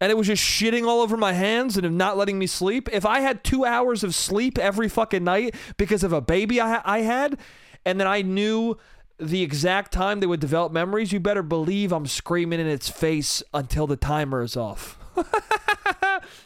and 0.00 0.10
it 0.10 0.16
was 0.16 0.26
just 0.26 0.42
shitting 0.42 0.86
all 0.86 1.00
over 1.00 1.16
my 1.16 1.32
hands 1.32 1.76
and 1.76 1.98
not 1.98 2.16
letting 2.16 2.38
me 2.38 2.46
sleep, 2.46 2.88
if 2.92 3.04
I 3.04 3.20
had 3.20 3.44
two 3.44 3.64
hours 3.64 4.02
of 4.02 4.14
sleep 4.14 4.58
every 4.58 4.88
fucking 4.88 5.24
night 5.24 5.54
because 5.76 6.02
of 6.02 6.12
a 6.12 6.20
baby 6.20 6.60
I, 6.60 6.80
I 6.84 7.00
had, 7.00 7.38
and 7.84 8.00
then 8.00 8.06
I 8.06 8.22
knew 8.22 8.78
the 9.18 9.42
exact 9.42 9.92
time 9.92 10.20
they 10.20 10.26
would 10.26 10.40
develop 10.40 10.72
memories, 10.72 11.12
you 11.12 11.20
better 11.20 11.42
believe 11.42 11.92
I'm 11.92 12.06
screaming 12.06 12.60
in 12.60 12.66
its 12.66 12.88
face 12.88 13.42
until 13.52 13.86
the 13.86 13.96
timer 13.96 14.42
is 14.42 14.56
off. 14.56 14.98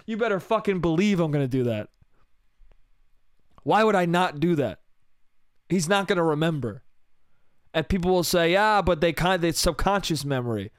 you 0.07 0.17
better 0.17 0.41
fucking 0.41 0.81
believe 0.81 1.21
I'm 1.21 1.31
going 1.31 1.45
to 1.45 1.49
do 1.49 1.65
that. 1.65 1.89
Why 3.63 3.85
would 3.85 3.95
I 3.95 4.07
not 4.07 4.41
do 4.41 4.55
that? 4.57 4.81
He's 5.69 5.89
not 5.89 6.09
going 6.09 6.19
to 6.19 6.23
remember. 6.23 6.83
And 7.73 7.89
people 7.89 8.13
will 8.13 8.25
say, 8.25 8.53
"Yeah, 8.53 8.83
but 8.83 9.01
they 9.01 9.13
kind 9.13 9.35
of 9.43 9.45
it's 9.45 9.59
subconscious 9.59 10.25
memory." 10.25 10.71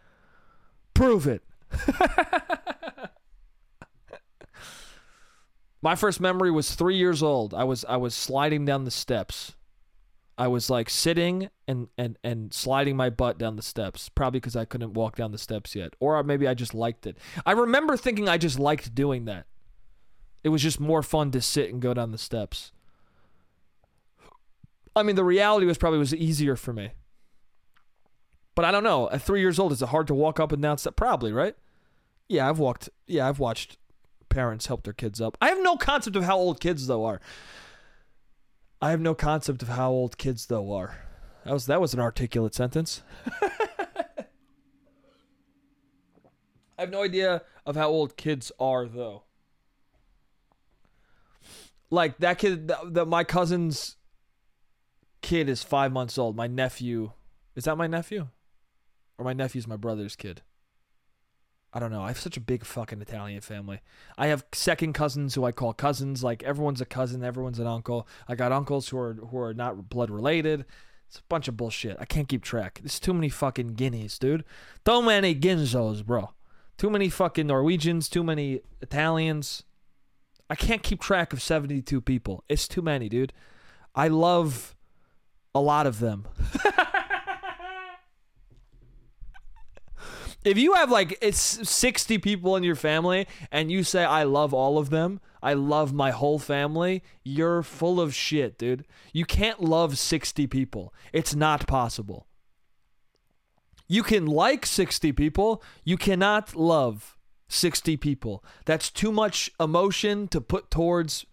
Prove 0.93 1.27
it. 1.27 1.41
My 5.81 5.95
first 5.95 6.21
memory 6.21 6.51
was 6.51 6.73
3 6.73 6.95
years 6.95 7.21
old. 7.21 7.53
I 7.53 7.65
was 7.65 7.83
I 7.85 7.97
was 7.97 8.15
sliding 8.15 8.65
down 8.65 8.85
the 8.85 8.91
steps 8.91 9.55
I 10.37 10.47
was 10.47 10.69
like 10.69 10.89
sitting 10.89 11.49
and 11.67 11.87
and 11.97 12.17
and 12.23 12.53
sliding 12.53 12.97
my 12.97 13.09
butt 13.09 13.37
down 13.37 13.55
the 13.55 13.61
steps, 13.61 14.09
probably 14.09 14.39
because 14.39 14.55
I 14.55 14.65
couldn't 14.65 14.93
walk 14.93 15.15
down 15.15 15.31
the 15.31 15.37
steps 15.37 15.75
yet, 15.75 15.93
or 15.99 16.21
maybe 16.23 16.47
I 16.47 16.53
just 16.53 16.73
liked 16.73 17.07
it. 17.07 17.17
I 17.45 17.53
remember 17.53 17.95
thinking 17.95 18.27
I 18.27 18.37
just 18.37 18.59
liked 18.59 18.93
doing 18.93 19.25
that. 19.25 19.45
It 20.43 20.49
was 20.49 20.61
just 20.61 20.79
more 20.79 21.01
fun 21.01 21.31
to 21.31 21.41
sit 21.41 21.71
and 21.71 21.81
go 21.81 21.93
down 21.93 22.11
the 22.11 22.17
steps. 22.17 22.71
I 24.95 25.03
mean, 25.03 25.15
the 25.15 25.23
reality 25.23 25.65
was 25.65 25.77
probably 25.77 25.99
was 25.99 26.13
easier 26.13 26.55
for 26.55 26.73
me. 26.73 26.91
But 28.55 28.63
I 28.63 28.71
don't 28.71 28.83
know. 28.83 29.09
At 29.09 29.21
three 29.21 29.41
years 29.41 29.59
old, 29.59 29.73
is 29.73 29.81
it 29.81 29.89
hard 29.89 30.07
to 30.07 30.13
walk 30.13 30.39
up 30.39 30.51
and 30.51 30.61
down 30.61 30.77
steps? 30.77 30.95
Probably, 30.95 31.33
right? 31.33 31.55
Yeah, 32.29 32.49
I've 32.49 32.59
walked. 32.59 32.89
Yeah, 33.05 33.27
I've 33.27 33.39
watched 33.39 33.77
parents 34.29 34.67
help 34.67 34.83
their 34.83 34.93
kids 34.93 35.19
up. 35.19 35.37
I 35.41 35.49
have 35.49 35.61
no 35.61 35.77
concept 35.77 36.15
of 36.15 36.23
how 36.23 36.37
old 36.37 36.59
kids 36.59 36.87
though 36.87 37.05
are. 37.05 37.19
I 38.81 38.91
have 38.91 39.01
no 39.01 39.15
concept 39.15 39.61
of 39.61 39.69
how 39.69 39.91
old 39.91 40.17
kids 40.17 40.45
though 40.47 40.73
are. 40.73 40.97
That 41.45 41.53
was 41.53 41.65
that 41.67 41.81
was 41.81 41.93
an 41.93 41.99
articulate 41.99 42.53
sentence. 42.53 43.01
I 46.77 46.81
have 46.81 46.89
no 46.89 47.03
idea 47.03 47.43
of 47.65 47.75
how 47.75 47.89
old 47.89 48.17
kids 48.17 48.51
are 48.59 48.85
though. 48.85 49.23
Like 51.89 52.17
that 52.17 52.37
kid 52.37 52.67
that 52.67 53.07
my 53.07 53.23
cousin's 53.23 53.95
kid 55.21 55.47
is 55.47 55.63
5 55.63 55.91
months 55.91 56.17
old. 56.17 56.35
My 56.35 56.47
nephew 56.47 57.11
is 57.55 57.63
that 57.63 57.77
my 57.77 57.87
nephew? 57.87 58.27
Or 59.17 59.23
my 59.23 59.33
nephew's 59.33 59.67
my 59.67 59.77
brother's 59.77 60.15
kid? 60.15 60.41
I 61.75 61.79
don't 61.79 61.91
know. 61.91 62.03
I 62.03 62.07
have 62.07 62.19
such 62.19 62.37
a 62.37 62.41
big 62.41 62.63
fucking 62.63 63.01
Italian 63.01 63.41
family. 63.41 63.81
I 64.17 64.27
have 64.27 64.45
second 64.53 64.93
cousins 64.93 65.35
who 65.35 65.43
I 65.43 65.51
call 65.51 65.73
cousins. 65.73 66.23
Like 66.23 66.41
everyone's 66.43 66.79
a 66.79 66.85
cousin, 66.85 67.21
everyone's 67.21 67.59
an 67.59 67.67
uncle. 67.67 68.07
I 68.29 68.35
got 68.35 68.53
uncles 68.53 68.87
who 68.87 68.97
are 68.97 69.15
who 69.15 69.37
are 69.37 69.53
not 69.53 69.89
blood 69.89 70.09
related. 70.09 70.63
It's 71.09 71.19
a 71.19 71.23
bunch 71.27 71.49
of 71.49 71.57
bullshit. 71.57 71.97
I 71.99 72.05
can't 72.05 72.29
keep 72.29 72.43
track. 72.43 72.79
There's 72.81 72.97
too 72.97 73.13
many 73.13 73.27
fucking 73.27 73.73
guineas, 73.73 74.17
dude. 74.17 74.45
Too 74.85 75.01
many 75.01 75.35
ginzos, 75.35 76.03
bro. 76.03 76.31
Too 76.77 76.89
many 76.89 77.09
fucking 77.09 77.47
Norwegians, 77.47 78.07
too 78.07 78.23
many 78.23 78.61
Italians. 78.81 79.63
I 80.49 80.55
can't 80.55 80.81
keep 80.81 81.01
track 81.01 81.33
of 81.33 81.41
72 81.41 81.99
people. 82.01 82.45
It's 82.47 82.69
too 82.69 82.81
many, 82.81 83.09
dude. 83.09 83.33
I 83.93 84.07
love 84.07 84.75
a 85.53 85.59
lot 85.59 85.87
of 85.87 85.99
them. 85.99 86.25
if 90.45 90.59
you 90.59 90.73
have 90.73 90.91
like 90.91 91.17
it's 91.21 91.39
60 91.67 92.19
people 92.19 92.55
in 92.55 92.63
your 92.63 92.75
family 92.75 93.27
and 93.51 93.71
you 93.71 93.83
say 93.83 94.05
I 94.05 94.23
love 94.23 94.53
all 94.53 94.77
of 94.77 94.91
them, 94.91 95.19
I 95.41 95.53
love 95.53 95.91
my 95.91 96.11
whole 96.11 96.39
family, 96.39 97.03
you're 97.23 97.63
full 97.63 97.99
of 97.99 98.13
shit, 98.13 98.57
dude. 98.57 98.85
You 99.11 99.25
can't 99.25 99.61
love 99.61 99.97
60 99.97 100.45
people. 100.47 100.93
It's 101.11 101.35
not 101.35 101.67
possible. 101.67 102.27
You 103.87 104.03
can 104.03 104.25
like 104.27 104.65
60 104.65 105.11
people, 105.13 105.63
you 105.83 105.97
cannot 105.97 106.55
love 106.55 107.17
60 107.47 107.97
people. 107.97 108.43
That's 108.65 108.89
too 108.89 109.11
much 109.11 109.51
emotion 109.59 110.27
to 110.29 110.41
put 110.41 110.69
towards 110.69 111.25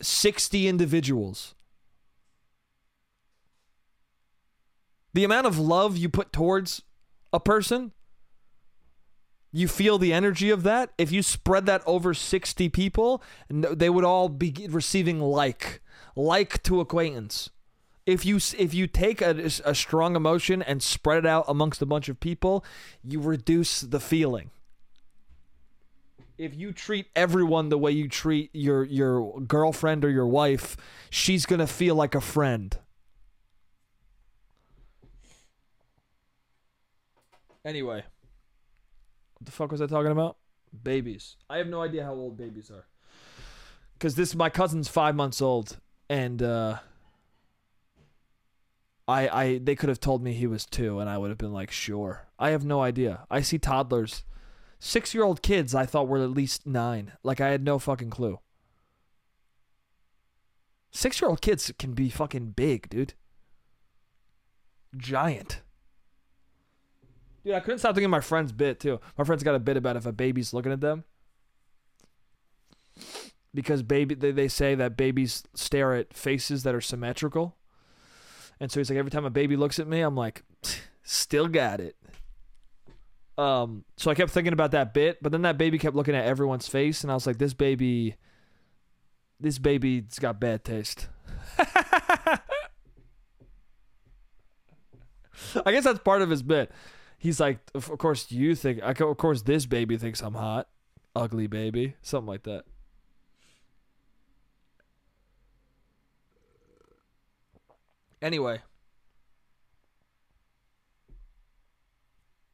60 0.00 0.68
individuals. 0.68 1.54
The 5.14 5.24
amount 5.24 5.46
of 5.46 5.58
love 5.58 5.96
you 5.96 6.10
put 6.10 6.30
towards 6.32 6.82
a 7.36 7.40
person, 7.40 7.92
you 9.52 9.68
feel 9.68 9.98
the 9.98 10.12
energy 10.12 10.50
of 10.50 10.64
that. 10.64 10.92
If 10.98 11.12
you 11.12 11.22
spread 11.22 11.66
that 11.66 11.82
over 11.86 12.12
60 12.14 12.68
people, 12.70 13.22
they 13.48 13.88
would 13.88 14.04
all 14.04 14.28
be 14.28 14.66
receiving 14.68 15.20
like, 15.20 15.80
like 16.16 16.62
to 16.64 16.80
acquaintance. 16.80 17.50
If 18.06 18.24
you 18.24 18.36
if 18.36 18.72
you 18.72 18.86
take 18.86 19.20
a, 19.20 19.50
a 19.64 19.74
strong 19.74 20.14
emotion 20.14 20.62
and 20.62 20.82
spread 20.82 21.18
it 21.18 21.26
out 21.26 21.44
amongst 21.48 21.82
a 21.82 21.86
bunch 21.86 22.08
of 22.08 22.20
people, 22.20 22.64
you 23.02 23.20
reduce 23.20 23.80
the 23.80 23.98
feeling. 23.98 24.50
If 26.38 26.54
you 26.54 26.72
treat 26.72 27.06
everyone 27.16 27.68
the 27.68 27.78
way 27.78 27.90
you 27.90 28.08
treat 28.08 28.50
your 28.52 28.84
your 28.84 29.40
girlfriend 29.40 30.04
or 30.04 30.10
your 30.10 30.26
wife, 30.26 30.76
she's 31.10 31.46
to 31.46 31.66
feel 31.66 31.96
like 31.96 32.14
a 32.14 32.20
friend. 32.20 32.78
Anyway, 37.66 38.04
what 39.34 39.44
the 39.44 39.50
fuck 39.50 39.72
was 39.72 39.82
I 39.82 39.86
talking 39.86 40.12
about? 40.12 40.36
Babies. 40.84 41.36
I 41.50 41.58
have 41.58 41.66
no 41.66 41.82
idea 41.82 42.04
how 42.04 42.12
old 42.12 42.36
babies 42.36 42.70
are. 42.70 42.86
Cause 43.98 44.14
this 44.14 44.36
my 44.36 44.48
cousin's 44.48 44.86
five 44.86 45.16
months 45.16 45.42
old, 45.42 45.78
and 46.08 46.40
uh, 46.44 46.78
I 49.08 49.28
I 49.28 49.58
they 49.58 49.74
could 49.74 49.88
have 49.88 49.98
told 49.98 50.22
me 50.22 50.32
he 50.32 50.46
was 50.46 50.64
two, 50.64 51.00
and 51.00 51.10
I 51.10 51.18
would 51.18 51.30
have 51.30 51.38
been 51.38 51.52
like, 51.52 51.72
sure. 51.72 52.28
I 52.38 52.50
have 52.50 52.64
no 52.64 52.82
idea. 52.82 53.26
I 53.32 53.40
see 53.40 53.58
toddlers, 53.58 54.22
six 54.78 55.12
year 55.12 55.24
old 55.24 55.42
kids. 55.42 55.74
I 55.74 55.86
thought 55.86 56.06
were 56.06 56.22
at 56.22 56.30
least 56.30 56.68
nine. 56.68 57.14
Like 57.24 57.40
I 57.40 57.48
had 57.48 57.64
no 57.64 57.80
fucking 57.80 58.10
clue. 58.10 58.38
Six 60.92 61.20
year 61.20 61.30
old 61.30 61.40
kids 61.40 61.72
can 61.80 61.94
be 61.94 62.10
fucking 62.10 62.50
big, 62.50 62.88
dude. 62.90 63.14
Giant. 64.96 65.62
Dude, 67.46 67.54
I 67.54 67.60
couldn't 67.60 67.78
stop 67.78 67.94
thinking 67.94 68.10
my 68.10 68.18
friend's 68.18 68.50
bit 68.50 68.80
too. 68.80 68.98
My 69.16 69.22
friend's 69.22 69.44
got 69.44 69.54
a 69.54 69.60
bit 69.60 69.76
about 69.76 69.94
if 69.94 70.04
a 70.04 70.10
baby's 70.10 70.52
looking 70.52 70.72
at 70.72 70.80
them. 70.80 71.04
Because 73.54 73.84
baby 73.84 74.16
they, 74.16 74.32
they 74.32 74.48
say 74.48 74.74
that 74.74 74.96
babies 74.96 75.44
stare 75.54 75.94
at 75.94 76.12
faces 76.12 76.64
that 76.64 76.74
are 76.74 76.80
symmetrical. 76.80 77.54
And 78.58 78.72
so 78.72 78.80
he's 78.80 78.90
like, 78.90 78.98
every 78.98 79.12
time 79.12 79.24
a 79.24 79.30
baby 79.30 79.54
looks 79.54 79.78
at 79.78 79.86
me, 79.86 80.00
I'm 80.00 80.16
like, 80.16 80.42
still 81.04 81.46
got 81.46 81.78
it. 81.78 81.94
Um, 83.38 83.84
so 83.96 84.10
I 84.10 84.16
kept 84.16 84.32
thinking 84.32 84.52
about 84.52 84.72
that 84.72 84.92
bit, 84.92 85.22
but 85.22 85.30
then 85.30 85.42
that 85.42 85.56
baby 85.56 85.78
kept 85.78 85.94
looking 85.94 86.16
at 86.16 86.24
everyone's 86.24 86.66
face, 86.66 87.02
and 87.02 87.12
I 87.12 87.14
was 87.14 87.28
like, 87.28 87.38
this 87.38 87.54
baby, 87.54 88.16
this 89.38 89.58
baby's 89.58 90.18
got 90.18 90.40
bad 90.40 90.64
taste. 90.64 91.06
I 91.58 92.40
guess 95.66 95.84
that's 95.84 95.98
part 96.00 96.22
of 96.22 96.30
his 96.30 96.42
bit. 96.42 96.72
He's 97.26 97.40
like, 97.40 97.58
of 97.74 97.90
course 97.98 98.30
you 98.30 98.54
think, 98.54 98.78
of 98.80 99.16
course 99.16 99.42
this 99.42 99.66
baby 99.66 99.96
thinks 99.96 100.22
I'm 100.22 100.34
hot, 100.34 100.68
ugly 101.16 101.48
baby, 101.48 101.96
something 102.00 102.28
like 102.28 102.44
that. 102.44 102.62
Anyway, 108.22 108.60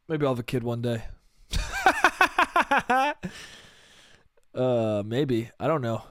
maybe 0.09 0.25
I'll 0.25 0.33
have 0.33 0.39
a 0.39 0.43
kid 0.43 0.65
one 0.65 0.81
day. 0.81 1.03
uh, 4.55 5.03
maybe 5.05 5.51
I 5.61 5.67
don't 5.67 5.83
know. 5.83 6.05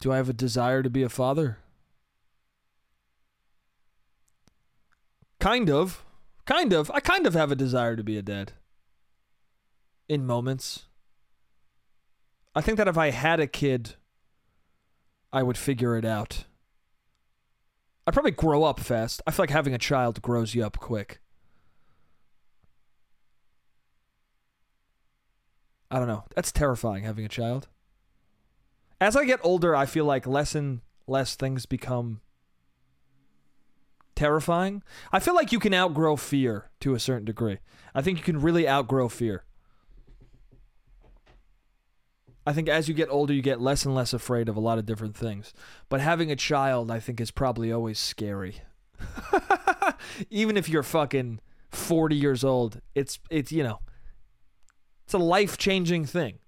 Do 0.00 0.12
I 0.12 0.18
have 0.18 0.28
a 0.28 0.34
desire 0.34 0.82
to 0.82 0.90
be 0.90 1.02
a 1.02 1.08
father? 1.08 1.60
Kind 5.40 5.70
of. 5.70 6.02
Kind 6.46 6.72
of. 6.72 6.90
I 6.92 7.00
kind 7.00 7.26
of 7.26 7.34
have 7.34 7.50
a 7.50 7.56
desire 7.56 7.96
to 7.96 8.04
be 8.04 8.16
a 8.16 8.22
dad. 8.22 8.52
In 10.08 10.24
moments. 10.24 10.86
I 12.54 12.60
think 12.60 12.78
that 12.78 12.88
if 12.88 12.96
I 12.96 13.10
had 13.10 13.40
a 13.40 13.46
kid, 13.46 13.96
I 15.32 15.42
would 15.42 15.58
figure 15.58 15.96
it 15.96 16.04
out. 16.04 16.44
I'd 18.06 18.14
probably 18.14 18.30
grow 18.30 18.62
up 18.62 18.78
fast. 18.78 19.20
I 19.26 19.32
feel 19.32 19.42
like 19.42 19.50
having 19.50 19.74
a 19.74 19.78
child 19.78 20.22
grows 20.22 20.54
you 20.54 20.64
up 20.64 20.78
quick. 20.78 21.20
I 25.90 25.98
don't 25.98 26.08
know. 26.08 26.24
That's 26.34 26.52
terrifying 26.52 27.04
having 27.04 27.24
a 27.24 27.28
child. 27.28 27.68
As 29.00 29.16
I 29.16 29.24
get 29.24 29.40
older, 29.42 29.74
I 29.74 29.86
feel 29.86 30.04
like 30.04 30.26
less 30.26 30.54
and 30.54 30.80
less 31.06 31.34
things 31.34 31.66
become 31.66 32.20
terrifying. 34.16 34.82
I 35.12 35.20
feel 35.20 35.34
like 35.34 35.52
you 35.52 35.60
can 35.60 35.74
outgrow 35.74 36.16
fear 36.16 36.70
to 36.80 36.94
a 36.94 37.00
certain 37.00 37.24
degree. 37.24 37.58
I 37.94 38.02
think 38.02 38.18
you 38.18 38.24
can 38.24 38.40
really 38.40 38.68
outgrow 38.68 39.08
fear. 39.08 39.44
I 42.46 42.52
think 42.52 42.68
as 42.68 42.88
you 42.88 42.94
get 42.94 43.10
older, 43.10 43.32
you 43.32 43.42
get 43.42 43.60
less 43.60 43.84
and 43.84 43.94
less 43.94 44.12
afraid 44.12 44.48
of 44.48 44.56
a 44.56 44.60
lot 44.60 44.78
of 44.78 44.86
different 44.86 45.16
things. 45.16 45.52
But 45.88 46.00
having 46.00 46.30
a 46.30 46.36
child, 46.36 46.90
I 46.90 47.00
think, 47.00 47.20
is 47.20 47.30
probably 47.30 47.72
always 47.72 47.98
scary. 47.98 48.62
Even 50.30 50.56
if 50.56 50.68
you're 50.68 50.84
fucking 50.84 51.40
40 51.70 52.14
years 52.14 52.44
old, 52.44 52.80
it's, 52.94 53.18
it's, 53.30 53.50
you 53.50 53.64
know, 53.64 53.80
it's 55.04 55.14
a 55.14 55.18
life 55.18 55.58
changing 55.58 56.04
thing. 56.04 56.38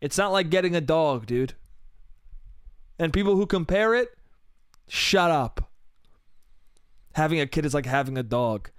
It's 0.00 0.18
not 0.18 0.32
like 0.32 0.50
getting 0.50 0.76
a 0.76 0.80
dog, 0.80 1.26
dude. 1.26 1.54
And 2.98 3.12
people 3.12 3.36
who 3.36 3.46
compare 3.46 3.94
it, 3.94 4.10
shut 4.88 5.30
up. 5.30 5.69
Having 7.14 7.40
a 7.40 7.46
kid 7.46 7.64
is 7.64 7.74
like 7.74 7.86
having 7.86 8.16
a 8.16 8.22
dog. 8.22 8.70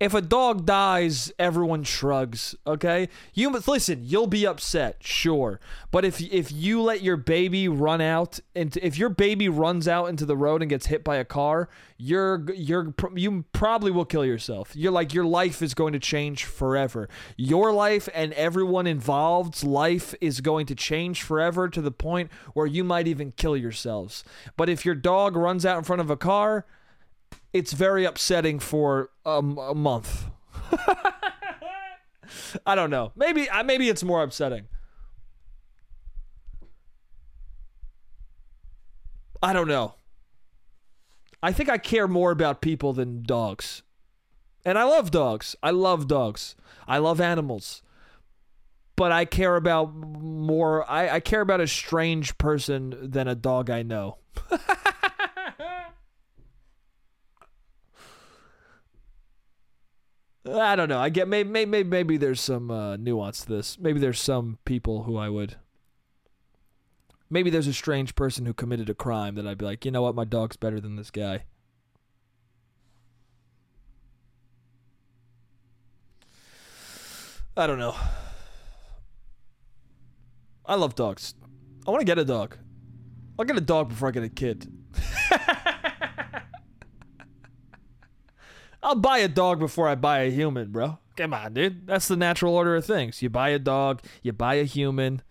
If 0.00 0.12
a 0.12 0.20
dog 0.20 0.66
dies, 0.66 1.32
everyone 1.38 1.84
shrugs. 1.84 2.56
Okay, 2.66 3.08
you 3.32 3.48
listen. 3.50 4.00
You'll 4.02 4.26
be 4.26 4.44
upset, 4.44 4.96
sure, 5.00 5.60
but 5.92 6.04
if 6.04 6.20
if 6.20 6.50
you 6.50 6.82
let 6.82 7.00
your 7.02 7.16
baby 7.16 7.68
run 7.68 8.00
out 8.00 8.40
and 8.56 8.76
if 8.78 8.98
your 8.98 9.08
baby 9.08 9.48
runs 9.48 9.86
out 9.86 10.08
into 10.08 10.26
the 10.26 10.36
road 10.36 10.62
and 10.62 10.68
gets 10.68 10.86
hit 10.86 11.04
by 11.04 11.16
a 11.16 11.24
car, 11.24 11.68
you're 11.96 12.44
you're 12.54 12.92
you 13.14 13.44
probably 13.52 13.92
will 13.92 14.04
kill 14.04 14.24
yourself. 14.24 14.74
You're 14.74 14.90
like 14.90 15.14
your 15.14 15.26
life 15.26 15.62
is 15.62 15.74
going 15.74 15.92
to 15.92 16.00
change 16.00 16.44
forever. 16.44 17.08
Your 17.36 17.72
life 17.72 18.08
and 18.12 18.32
everyone 18.32 18.88
involved's 18.88 19.62
life 19.62 20.12
is 20.20 20.40
going 20.40 20.66
to 20.66 20.74
change 20.74 21.22
forever 21.22 21.68
to 21.68 21.80
the 21.80 21.92
point 21.92 22.32
where 22.52 22.66
you 22.66 22.82
might 22.82 23.06
even 23.06 23.32
kill 23.36 23.56
yourselves. 23.56 24.24
But 24.56 24.68
if 24.68 24.84
your 24.84 24.96
dog 24.96 25.36
runs 25.36 25.64
out 25.64 25.78
in 25.78 25.84
front 25.84 26.02
of 26.02 26.10
a 26.10 26.16
car 26.16 26.66
it's 27.54 27.72
very 27.72 28.04
upsetting 28.04 28.58
for 28.58 29.10
um, 29.24 29.56
a 29.56 29.74
month. 29.74 30.26
I 32.66 32.74
don't 32.74 32.90
know. 32.90 33.12
Maybe 33.14 33.48
uh, 33.48 33.62
maybe 33.62 33.88
it's 33.88 34.02
more 34.02 34.22
upsetting. 34.22 34.66
I 39.40 39.52
don't 39.52 39.68
know. 39.68 39.94
I 41.42 41.52
think 41.52 41.68
I 41.68 41.78
care 41.78 42.08
more 42.08 42.32
about 42.32 42.60
people 42.60 42.92
than 42.92 43.22
dogs. 43.22 43.82
And 44.64 44.78
I 44.78 44.84
love 44.84 45.10
dogs. 45.10 45.54
I 45.62 45.70
love 45.70 46.08
dogs. 46.08 46.56
I 46.88 46.98
love 46.98 47.20
animals. 47.20 47.82
But 48.96 49.12
I 49.12 49.26
care 49.26 49.54
about 49.54 49.94
more 49.94 50.90
I, 50.90 51.08
I 51.08 51.20
care 51.20 51.42
about 51.42 51.60
a 51.60 51.68
strange 51.68 52.36
person 52.36 52.96
than 53.00 53.28
a 53.28 53.36
dog 53.36 53.70
I 53.70 53.82
know. 53.82 54.18
I 60.46 60.76
don't 60.76 60.88
know. 60.88 60.98
I 60.98 61.08
get 61.08 61.26
maybe 61.26 61.48
maybe 61.48 61.88
maybe 61.88 62.16
there's 62.18 62.40
some 62.40 62.70
uh, 62.70 62.96
nuance 62.96 63.42
to 63.42 63.48
this. 63.48 63.78
Maybe 63.78 63.98
there's 63.98 64.20
some 64.20 64.58
people 64.64 65.04
who 65.04 65.16
I 65.16 65.28
would. 65.30 65.56
Maybe 67.30 67.48
there's 67.48 67.66
a 67.66 67.72
strange 67.72 68.14
person 68.14 68.44
who 68.44 68.52
committed 68.52 68.90
a 68.90 68.94
crime 68.94 69.34
that 69.36 69.46
I'd 69.46 69.58
be 69.58 69.64
like, 69.64 69.84
you 69.84 69.90
know 69.90 70.02
what, 70.02 70.14
my 70.14 70.24
dog's 70.24 70.56
better 70.56 70.80
than 70.80 70.96
this 70.96 71.10
guy. 71.10 71.44
I 77.56 77.66
don't 77.66 77.78
know. 77.78 77.94
I 80.66 80.74
love 80.74 80.94
dogs. 80.94 81.34
I 81.86 81.90
want 81.90 82.00
to 82.00 82.06
get 82.06 82.18
a 82.18 82.24
dog. 82.24 82.56
I'll 83.38 83.44
get 83.44 83.56
a 83.56 83.60
dog 83.60 83.88
before 83.88 84.08
I 84.08 84.10
get 84.10 84.24
a 84.24 84.28
kid. 84.28 84.70
I'll 88.84 88.94
buy 88.94 89.18
a 89.18 89.28
dog 89.28 89.60
before 89.60 89.88
I 89.88 89.94
buy 89.94 90.20
a 90.20 90.30
human, 90.30 90.70
bro. 90.70 90.98
Come 91.16 91.32
on, 91.32 91.54
dude. 91.54 91.86
That's 91.86 92.06
the 92.06 92.16
natural 92.16 92.54
order 92.54 92.76
of 92.76 92.84
things. 92.84 93.22
You 93.22 93.30
buy 93.30 93.48
a 93.48 93.58
dog, 93.58 94.02
you 94.22 94.32
buy 94.34 94.56
a 94.56 94.64
human. 94.64 95.22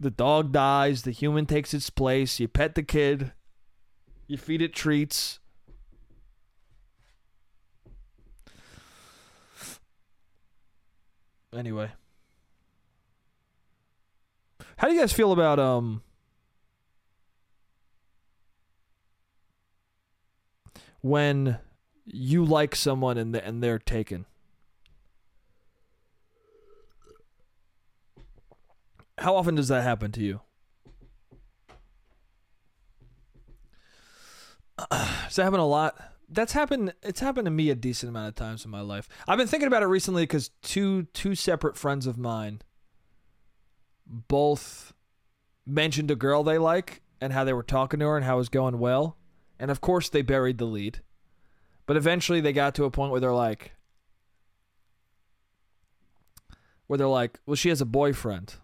The 0.00 0.10
dog 0.10 0.50
dies, 0.50 1.02
the 1.02 1.10
human 1.10 1.44
takes 1.44 1.74
its 1.74 1.90
place. 1.90 2.40
You 2.40 2.48
pet 2.48 2.74
the 2.74 2.82
kid, 2.82 3.32
you 4.26 4.38
feed 4.38 4.62
it 4.62 4.72
treats. 4.72 5.40
Anyway. 11.54 11.90
How 14.78 14.88
do 14.88 14.94
you 14.94 15.00
guys 15.00 15.12
feel 15.12 15.32
about 15.32 15.58
um 15.58 16.02
when 21.02 21.58
you 22.04 22.44
like 22.44 22.74
someone 22.76 23.18
and 23.18 23.34
and 23.36 23.62
they're 23.62 23.78
taken. 23.78 24.26
How 29.18 29.36
often 29.36 29.54
does 29.54 29.68
that 29.68 29.82
happen 29.82 30.12
to 30.12 30.20
you? 30.20 30.40
Does 34.90 35.36
that 35.36 35.44
happen 35.44 35.60
a 35.60 35.66
lot? 35.66 35.96
That's 36.28 36.52
happened. 36.52 36.94
It's 37.02 37.20
happened 37.20 37.44
to 37.44 37.50
me 37.50 37.70
a 37.70 37.76
decent 37.76 38.10
amount 38.10 38.28
of 38.28 38.34
times 38.34 38.64
in 38.64 38.70
my 38.72 38.80
life. 38.80 39.08
I've 39.28 39.38
been 39.38 39.46
thinking 39.46 39.68
about 39.68 39.84
it 39.84 39.86
recently 39.86 40.24
because 40.24 40.50
two 40.62 41.04
two 41.14 41.34
separate 41.36 41.76
friends 41.76 42.06
of 42.06 42.18
mine 42.18 42.60
both 44.04 44.92
mentioned 45.64 46.10
a 46.10 46.16
girl 46.16 46.42
they 46.42 46.58
like 46.58 47.02
and 47.20 47.32
how 47.32 47.44
they 47.44 47.52
were 47.52 47.62
talking 47.62 48.00
to 48.00 48.06
her 48.06 48.16
and 48.16 48.24
how 48.24 48.34
it 48.34 48.38
was 48.38 48.48
going 48.48 48.78
well, 48.78 49.16
and 49.58 49.70
of 49.70 49.80
course 49.80 50.08
they 50.08 50.22
buried 50.22 50.58
the 50.58 50.64
lead. 50.64 51.00
But 51.86 51.96
eventually 51.96 52.40
they 52.40 52.52
got 52.52 52.74
to 52.76 52.84
a 52.84 52.90
point 52.90 53.10
where 53.12 53.20
they're 53.20 53.32
like 53.32 53.72
where 56.86 56.98
they're 56.98 57.06
like, 57.06 57.40
"Well, 57.46 57.56
she 57.56 57.70
has 57.70 57.80
a 57.80 57.86
boyfriend." 57.86 58.56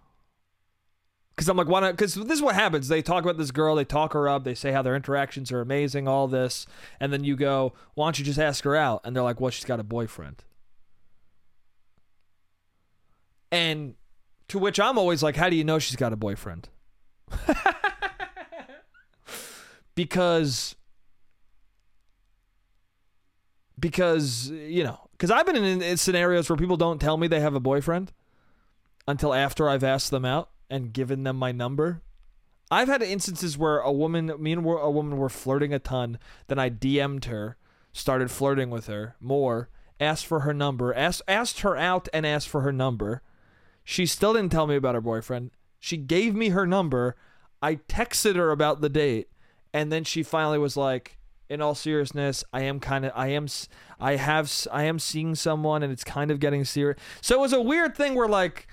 Cuz 1.37 1.49
I'm 1.49 1.57
like, 1.57 1.69
"Why 1.69 1.81
not?" 1.81 1.97
Cuz 1.97 2.15
this 2.15 2.33
is 2.33 2.43
what 2.43 2.55
happens. 2.55 2.89
They 2.89 3.03
talk 3.03 3.25
about 3.25 3.39
this 3.39 3.51
girl, 3.51 3.75
they 3.75 3.85
talk 3.85 4.13
her 4.13 4.29
up, 4.29 4.45
they 4.45 4.55
say 4.55 4.73
how 4.73 4.83
their 4.83 4.95
interactions 4.97 5.51
are 5.53 5.61
amazing, 5.61 6.07
all 6.07 6.29
this, 6.29 6.67
and 6.99 7.13
then 7.13 7.25
you 7.25 7.37
go, 7.37 7.73
"Why 7.95 8.07
don't 8.07 8.19
you 8.19 8.25
just 8.25 8.39
ask 8.39 8.65
her 8.65 8.77
out?" 8.77 9.01
And 9.05 9.15
they're 9.17 9.23
like, 9.23 9.41
"Well, 9.41 9.51
she's 9.51 9.65
got 9.65 9.81
a 9.81 9.85
boyfriend." 9.85 10.45
And 13.53 13.97
to 14.49 14.59
which 14.59 14.79
I'm 14.79 14.99
always 14.99 15.23
like, 15.23 15.37
"How 15.37 15.49
do 15.49 15.57
you 15.57 15.65
know 15.65 15.79
she's 15.79 15.97
got 15.97 16.13
a 16.13 16.17
boyfriend?" 16.17 16.69
because 19.95 20.77
because 23.81 24.51
you 24.51 24.85
know 24.85 25.09
because 25.13 25.31
i've 25.31 25.47
been 25.47 25.57
in, 25.57 25.83
in, 25.83 25.97
scenarios 25.97 26.49
where 26.49 26.57
people 26.57 26.77
don't 26.77 27.01
tell 27.01 27.17
me 27.17 27.27
they 27.27 27.41
have 27.41 27.55
a 27.55 27.61
boyfriend 27.61 28.13
until 29.09 29.35
after 29.35 29.69
i've 29.69 29.85
asked 29.85 30.11
them 30.11 30.25
out 30.25 30.51
and 30.71 30.93
given 30.93 31.25
them 31.25 31.37
my 31.37 31.51
number. 31.51 32.01
I've 32.71 32.87
had 32.87 33.03
instances 33.03 33.59
where 33.59 33.81
a 33.81 33.91
woman 33.91 34.33
me 34.39 34.53
and 34.53 34.65
a 34.65 34.91
woman 34.91 35.17
were 35.17 35.29
flirting 35.29 35.75
a 35.75 35.81
ton 35.81 36.19
then 36.47 36.61
i 36.61 36.71
dm'd 36.71 37.25
her 37.25 37.57
started 37.93 38.31
flirting 38.31 38.71
with 38.71 38.87
her 38.87 39.17
more 39.19 39.69
asked 39.99 40.25
for 40.25 40.41
her 40.41 40.55
number 40.55 40.95
asked 40.95 41.23
asked 41.27 41.61
her 41.61 41.77
out 41.77 42.09
and 42.13 42.25
asked 42.25 42.49
for 42.49 42.61
her 42.61 42.73
number. 42.73 43.23
She 43.83 44.07
still 44.07 44.35
didn't 44.35 44.53
tell 44.53 44.69
me 44.69 44.77
about 44.77 44.95
her 44.95 45.01
boyfriend. 45.01 45.51
She 45.81 45.97
gave 45.97 46.35
me 46.35 46.51
her 46.51 46.67
number. 46.67 47.17
I 47.61 47.77
texted 47.77 48.37
her 48.37 48.53
about 48.53 48.81
the 48.81 48.89
date 48.89 49.29
and 49.75 49.91
then 49.91 50.05
she 50.05 50.23
finally 50.23 50.59
was 50.59 50.77
like 50.77 51.19
in 51.51 51.61
all 51.61 51.75
seriousness, 51.75 52.45
I 52.53 52.63
am 52.63 52.79
kind 52.79 53.05
of 53.05 53.13
I 53.15 53.29
am 53.29 53.49
I 53.99 54.17
have 54.17 54.51
I 54.73 54.85
am 54.85 54.99
seeing 54.99 55.35
someone 55.35 55.83
and 55.83 55.93
it's 55.93 56.05
kind 56.05 56.31
of 56.31 56.39
getting 56.39 56.65
serious. 56.65 56.99
So 57.21 57.35
it 57.35 57.41
was 57.41 57.53
a 57.53 57.61
weird 57.61 57.97
thing 57.97 58.15
where 58.15 58.29
like 58.29 58.69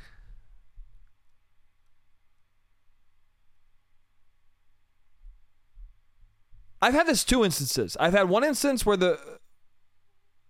I've 6.80 6.94
had 6.94 7.08
this 7.08 7.24
two 7.24 7.44
instances. 7.44 7.98
I've 8.00 8.14
had 8.14 8.30
one 8.30 8.44
instance 8.44 8.86
where 8.86 8.96
the 8.96 9.20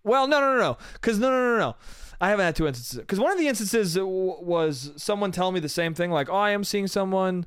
well, 0.04 0.28
no, 0.28 0.40
no, 0.40 0.54
no, 0.54 0.60
no, 0.60 0.78
because 0.94 1.20
no, 1.20 1.30
no, 1.30 1.54
no, 1.54 1.58
no. 1.58 1.76
I 2.20 2.30
haven't 2.30 2.46
had 2.46 2.56
two 2.56 2.68
instances. 2.68 2.98
Because 3.00 3.20
one 3.20 3.32
of 3.32 3.38
the 3.38 3.48
instances 3.48 3.98
was 4.00 4.92
someone 4.96 5.32
telling 5.32 5.54
me 5.54 5.60
the 5.60 5.70
same 5.70 5.94
thing, 5.94 6.12
like, 6.12 6.30
"Oh, 6.30 6.36
I 6.36 6.52
am 6.52 6.64
seeing 6.64 6.88
someone," 6.88 7.46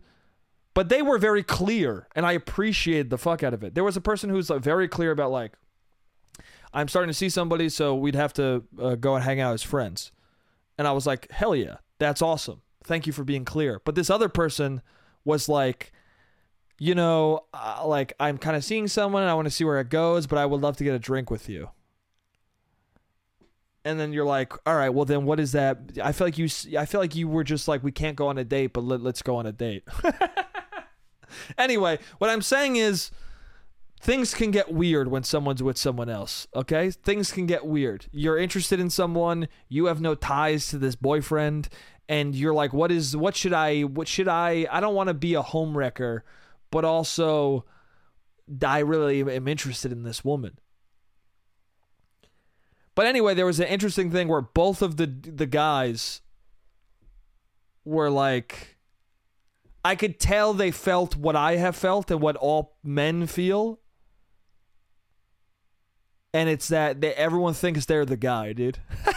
but 0.81 0.89
they 0.89 1.03
were 1.03 1.19
very 1.19 1.43
clear, 1.43 2.09
and 2.17 2.25
I 2.25 2.33
appreciated 2.33 3.11
the 3.11 3.19
fuck 3.19 3.43
out 3.43 3.53
of 3.53 3.63
it. 3.63 3.75
There 3.75 3.85
was 3.85 3.99
a 3.99 4.01
person 4.01 4.31
who's 4.31 4.49
like 4.49 4.63
very 4.63 4.89
clear 4.89 5.11
about 5.11 5.31
like, 5.31 5.53
"I'm 6.73 6.89
starting 6.89 7.11
to 7.11 7.15
see 7.15 7.29
somebody, 7.29 7.69
so 7.69 7.95
we'd 7.95 8.15
have 8.15 8.33
to 8.33 8.65
uh, 8.81 8.95
go 8.95 9.15
and 9.15 9.23
hang 9.23 9.41
out 9.41 9.53
as 9.53 9.63
friends," 9.63 10.11
and 10.79 10.89
I 10.89 10.93
was 10.93 11.07
like, 11.07 11.31
"Hell 11.33 11.55
yeah, 11.55 11.77
that's 11.99 12.23
awesome. 12.23 12.63
Thank 12.83 13.07
you 13.07 13.13
for 13.13 13.25
being 13.25 13.45
clear." 13.45 13.83
But 13.85 13.95
this 13.95 14.09
other 14.09 14.31
person 14.31 14.81
was 15.23 15.51
like. 15.51 15.93
You 16.83 16.95
know, 16.95 17.41
uh, 17.53 17.83
like 17.85 18.15
I'm 18.19 18.39
kind 18.39 18.57
of 18.57 18.65
seeing 18.65 18.89
someone 18.89 19.21
and 19.21 19.31
I 19.31 19.35
want 19.35 19.45
to 19.45 19.51
see 19.51 19.65
where 19.65 19.81
it 19.81 19.91
goes, 19.91 20.27
but 20.27 20.39
I 20.39 20.47
would 20.47 20.63
love 20.63 20.79
to 20.79 20.85
get 20.85 20.95
a 20.95 20.99
drink 20.99 21.31
with 21.31 21.47
you 21.47 21.69
and 23.85 23.99
then 23.99 24.13
you're 24.15 24.25
like, 24.25 24.55
all 24.67 24.77
right, 24.77 24.89
well 24.89 25.05
then 25.05 25.25
what 25.25 25.41
is 25.41 25.53
that? 25.53 25.79
I 26.03 26.13
feel 26.13 26.27
like 26.27 26.39
you, 26.39 26.49
I 26.79 26.87
feel 26.87 27.01
like 27.01 27.15
you 27.15 27.29
were 27.29 27.45
just 27.45 27.69
like, 27.69 27.83
we 27.83 27.93
can't 27.93 28.17
go 28.17 28.29
on 28.29 28.39
a 28.39 28.45
date, 28.45 28.73
but 28.73 28.83
let, 28.83 29.03
let's 29.03 29.21
go 29.21 29.37
on 29.37 29.45
a 29.45 29.53
date. 29.53 29.85
anyway, 31.59 31.99
what 32.19 32.31
I'm 32.31 32.43
saying 32.43 32.77
is, 32.77 33.11
things 34.01 34.35
can 34.35 34.51
get 34.51 34.73
weird 34.73 35.09
when 35.09 35.23
someone's 35.23 35.63
with 35.63 35.77
someone 35.77 36.09
else. 36.09 36.47
Okay, 36.55 36.91
things 36.91 37.31
can 37.33 37.47
get 37.47 37.67
weird. 37.67 38.07
You're 38.11 38.39
interested 38.39 38.81
in 38.81 38.91
someone, 38.91 39.49
you 39.69 39.87
have 39.87 40.01
no 40.01 40.15
ties 40.15 40.69
to 40.69 40.79
this 40.79 40.97
boyfriend, 40.97 41.69
and 42.09 42.35
you're 42.35 42.55
like, 42.55 42.73
what 42.73 42.91
is, 42.91 43.17
what 43.17 43.37
should 43.37 43.53
I, 43.53 43.83
what 43.83 44.09
should 44.09 44.29
I? 44.29 44.67
I 44.71 44.81
don't 44.81 44.95
want 44.95 45.09
to 45.09 45.15
be 45.15 45.35
a 45.35 45.43
homewrecker, 45.43 46.23
but 46.71 46.85
also, 46.85 47.65
I 48.65 48.81
really 48.81 49.21
am 49.21 49.47
interested 49.47 49.93
in 49.93 50.03
this 50.03 50.25
woman. 50.25 50.59
But 52.95 53.07
anyway, 53.07 53.35
there 53.35 53.47
was 53.47 53.61
an 53.61 53.69
interesting 53.69 54.11
thing 54.11 54.29
where 54.29 54.41
both 54.41 54.83
of 54.83 54.97
the 54.97 55.07
the 55.07 55.47
guys 55.47 56.21
were 57.85 58.11
like 58.11 58.77
I 59.85 59.95
could 59.95 60.21
tell 60.21 60.53
they 60.53 60.71
felt 60.71 61.17
what 61.17 61.37
I 61.37 61.57
have 61.57 61.77
felt 61.77 62.11
and 62.11 62.21
what 62.21 62.37
all 62.37 62.77
men 62.83 63.27
feel. 63.27 63.81
And 66.33 66.49
it's 66.49 66.69
that 66.69 67.01
they, 67.01 67.15
everyone 67.15 67.55
thinks 67.55 67.87
they're 67.87 68.05
the 68.05 68.17
guy, 68.17 68.53
dude. 68.53 68.79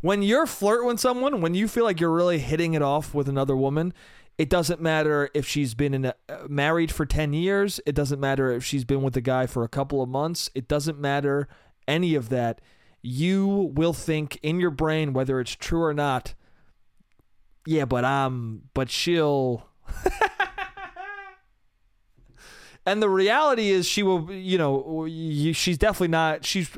when 0.00 0.22
you're 0.22 0.46
flirting 0.46 0.88
with 0.88 1.00
someone, 1.00 1.40
when 1.40 1.54
you 1.54 1.68
feel 1.68 1.84
like 1.84 2.00
you're 2.00 2.10
really 2.10 2.40
hitting 2.40 2.74
it 2.74 2.82
off 2.82 3.14
with 3.14 3.28
another 3.28 3.56
woman, 3.56 3.94
it 4.36 4.50
doesn't 4.50 4.80
matter 4.80 5.30
if 5.32 5.46
she's 5.46 5.74
been 5.74 6.04
a, 6.04 6.14
uh, 6.28 6.38
married 6.48 6.90
for 6.90 7.06
10 7.06 7.32
years. 7.32 7.80
It 7.86 7.94
doesn't 7.94 8.20
matter 8.20 8.50
if 8.50 8.64
she's 8.64 8.84
been 8.84 9.02
with 9.02 9.14
the 9.14 9.20
guy 9.20 9.46
for 9.46 9.62
a 9.62 9.68
couple 9.68 10.02
of 10.02 10.08
months. 10.08 10.50
It 10.54 10.66
doesn't 10.66 10.98
matter 10.98 11.48
any 11.86 12.16
of 12.16 12.28
that. 12.30 12.60
You 13.00 13.70
will 13.74 13.92
think 13.92 14.40
in 14.42 14.58
your 14.58 14.70
brain, 14.70 15.12
whether 15.12 15.38
it's 15.38 15.54
true 15.54 15.82
or 15.82 15.94
not, 15.94 16.34
yeah, 17.66 17.84
but 17.84 18.04
I'm, 18.04 18.62
but 18.74 18.90
she'll. 18.90 19.66
and 22.86 23.02
the 23.02 23.08
reality 23.08 23.70
is, 23.70 23.86
she 23.86 24.02
will, 24.02 24.30
you 24.32 24.58
know, 24.58 25.06
she's 25.52 25.78
definitely 25.78 26.08
not, 26.08 26.44
she's 26.44 26.70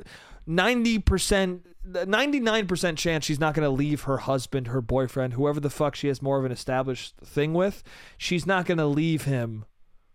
90%. 0.48 1.60
99% 1.88 2.96
chance 2.96 3.24
she's 3.24 3.38
not 3.38 3.54
going 3.54 3.62
to 3.62 3.70
leave 3.70 4.02
her 4.02 4.16
husband, 4.18 4.66
her 4.66 4.80
boyfriend, 4.80 5.34
whoever 5.34 5.60
the 5.60 5.70
fuck 5.70 5.94
she 5.94 6.08
has 6.08 6.20
more 6.20 6.36
of 6.36 6.44
an 6.44 6.50
established 6.50 7.14
thing 7.18 7.54
with. 7.54 7.84
She's 8.18 8.44
not 8.44 8.66
going 8.66 8.78
to 8.78 8.86
leave 8.86 9.22
him 9.22 9.66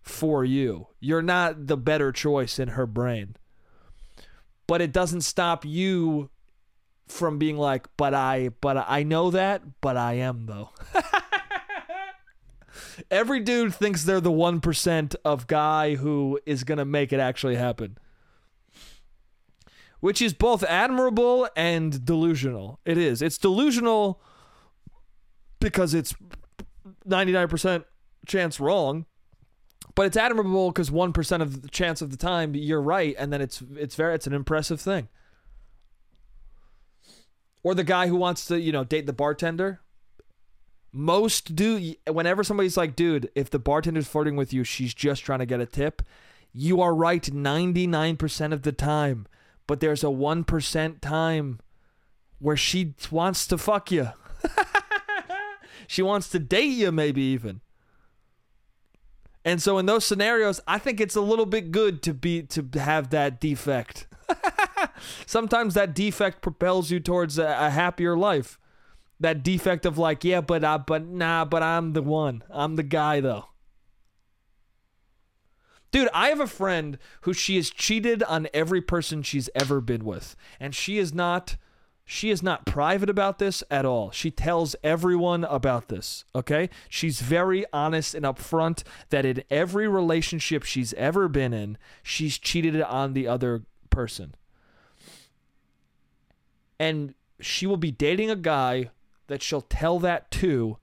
for 0.01 0.43
you. 0.43 0.88
You're 0.99 1.22
not 1.22 1.67
the 1.67 1.78
better 1.78 2.11
choice 2.11 2.59
in 2.59 2.69
her 2.69 2.86
brain. 2.86 3.38
But 4.67 4.82
it 4.82 4.91
doesn't 4.91 5.22
stop 5.22 5.63
you 5.63 6.30
from 7.12 7.38
being 7.38 7.57
like, 7.57 7.88
but 7.97 8.14
I, 8.14 8.49
but 8.62 8.86
I 8.88 9.03
know 9.03 9.32
that, 9.32 9.62
but 9.82 9.97
I 9.97 10.14
am 10.14 10.45
though. 10.45 10.70
Every 13.12 13.39
dude 13.39 13.74
thinks 13.74 14.03
they're 14.03 14.22
the 14.22 14.32
1% 14.32 15.16
of 15.26 15.47
guy 15.47 15.95
who 15.95 16.39
is 16.45 16.64
going 16.64 16.78
to 16.78 16.86
make 16.86 17.12
it 17.12 17.20
actually 17.20 17.55
happen 17.55 17.97
which 20.01 20.22
is 20.22 20.34
both 20.34 20.64
admirable 20.64 21.47
and 21.55 22.03
delusional. 22.03 22.80
It 22.84 22.97
is. 22.97 23.22
It's 23.22 23.38
delusional 23.38 24.20
because 25.59 25.93
it's 25.93 26.14
99% 27.07 27.86
chance 28.28 28.59
wrong, 28.59 29.05
but 29.95 30.07
it's 30.07 30.18
admirable 30.18 30.72
because 30.72 30.89
1% 30.89 31.41
of 31.41 31.62
the 31.62 31.70
chance 31.70 32.01
of 32.01 32.09
the 32.09 32.18
time 32.18 32.55
you're 32.55 32.82
right 32.82 33.16
and 33.18 33.32
then 33.32 33.41
it's 33.41 33.64
it's 33.76 33.95
very 33.95 34.16
it's 34.16 34.28
an 34.28 34.34
impressive 34.34 34.82
thing. 34.82 35.07
Or 37.64 37.76
the 37.76 37.84
guy 37.84 38.07
who 38.07 38.16
wants 38.16 38.45
to, 38.45 38.59
you 38.59 38.72
know, 38.72 38.84
date 38.84 39.05
the 39.05 39.14
bartender. 39.14 39.82
Most 40.91 41.55
do 41.55 41.93
whenever 42.09 42.43
somebody's 42.43 42.76
like, 42.76 42.95
"Dude, 42.95 43.30
if 43.36 43.49
the 43.49 43.59
bartender's 43.59 44.07
flirting 44.07 44.36
with 44.36 44.51
you, 44.51 44.64
she's 44.64 44.93
just 44.93 45.24
trying 45.24 45.39
to 45.39 45.45
get 45.45 45.62
a 45.62 45.66
tip." 45.66 46.01
You 46.53 46.82
are 46.82 46.93
right 46.93 47.24
99% 47.24 48.51
of 48.51 48.64
the 48.64 48.74
time 48.74 49.26
but 49.72 49.80
there's 49.80 50.03
a 50.03 50.07
1% 50.07 50.99
time 50.99 51.62
where 52.39 52.57
she 52.57 52.93
wants 53.09 53.47
to 53.47 53.57
fuck 53.57 53.89
you. 53.89 54.09
she 55.88 56.01
wants 56.01 56.28
to 56.28 56.39
date 56.39 56.74
you, 56.74 56.91
maybe 56.91 57.22
even. 57.22 57.62
And 59.45 59.62
so 59.62 59.78
in 59.78 59.86
those 59.86 60.05
scenarios, 60.05 60.59
I 60.68 60.78
think 60.78 60.99
it's 60.99 61.16
a 61.16 61.22
little 61.22 61.45
bit 61.45 61.72
good 61.72 62.01
to 62.03 62.14
be 62.14 62.43
to 62.43 62.68
have 62.82 63.12
that 63.12 63.39
defect. 63.39 64.07
Sometimes 65.26 65.74
that 65.74 65.93
defect 65.93 66.41
propels 66.41 66.91
you 66.91 66.99
towards 66.99 67.38
a, 67.38 67.45
a, 67.45 67.70
happier 67.70 68.18
life. 68.18 68.59
That 69.20 69.43
defect 69.43 69.86
of 69.86 69.97
like, 69.97 70.24
yeah, 70.24 70.41
but 70.41 70.64
I, 70.64 70.78
but 70.78 71.05
nah, 71.05 71.45
but 71.45 71.62
I'm 71.64 71.93
the 71.93 72.01
one. 72.01 72.43
I'm 72.49 72.76
the 72.76 72.84
guy 72.84 73.20
though. 73.20 73.45
Dude, 75.91 76.09
I 76.14 76.30
have 76.30 76.39
a 76.39 76.47
friend 76.47 76.97
who 77.22 77.34
she 77.34 77.57
has 77.57 77.70
cheated 77.70 78.24
on 78.24 78.47
every 78.53 78.82
person 78.82 79.24
she's 79.24 79.49
ever 79.53 79.82
been 79.82 80.05
with. 80.05 80.36
And 80.59 80.74
she 80.74 80.97
is 80.97 81.14
not 81.14 81.57
she 82.03 82.30
is 82.30 82.43
not 82.43 82.66
private 82.66 83.09
about 83.09 83.39
this 83.39 83.64
at 83.72 83.86
all. 83.86 84.12
She 84.12 84.32
tells 84.32 84.76
everyone 84.84 85.45
about 85.45 85.88
this, 85.88 86.26
okay? 86.36 86.70
She's 86.89 87.22
very 87.22 87.64
honest 87.72 88.14
and 88.14 88.26
upfront 88.26 88.84
that 89.12 89.26
in 89.26 89.43
every 89.49 89.88
relationship 89.88 90.64
she's 90.64 90.93
ever 90.95 91.30
been 91.30 91.53
in, 91.53 91.78
she's 92.03 92.38
cheated 92.38 92.82
on 92.82 93.14
the 93.14 93.28
other 93.28 93.64
person. 93.89 94.36
And 96.82 97.13
she 97.39 97.67
will 97.67 97.77
be 97.77 97.91
dating 97.91 98.32
a 98.32 98.36
guy 98.36 98.89
that 99.27 99.43
she'll 99.43 99.61
tell 99.61 99.99
that 99.99 100.32
to, 100.32 100.79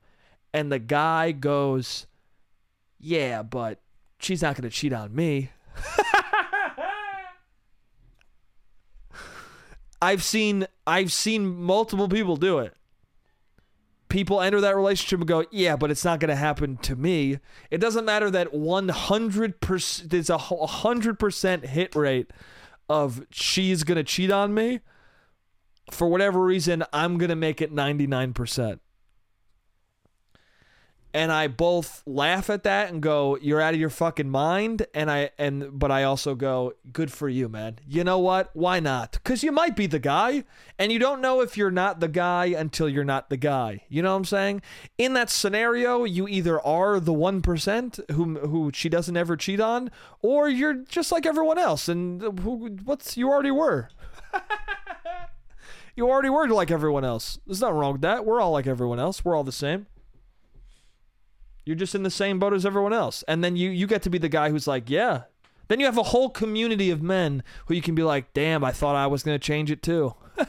and 0.53 0.71
the 0.71 0.79
guy 0.79 1.33
goes, 1.33 2.07
Yeah, 2.97 3.43
but 3.43 3.81
she's 4.17 4.41
not 4.41 4.55
going 4.55 4.63
to 4.63 4.69
cheat 4.69 4.93
on 4.93 5.13
me. 5.13 5.51
I've 10.01 10.23
seen 10.23 10.67
I've 10.87 11.11
seen 11.11 11.45
multiple 11.47 12.07
people 12.07 12.37
do 12.37 12.59
it. 12.59 12.73
People 14.07 14.39
enter 14.39 14.61
that 14.61 14.77
relationship 14.77 15.19
and 15.19 15.27
go, 15.27 15.43
"Yeah, 15.51 15.75
but 15.75 15.91
it's 15.91 16.05
not 16.05 16.21
going 16.21 16.29
to 16.29 16.35
happen 16.37 16.77
to 16.77 16.95
me." 16.95 17.39
It 17.69 17.79
doesn't 17.79 18.05
matter 18.05 18.31
that 18.31 18.53
100% 18.53 20.09
there's 20.09 20.29
a 20.29 20.37
100% 20.37 21.65
hit 21.65 21.93
rate 21.93 22.31
of 22.87 23.25
she's 23.29 23.83
going 23.83 23.97
to 23.97 24.03
cheat 24.05 24.31
on 24.31 24.53
me. 24.53 24.79
For 25.91 26.07
whatever 26.07 26.43
reason, 26.43 26.83
I'm 26.93 27.17
going 27.17 27.29
to 27.29 27.35
make 27.35 27.61
it 27.61 27.73
99% 27.73 28.79
and 31.13 31.31
I 31.31 31.47
both 31.47 32.03
laugh 32.05 32.49
at 32.49 32.63
that 32.63 32.91
and 32.91 33.01
go, 33.01 33.37
"You're 33.41 33.61
out 33.61 33.73
of 33.73 33.79
your 33.79 33.89
fucking 33.89 34.29
mind," 34.29 34.85
and 34.93 35.09
I 35.09 35.31
and 35.37 35.79
but 35.79 35.91
I 35.91 36.03
also 36.03 36.35
go, 36.35 36.73
"Good 36.91 37.11
for 37.11 37.27
you, 37.27 37.49
man. 37.49 37.79
You 37.87 38.03
know 38.03 38.19
what? 38.19 38.51
Why 38.53 38.79
not? 38.79 39.13
Because 39.13 39.43
you 39.43 39.51
might 39.51 39.75
be 39.75 39.87
the 39.87 39.99
guy, 39.99 40.43
and 40.77 40.91
you 40.91 40.99
don't 40.99 41.21
know 41.21 41.41
if 41.41 41.57
you're 41.57 41.71
not 41.71 41.99
the 41.99 42.07
guy 42.07 42.45
until 42.45 42.87
you're 42.87 43.03
not 43.03 43.29
the 43.29 43.37
guy. 43.37 43.85
You 43.89 44.03
know 44.03 44.11
what 44.11 44.17
I'm 44.17 44.25
saying? 44.25 44.61
In 44.97 45.13
that 45.13 45.29
scenario, 45.29 46.03
you 46.03 46.27
either 46.27 46.61
are 46.61 46.99
the 46.99 47.13
one 47.13 47.41
percent 47.41 47.99
who 48.11 48.37
who 48.39 48.71
she 48.73 48.87
doesn't 48.87 49.17
ever 49.17 49.35
cheat 49.35 49.59
on, 49.59 49.89
or 50.21 50.47
you're 50.47 50.75
just 50.75 51.11
like 51.11 51.25
everyone 51.25 51.57
else, 51.57 51.89
and 51.89 52.21
who 52.39 52.77
what's 52.83 53.17
you 53.17 53.29
already 53.29 53.51
were." 53.51 53.89
you 55.99 56.09
already 56.09 56.29
were 56.29 56.47
like 56.47 56.71
everyone 56.71 57.03
else. 57.03 57.39
There's 57.45 57.59
nothing 57.59 57.75
wrong 57.75 57.91
with 57.91 58.01
that. 58.03 58.25
We're 58.25 58.39
all 58.39 58.53
like 58.53 58.67
everyone 58.67 59.01
else. 59.01 59.25
We're 59.25 59.35
all 59.35 59.43
the 59.43 59.51
same. 59.51 59.85
You're 61.65 61.75
just 61.75 61.93
in 61.93 62.03
the 62.03 62.09
same 62.09 62.39
boat 62.39 62.53
as 62.53 62.65
everyone 62.65 62.93
else. 62.93 63.21
And 63.27 63.43
then 63.43 63.57
you 63.57 63.69
you 63.69 63.85
get 63.85 64.01
to 64.03 64.09
be 64.09 64.17
the 64.17 64.29
guy 64.29 64.49
who's 64.49 64.65
like, 64.65 64.89
yeah. 64.89 65.23
Then 65.67 65.81
you 65.81 65.85
have 65.87 65.97
a 65.97 66.03
whole 66.03 66.29
community 66.29 66.89
of 66.89 67.01
men 67.01 67.43
who 67.65 67.73
you 67.73 67.81
can 67.81 67.95
be 67.95 68.01
like, 68.01 68.33
damn, 68.33 68.63
I 68.63 68.71
thought 68.71 68.95
I 68.95 69.07
was 69.07 69.23
gonna 69.23 69.39
change 69.39 69.69
it 69.71 69.83
too. 69.83 70.15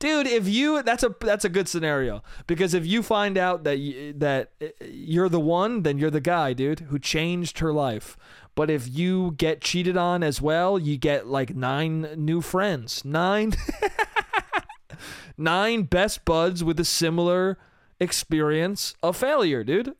Dude, 0.00 0.26
if 0.26 0.48
you 0.48 0.82
that's 0.82 1.04
a 1.04 1.14
that's 1.20 1.44
a 1.44 1.48
good 1.48 1.68
scenario 1.68 2.24
because 2.48 2.74
if 2.74 2.84
you 2.84 3.04
find 3.04 3.38
out 3.38 3.62
that 3.62 3.78
you, 3.78 4.12
that 4.14 4.50
uh, 4.60 4.66
you're 4.80 5.28
the 5.28 5.38
one, 5.38 5.84
then 5.84 5.96
you're 5.96 6.10
the 6.10 6.20
guy, 6.20 6.54
dude, 6.54 6.80
who 6.80 6.98
changed 6.98 7.60
her 7.60 7.72
life. 7.72 8.16
But 8.54 8.70
if 8.70 8.86
you 8.88 9.34
get 9.38 9.62
cheated 9.62 9.96
on 9.96 10.22
as 10.22 10.42
well, 10.42 10.78
you 10.78 10.98
get 10.98 11.26
like 11.26 11.56
nine 11.56 12.08
new 12.16 12.40
friends. 12.42 13.04
Nine 13.04 13.54
nine 15.38 15.84
best 15.84 16.24
buds 16.24 16.62
with 16.62 16.78
a 16.78 16.84
similar 16.84 17.58
experience 17.98 18.94
of 19.02 19.16
failure, 19.16 19.64
dude. 19.64 19.94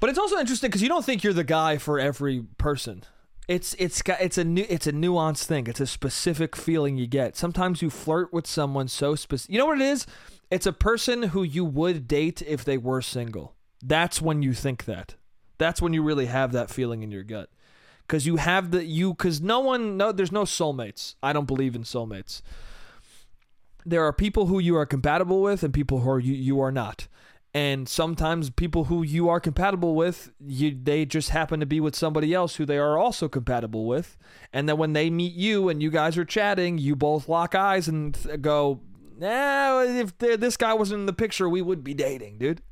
But 0.00 0.10
it's 0.10 0.18
also 0.18 0.38
interesting 0.38 0.68
because 0.68 0.82
you 0.82 0.88
don't 0.88 1.04
think 1.04 1.24
you're 1.24 1.32
the 1.32 1.44
guy 1.44 1.78
for 1.78 1.98
every 1.98 2.44
person. 2.56 3.02
It's 3.48 3.74
it's 3.78 4.02
got 4.02 4.20
it's 4.20 4.36
a 4.36 4.44
new 4.44 4.66
it's 4.68 4.86
a 4.86 4.92
nuanced 4.92 5.44
thing. 5.44 5.66
It's 5.66 5.80
a 5.80 5.86
specific 5.86 6.54
feeling 6.54 6.98
you 6.98 7.06
get. 7.06 7.34
Sometimes 7.34 7.80
you 7.80 7.88
flirt 7.88 8.30
with 8.30 8.46
someone 8.46 8.88
so 8.88 9.14
specific. 9.14 9.50
You 9.52 9.58
know 9.58 9.66
what 9.66 9.80
it 9.80 9.86
is? 9.86 10.06
It's 10.50 10.66
a 10.66 10.72
person 10.72 11.24
who 11.24 11.42
you 11.42 11.64
would 11.64 12.06
date 12.06 12.42
if 12.42 12.62
they 12.62 12.76
were 12.76 13.00
single. 13.00 13.54
That's 13.82 14.20
when 14.20 14.42
you 14.42 14.52
think 14.52 14.84
that. 14.84 15.14
That's 15.56 15.80
when 15.80 15.94
you 15.94 16.02
really 16.02 16.26
have 16.26 16.52
that 16.52 16.70
feeling 16.70 17.02
in 17.02 17.10
your 17.10 17.24
gut. 17.24 17.48
Cuz 18.06 18.26
you 18.26 18.36
have 18.36 18.70
the 18.70 18.84
you 18.84 19.14
cuz 19.14 19.40
no 19.40 19.60
one 19.60 19.96
no 19.96 20.12
there's 20.12 20.32
no 20.32 20.44
soulmates. 20.44 21.14
I 21.22 21.32
don't 21.32 21.46
believe 21.46 21.74
in 21.74 21.84
soulmates. 21.84 22.42
There 23.86 24.04
are 24.04 24.12
people 24.12 24.46
who 24.46 24.58
you 24.58 24.76
are 24.76 24.84
compatible 24.84 25.40
with 25.40 25.62
and 25.62 25.72
people 25.72 26.00
who 26.00 26.10
are 26.10 26.20
you, 26.20 26.34
you 26.34 26.60
are 26.60 26.72
not 26.72 27.08
and 27.54 27.88
sometimes 27.88 28.50
people 28.50 28.84
who 28.84 29.02
you 29.02 29.28
are 29.28 29.40
compatible 29.40 29.94
with 29.94 30.30
you 30.38 30.76
they 30.80 31.06
just 31.06 31.30
happen 31.30 31.60
to 31.60 31.66
be 31.66 31.80
with 31.80 31.96
somebody 31.96 32.34
else 32.34 32.56
who 32.56 32.66
they 32.66 32.76
are 32.76 32.98
also 32.98 33.28
compatible 33.28 33.86
with. 33.86 34.16
And 34.52 34.68
then 34.68 34.76
when 34.76 34.92
they 34.92 35.08
meet 35.10 35.34
you 35.34 35.68
and 35.68 35.82
you 35.82 35.90
guys 35.90 36.18
are 36.18 36.24
chatting 36.24 36.78
you 36.78 36.94
both 36.94 37.28
lock 37.28 37.54
eyes 37.54 37.88
and 37.88 38.16
go 38.40 38.80
nah 39.16 39.80
if 39.80 40.16
this 40.18 40.56
guy 40.56 40.74
wasn't 40.74 41.00
in 41.00 41.06
the 41.06 41.12
picture 41.12 41.48
we 41.48 41.62
would 41.62 41.82
be 41.82 41.94
dating 41.94 42.38
dude. 42.38 42.62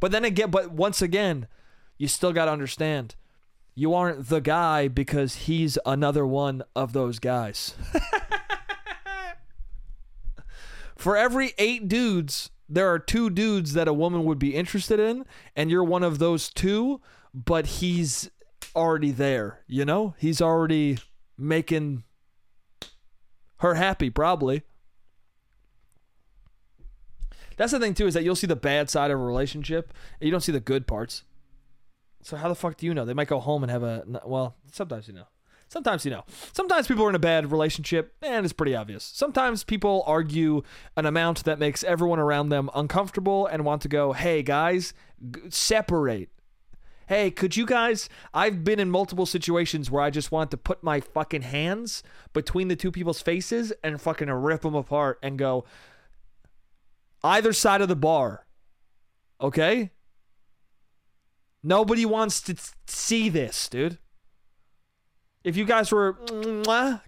But 0.00 0.10
then 0.12 0.24
again 0.24 0.50
but 0.50 0.72
once 0.72 1.00
again 1.00 1.46
you 1.96 2.08
still 2.08 2.32
got 2.32 2.46
to 2.46 2.52
understand 2.52 3.14
you 3.74 3.94
aren't 3.94 4.28
the 4.28 4.40
guy 4.40 4.88
because 4.88 5.34
he's 5.34 5.78
another 5.84 6.26
one 6.26 6.62
of 6.74 6.92
those 6.94 7.18
guys. 7.18 7.74
For 10.96 11.14
every 11.16 11.52
eight 11.58 11.86
dudes 11.86 12.50
there 12.68 12.90
are 12.92 12.98
two 12.98 13.30
dudes 13.30 13.74
that 13.74 13.88
a 13.88 13.92
woman 13.92 14.24
would 14.24 14.38
be 14.38 14.54
interested 14.54 14.98
in, 14.98 15.24
and 15.54 15.70
you're 15.70 15.84
one 15.84 16.02
of 16.02 16.18
those 16.18 16.48
two, 16.48 17.00
but 17.32 17.66
he's 17.66 18.30
already 18.74 19.10
there, 19.10 19.60
you 19.66 19.84
know? 19.84 20.14
He's 20.18 20.40
already 20.40 20.98
making 21.38 22.04
her 23.58 23.74
happy, 23.74 24.10
probably. 24.10 24.62
That's 27.56 27.72
the 27.72 27.80
thing 27.80 27.94
too, 27.94 28.06
is 28.06 28.14
that 28.14 28.24
you'll 28.24 28.36
see 28.36 28.46
the 28.46 28.56
bad 28.56 28.90
side 28.90 29.10
of 29.10 29.18
a 29.18 29.22
relationship, 29.22 29.92
and 30.20 30.26
you 30.26 30.30
don't 30.30 30.42
see 30.42 30.52
the 30.52 30.60
good 30.60 30.86
parts. 30.86 31.24
So 32.22 32.36
how 32.36 32.48
the 32.48 32.54
fuck 32.54 32.76
do 32.76 32.86
you 32.86 32.92
know? 32.92 33.04
They 33.04 33.14
might 33.14 33.28
go 33.28 33.38
home 33.38 33.62
and 33.62 33.70
have 33.70 33.82
a 33.82 34.04
well, 34.24 34.56
sometimes 34.72 35.08
you 35.08 35.14
know. 35.14 35.28
Sometimes 35.68 36.04
you 36.04 36.10
know. 36.10 36.24
Sometimes 36.52 36.86
people 36.86 37.04
are 37.04 37.08
in 37.08 37.14
a 37.14 37.20
bad 37.20 37.50
relationship, 37.50 38.14
and 38.22 38.44
it's 38.44 38.52
pretty 38.52 38.74
obvious. 38.74 39.04
Sometimes 39.04 39.64
people 39.64 40.04
argue 40.06 40.62
an 40.96 41.06
amount 41.06 41.44
that 41.44 41.58
makes 41.58 41.82
everyone 41.82 42.18
around 42.18 42.50
them 42.50 42.70
uncomfortable 42.74 43.46
and 43.46 43.64
want 43.64 43.82
to 43.82 43.88
go, 43.88 44.12
"Hey 44.12 44.42
guys, 44.42 44.94
g- 45.30 45.40
separate." 45.50 46.30
Hey, 47.08 47.30
could 47.30 47.56
you 47.56 47.66
guys? 47.66 48.08
I've 48.34 48.64
been 48.64 48.80
in 48.80 48.90
multiple 48.90 49.26
situations 49.26 49.90
where 49.90 50.02
I 50.02 50.10
just 50.10 50.32
want 50.32 50.50
to 50.50 50.56
put 50.56 50.82
my 50.82 51.00
fucking 51.00 51.42
hands 51.42 52.02
between 52.32 52.66
the 52.66 52.74
two 52.74 52.90
people's 52.90 53.22
faces 53.22 53.72
and 53.84 54.00
fucking 54.00 54.28
rip 54.28 54.62
them 54.62 54.74
apart 54.74 55.20
and 55.22 55.38
go 55.38 55.64
either 57.22 57.52
side 57.52 57.80
of 57.80 57.88
the 57.88 57.94
bar. 57.96 58.46
Okay? 59.40 59.92
Nobody 61.62 62.04
wants 62.04 62.40
to 62.42 62.56
see 62.86 63.28
this, 63.28 63.68
dude. 63.68 63.98
If 65.46 65.56
you 65.56 65.64
guys 65.64 65.92
were 65.92 66.16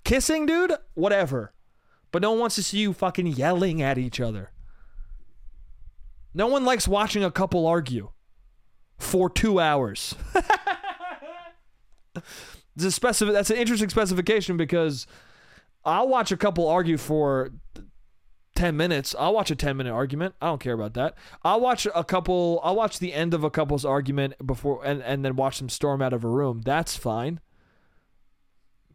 kissing, 0.05 0.47
dude, 0.47 0.73
whatever. 0.95 1.53
But 2.13 2.23
no 2.23 2.31
one 2.31 2.39
wants 2.39 2.55
to 2.55 2.63
see 2.63 2.79
you 2.79 2.93
fucking 2.93 3.27
yelling 3.27 3.83
at 3.83 3.99
each 3.99 4.21
other. 4.21 4.53
No 6.33 6.47
one 6.47 6.65
likes 6.65 6.87
watching 6.87 7.25
a 7.25 7.33
couple 7.33 7.67
argue 7.67 8.11
for 8.97 9.29
two 9.29 9.59
hours. 9.59 10.15
That's 12.77 13.51
an 13.51 13.57
interesting 13.57 13.89
specification 13.89 14.57
because 14.57 15.09
I'll 15.85 16.07
watch 16.07 16.31
a 16.31 16.37
couple 16.37 16.69
argue 16.69 16.97
for 16.97 17.51
10 18.55 18.77
minutes. 18.77 19.17
I'll 19.19 19.35
watch 19.35 19.51
a 19.51 19.57
10 19.57 19.77
minute 19.77 19.93
argument. 19.93 20.37
I 20.41 20.47
don't 20.47 20.61
care 20.61 20.75
about 20.75 20.95
that. 20.95 21.17
I'll 21.43 21.61
watch 21.61 21.89
a 21.93 22.05
couple, 22.05 22.61
I'll 22.63 22.77
watch 22.77 23.01
the 23.01 23.15
end 23.15 23.35
of 23.35 23.43
a 23.43 23.51
couple's 23.51 23.85
argument 23.85 24.35
before 24.47 24.85
and, 24.85 25.03
and 25.03 25.25
then 25.25 25.35
watch 25.35 25.59
them 25.59 25.69
storm 25.69 26.01
out 26.01 26.13
of 26.13 26.23
a 26.23 26.29
room. 26.29 26.63
That's 26.65 26.97
fine 26.97 27.41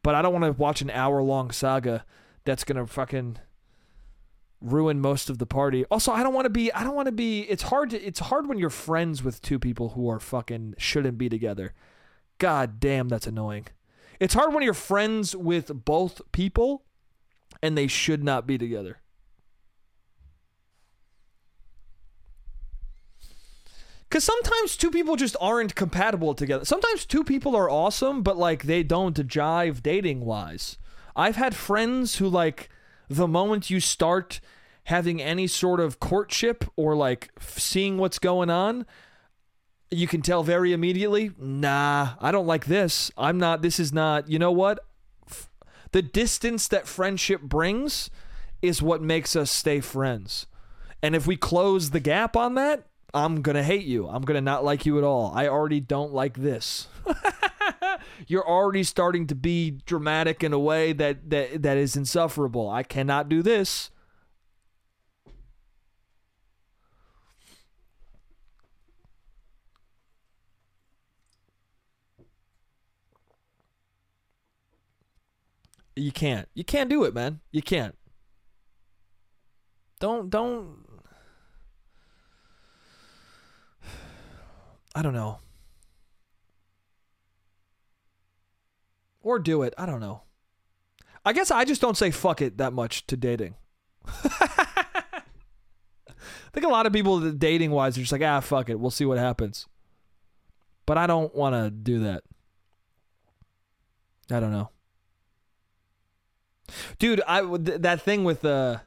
but 0.04 0.16
I 0.16 0.22
don't 0.22 0.34
want 0.34 0.46
to 0.46 0.52
watch 0.52 0.82
an 0.82 0.90
hour 0.92 1.22
long 1.24 1.52
saga 1.52 2.06
that's 2.46 2.64
gonna 2.64 2.86
fucking 2.86 3.38
ruin 4.62 5.02
most 5.02 5.30
of 5.30 5.38
the 5.38 5.46
party. 5.46 5.86
Also, 5.86 6.12
I 6.12 6.24
don't 6.24 6.34
want 6.34 6.46
to 6.46 6.50
be. 6.50 6.72
I 6.72 6.84
don't 6.84 6.96
want 6.96 7.08
to 7.08 7.12
be. 7.12 7.42
It's 7.42 7.64
hard. 7.64 7.90
To, 7.92 8.02
it's 8.02 8.20
hard 8.20 8.48
when 8.48 8.58
you're 8.58 8.70
friends 8.70 9.24
with 9.24 9.42
two 9.42 9.60
people 9.60 9.90
who 9.90 10.10
are 10.10 10.20
fucking 10.20 10.76
shouldn't 10.78 11.18
be 11.18 11.30
together. 11.30 11.74
God 12.38 12.80
damn, 12.80 13.10
that's 13.10 13.28
annoying. 13.28 13.68
It's 14.20 14.34
hard 14.34 14.54
when 14.54 14.64
you're 14.64 14.74
friends 14.74 15.36
with 15.36 15.86
both 15.86 16.22
people 16.32 16.84
and 17.62 17.78
they 17.78 17.88
should 17.88 18.24
not 18.24 18.48
be 18.48 18.58
together. 18.58 19.00
Because 24.14 24.26
sometimes 24.26 24.78
two 24.78 24.92
people 24.92 25.16
just 25.16 25.36
aren't 25.42 25.74
compatible 25.74 26.36
together. 26.36 26.66
Sometimes 26.66 27.04
two 27.04 27.24
people 27.24 27.56
are 27.56 27.68
awesome, 27.68 28.22
but 28.22 28.38
like 28.38 28.62
they 28.62 28.84
don't 28.84 29.28
jive 29.28 29.82
dating 29.82 30.24
wise. 30.24 30.78
I've 31.16 31.36
had 31.36 31.56
friends 31.56 32.18
who 32.18 32.30
like 32.30 32.70
the 33.10 33.28
moment 33.28 33.72
you 33.72 33.80
start 33.80 34.40
having 34.84 35.20
any 35.20 35.48
sort 35.48 35.80
of 35.80 36.00
courtship 36.00 36.64
or 36.76 36.96
like 36.96 37.32
seeing 37.40 37.98
what's 37.98 38.20
going 38.20 38.52
on, 38.52 38.86
you 39.90 40.06
can 40.06 40.22
tell 40.22 40.44
very 40.44 40.74
immediately, 40.74 41.32
nah, 41.40 42.10
I 42.20 42.32
don't 42.32 42.46
like 42.46 42.68
this. 42.68 43.10
I'm 43.18 43.40
not, 43.40 43.64
this 43.64 43.80
is 43.80 43.92
not, 43.92 44.30
you 44.30 44.38
know 44.38 44.52
what? 44.52 44.86
The 45.92 46.04
distance 46.04 46.68
that 46.68 46.88
friendship 46.88 47.42
brings 47.42 48.12
is 48.62 48.80
what 48.80 49.02
makes 49.02 49.36
us 49.36 49.50
stay 49.50 49.80
friends. 49.80 50.46
And 51.02 51.16
if 51.16 51.26
we 51.26 51.36
close 51.36 51.90
the 51.90 52.00
gap 52.00 52.38
on 52.38 52.54
that, 52.54 52.86
I'm 53.14 53.42
going 53.42 53.56
to 53.56 53.64
hate 53.64 53.86
you. 53.86 54.08
I'm 54.08 54.24
going 54.24 54.36
to 54.36 54.42
not 54.42 54.64
like 54.64 54.86
you 54.86 54.98
at 54.98 55.04
all. 55.04 55.32
I 55.36 55.48
already 55.48 55.80
don't 55.80 56.14
like 56.14 56.38
this. 56.38 56.88
You're 58.28 58.48
already 58.48 58.84
starting 58.84 59.28
to 59.28 59.36
be 59.36 59.72
dramatic 59.86 60.44
in 60.44 60.54
a 60.54 60.60
way 60.60 60.94
that, 60.94 61.30
that 61.30 61.62
that 61.62 61.78
is 61.78 61.96
insufferable. 61.96 62.70
I 62.70 62.84
cannot 62.84 63.30
do 63.30 63.42
this. 63.42 63.92
You 75.96 76.12
can't. 76.12 76.48
You 76.56 76.64
can't 76.64 76.90
do 76.90 77.04
it, 77.04 77.14
man. 77.14 77.42
You 77.52 77.62
can't. 77.62 77.96
Don't 80.00 80.30
don't 80.30 80.83
I 84.96 85.02
don't 85.02 85.14
know. 85.14 85.40
Or 89.22 89.40
do 89.40 89.64
it. 89.64 89.74
I 89.78 89.86
don't 89.86 90.02
know. 90.02 90.24
I 91.26 91.34
guess 91.34 91.52
I 91.52 91.64
just 91.66 91.82
don't 91.82 91.98
say 91.98 92.12
fuck 92.12 92.42
it 92.42 92.58
that 92.58 92.74
much 92.74 93.08
to 93.08 93.16
dating. 93.16 93.56
I 94.06 95.22
think 96.52 96.66
a 96.66 96.70
lot 96.70 96.86
of 96.86 96.94
people 96.94 97.32
dating 97.32 97.72
wise 97.72 97.98
are 97.98 98.02
just 98.02 98.12
like, 98.12 98.22
ah, 98.22 98.40
fuck 98.42 98.70
it. 98.70 98.80
We'll 98.80 98.92
see 98.92 99.06
what 99.06 99.18
happens. 99.18 99.66
But 100.86 100.98
I 100.98 101.08
don't 101.08 101.34
want 101.34 101.56
to 101.56 101.72
do 101.72 102.00
that. 102.02 102.24
I 104.30 104.40
don't 104.40 104.52
know. 104.52 104.70
Dude, 107.00 107.22
I 107.28 107.42
that 107.58 108.02
thing 108.02 108.24
with 108.24 108.46
uh 108.46 108.80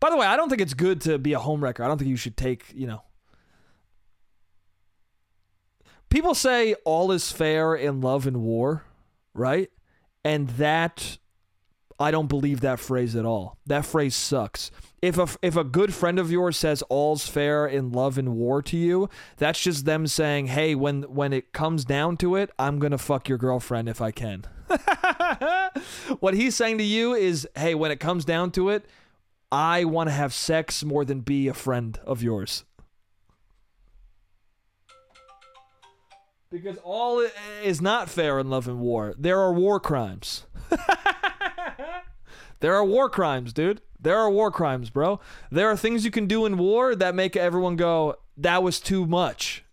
By 0.00 0.10
the 0.10 0.16
way, 0.16 0.26
I 0.26 0.36
don't 0.36 0.48
think 0.48 0.60
it's 0.60 0.74
good 0.74 1.00
to 1.02 1.18
be 1.18 1.34
a 1.34 1.38
homewrecker. 1.38 1.84
I 1.84 1.88
don't 1.88 1.98
think 1.98 2.08
you 2.08 2.16
should 2.16 2.36
take, 2.36 2.72
you 2.74 2.86
know, 2.86 3.02
people 6.10 6.34
say 6.34 6.74
all 6.84 7.12
is 7.12 7.32
fair 7.32 7.74
in 7.74 8.00
love 8.00 8.26
and 8.26 8.42
war, 8.42 8.84
right? 9.34 9.70
And 10.24 10.48
that 10.50 11.18
I 11.98 12.10
don't 12.10 12.26
believe 12.26 12.60
that 12.60 12.78
phrase 12.78 13.16
at 13.16 13.24
all. 13.24 13.56
That 13.66 13.86
phrase 13.86 14.14
sucks. 14.14 14.70
If 15.00 15.18
a 15.18 15.28
if 15.40 15.56
a 15.56 15.64
good 15.64 15.94
friend 15.94 16.18
of 16.18 16.30
yours 16.30 16.56
says 16.56 16.82
all's 16.82 17.26
fair 17.26 17.66
in 17.66 17.92
love 17.92 18.18
and 18.18 18.34
war 18.34 18.60
to 18.62 18.76
you, 18.76 19.08
that's 19.36 19.60
just 19.60 19.84
them 19.84 20.06
saying, 20.06 20.48
"Hey, 20.48 20.74
when 20.74 21.02
when 21.04 21.32
it 21.32 21.52
comes 21.52 21.84
down 21.84 22.16
to 22.18 22.36
it, 22.36 22.50
I'm 22.58 22.78
going 22.78 22.92
to 22.92 22.98
fuck 22.98 23.28
your 23.28 23.38
girlfriend 23.38 23.88
if 23.88 24.00
I 24.00 24.10
can." 24.10 24.44
what 26.20 26.34
he's 26.34 26.56
saying 26.56 26.78
to 26.78 26.84
you 26.84 27.14
is, 27.14 27.48
"Hey, 27.56 27.74
when 27.74 27.90
it 27.90 28.00
comes 28.00 28.24
down 28.24 28.50
to 28.52 28.68
it, 28.68 28.84
I 29.50 29.84
want 29.84 30.08
to 30.08 30.12
have 30.12 30.34
sex 30.34 30.84
more 30.84 31.04
than 31.04 31.20
be 31.20 31.48
a 31.48 31.54
friend 31.54 31.98
of 32.04 32.22
yours." 32.22 32.64
Because 36.56 36.78
all 36.84 37.26
is 37.62 37.82
not 37.82 38.08
fair 38.08 38.38
in 38.38 38.48
love 38.48 38.66
and 38.66 38.80
war. 38.80 39.14
There 39.18 39.38
are 39.38 39.52
war 39.52 39.78
crimes. 39.78 40.46
there 42.60 42.74
are 42.74 42.82
war 42.84 43.10
crimes, 43.10 43.52
dude. 43.52 43.82
There 44.00 44.16
are 44.16 44.30
war 44.30 44.50
crimes, 44.50 44.88
bro. 44.88 45.20
There 45.50 45.68
are 45.70 45.76
things 45.76 46.06
you 46.06 46.10
can 46.10 46.26
do 46.26 46.46
in 46.46 46.56
war 46.56 46.94
that 46.94 47.14
make 47.14 47.36
everyone 47.36 47.76
go, 47.76 48.16
that 48.38 48.62
was 48.62 48.80
too 48.80 49.04
much. 49.04 49.64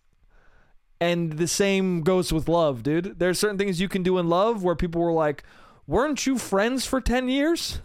And 1.00 1.34
the 1.34 1.48
same 1.48 2.02
goes 2.02 2.34
with 2.34 2.50
love, 2.50 2.84
dude. 2.84 3.18
There 3.18 3.30
are 3.30 3.34
certain 3.34 3.58
things 3.58 3.80
you 3.80 3.88
can 3.88 4.04
do 4.04 4.18
in 4.18 4.28
love 4.28 4.62
where 4.62 4.76
people 4.76 5.00
were 5.00 5.14
like, 5.14 5.46
weren't 5.88 6.26
you 6.26 6.38
friends 6.38 6.86
for 6.86 7.00
10 7.00 7.30
years? 7.30 7.80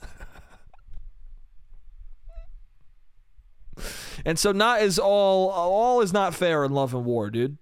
and 4.25 4.37
so 4.41 4.51
not 4.51 4.83
is 4.83 4.99
all 4.99 5.51
all 5.51 6.01
is 6.01 6.13
not 6.13 6.35
fair 6.35 6.65
in 6.65 6.73
love 6.73 6.95
and 6.95 7.05
war, 7.05 7.31
dude. 7.31 7.59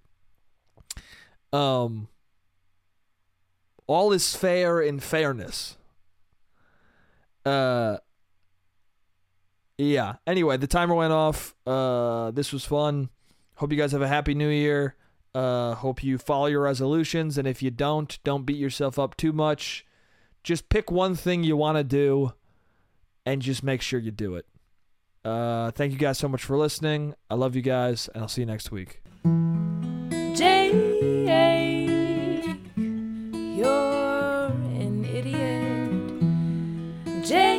Um, 1.57 2.09
all 3.87 4.13
is 4.13 4.35
fair 4.37 4.81
in 4.81 5.01
fairness. 5.01 5.77
Uh, 7.45 7.99
yeah. 9.79 10.17
Anyway, 10.27 10.57
the 10.57 10.67
timer 10.67 10.95
went 10.95 11.13
off. 11.13 11.55
Uh, 11.67 12.31
this 12.33 12.53
was 12.53 12.65
fun. 12.65 13.11
Hope 13.57 13.73
you 13.73 13.79
guys 13.79 13.93
have 13.93 14.03
a 14.03 14.09
happy 14.09 14.35
new 14.35 14.49
year. 14.49 14.97
Uh, 15.35 15.75
hope 15.75 16.03
you 16.03 16.19
follow 16.19 16.47
your 16.47 16.63
resolutions, 16.63 17.37
and 17.37 17.47
if 17.47 17.63
you 17.63 17.71
don't, 17.71 18.19
don't 18.25 18.45
beat 18.45 18.57
yourself 18.57 18.99
up 18.99 19.17
too 19.17 19.33
much. 19.33 19.85
Just 20.43 20.69
pick 20.69 20.91
one 20.91 21.15
thing 21.15 21.45
you 21.45 21.57
want 21.57 21.77
to 21.77 21.85
do, 21.85 22.33
and 23.27 23.43
just 23.43 23.63
make 23.63 23.83
sure 23.83 24.01
you 24.01 24.11
do 24.11 24.37
it. 24.37 24.47
Uh, 25.25 25.73
thank 25.73 25.93
you 25.93 25.99
guys 25.99 26.19
so 26.19 26.29
much 26.29 26.43
for 26.43 26.57
listening. 26.57 27.15
I 27.29 27.35
love 27.35 27.55
you 27.55 27.63
guys, 27.63 28.09
and 28.15 28.23
I'll 28.23 28.29
see 28.29 28.43
you 28.43 28.47
next 28.47 28.71
week. 28.71 29.03
Jake, 30.37 30.75
you're 33.57 34.53
an 34.83 35.05
idiot. 35.11 35.91
Jake, 37.25 37.56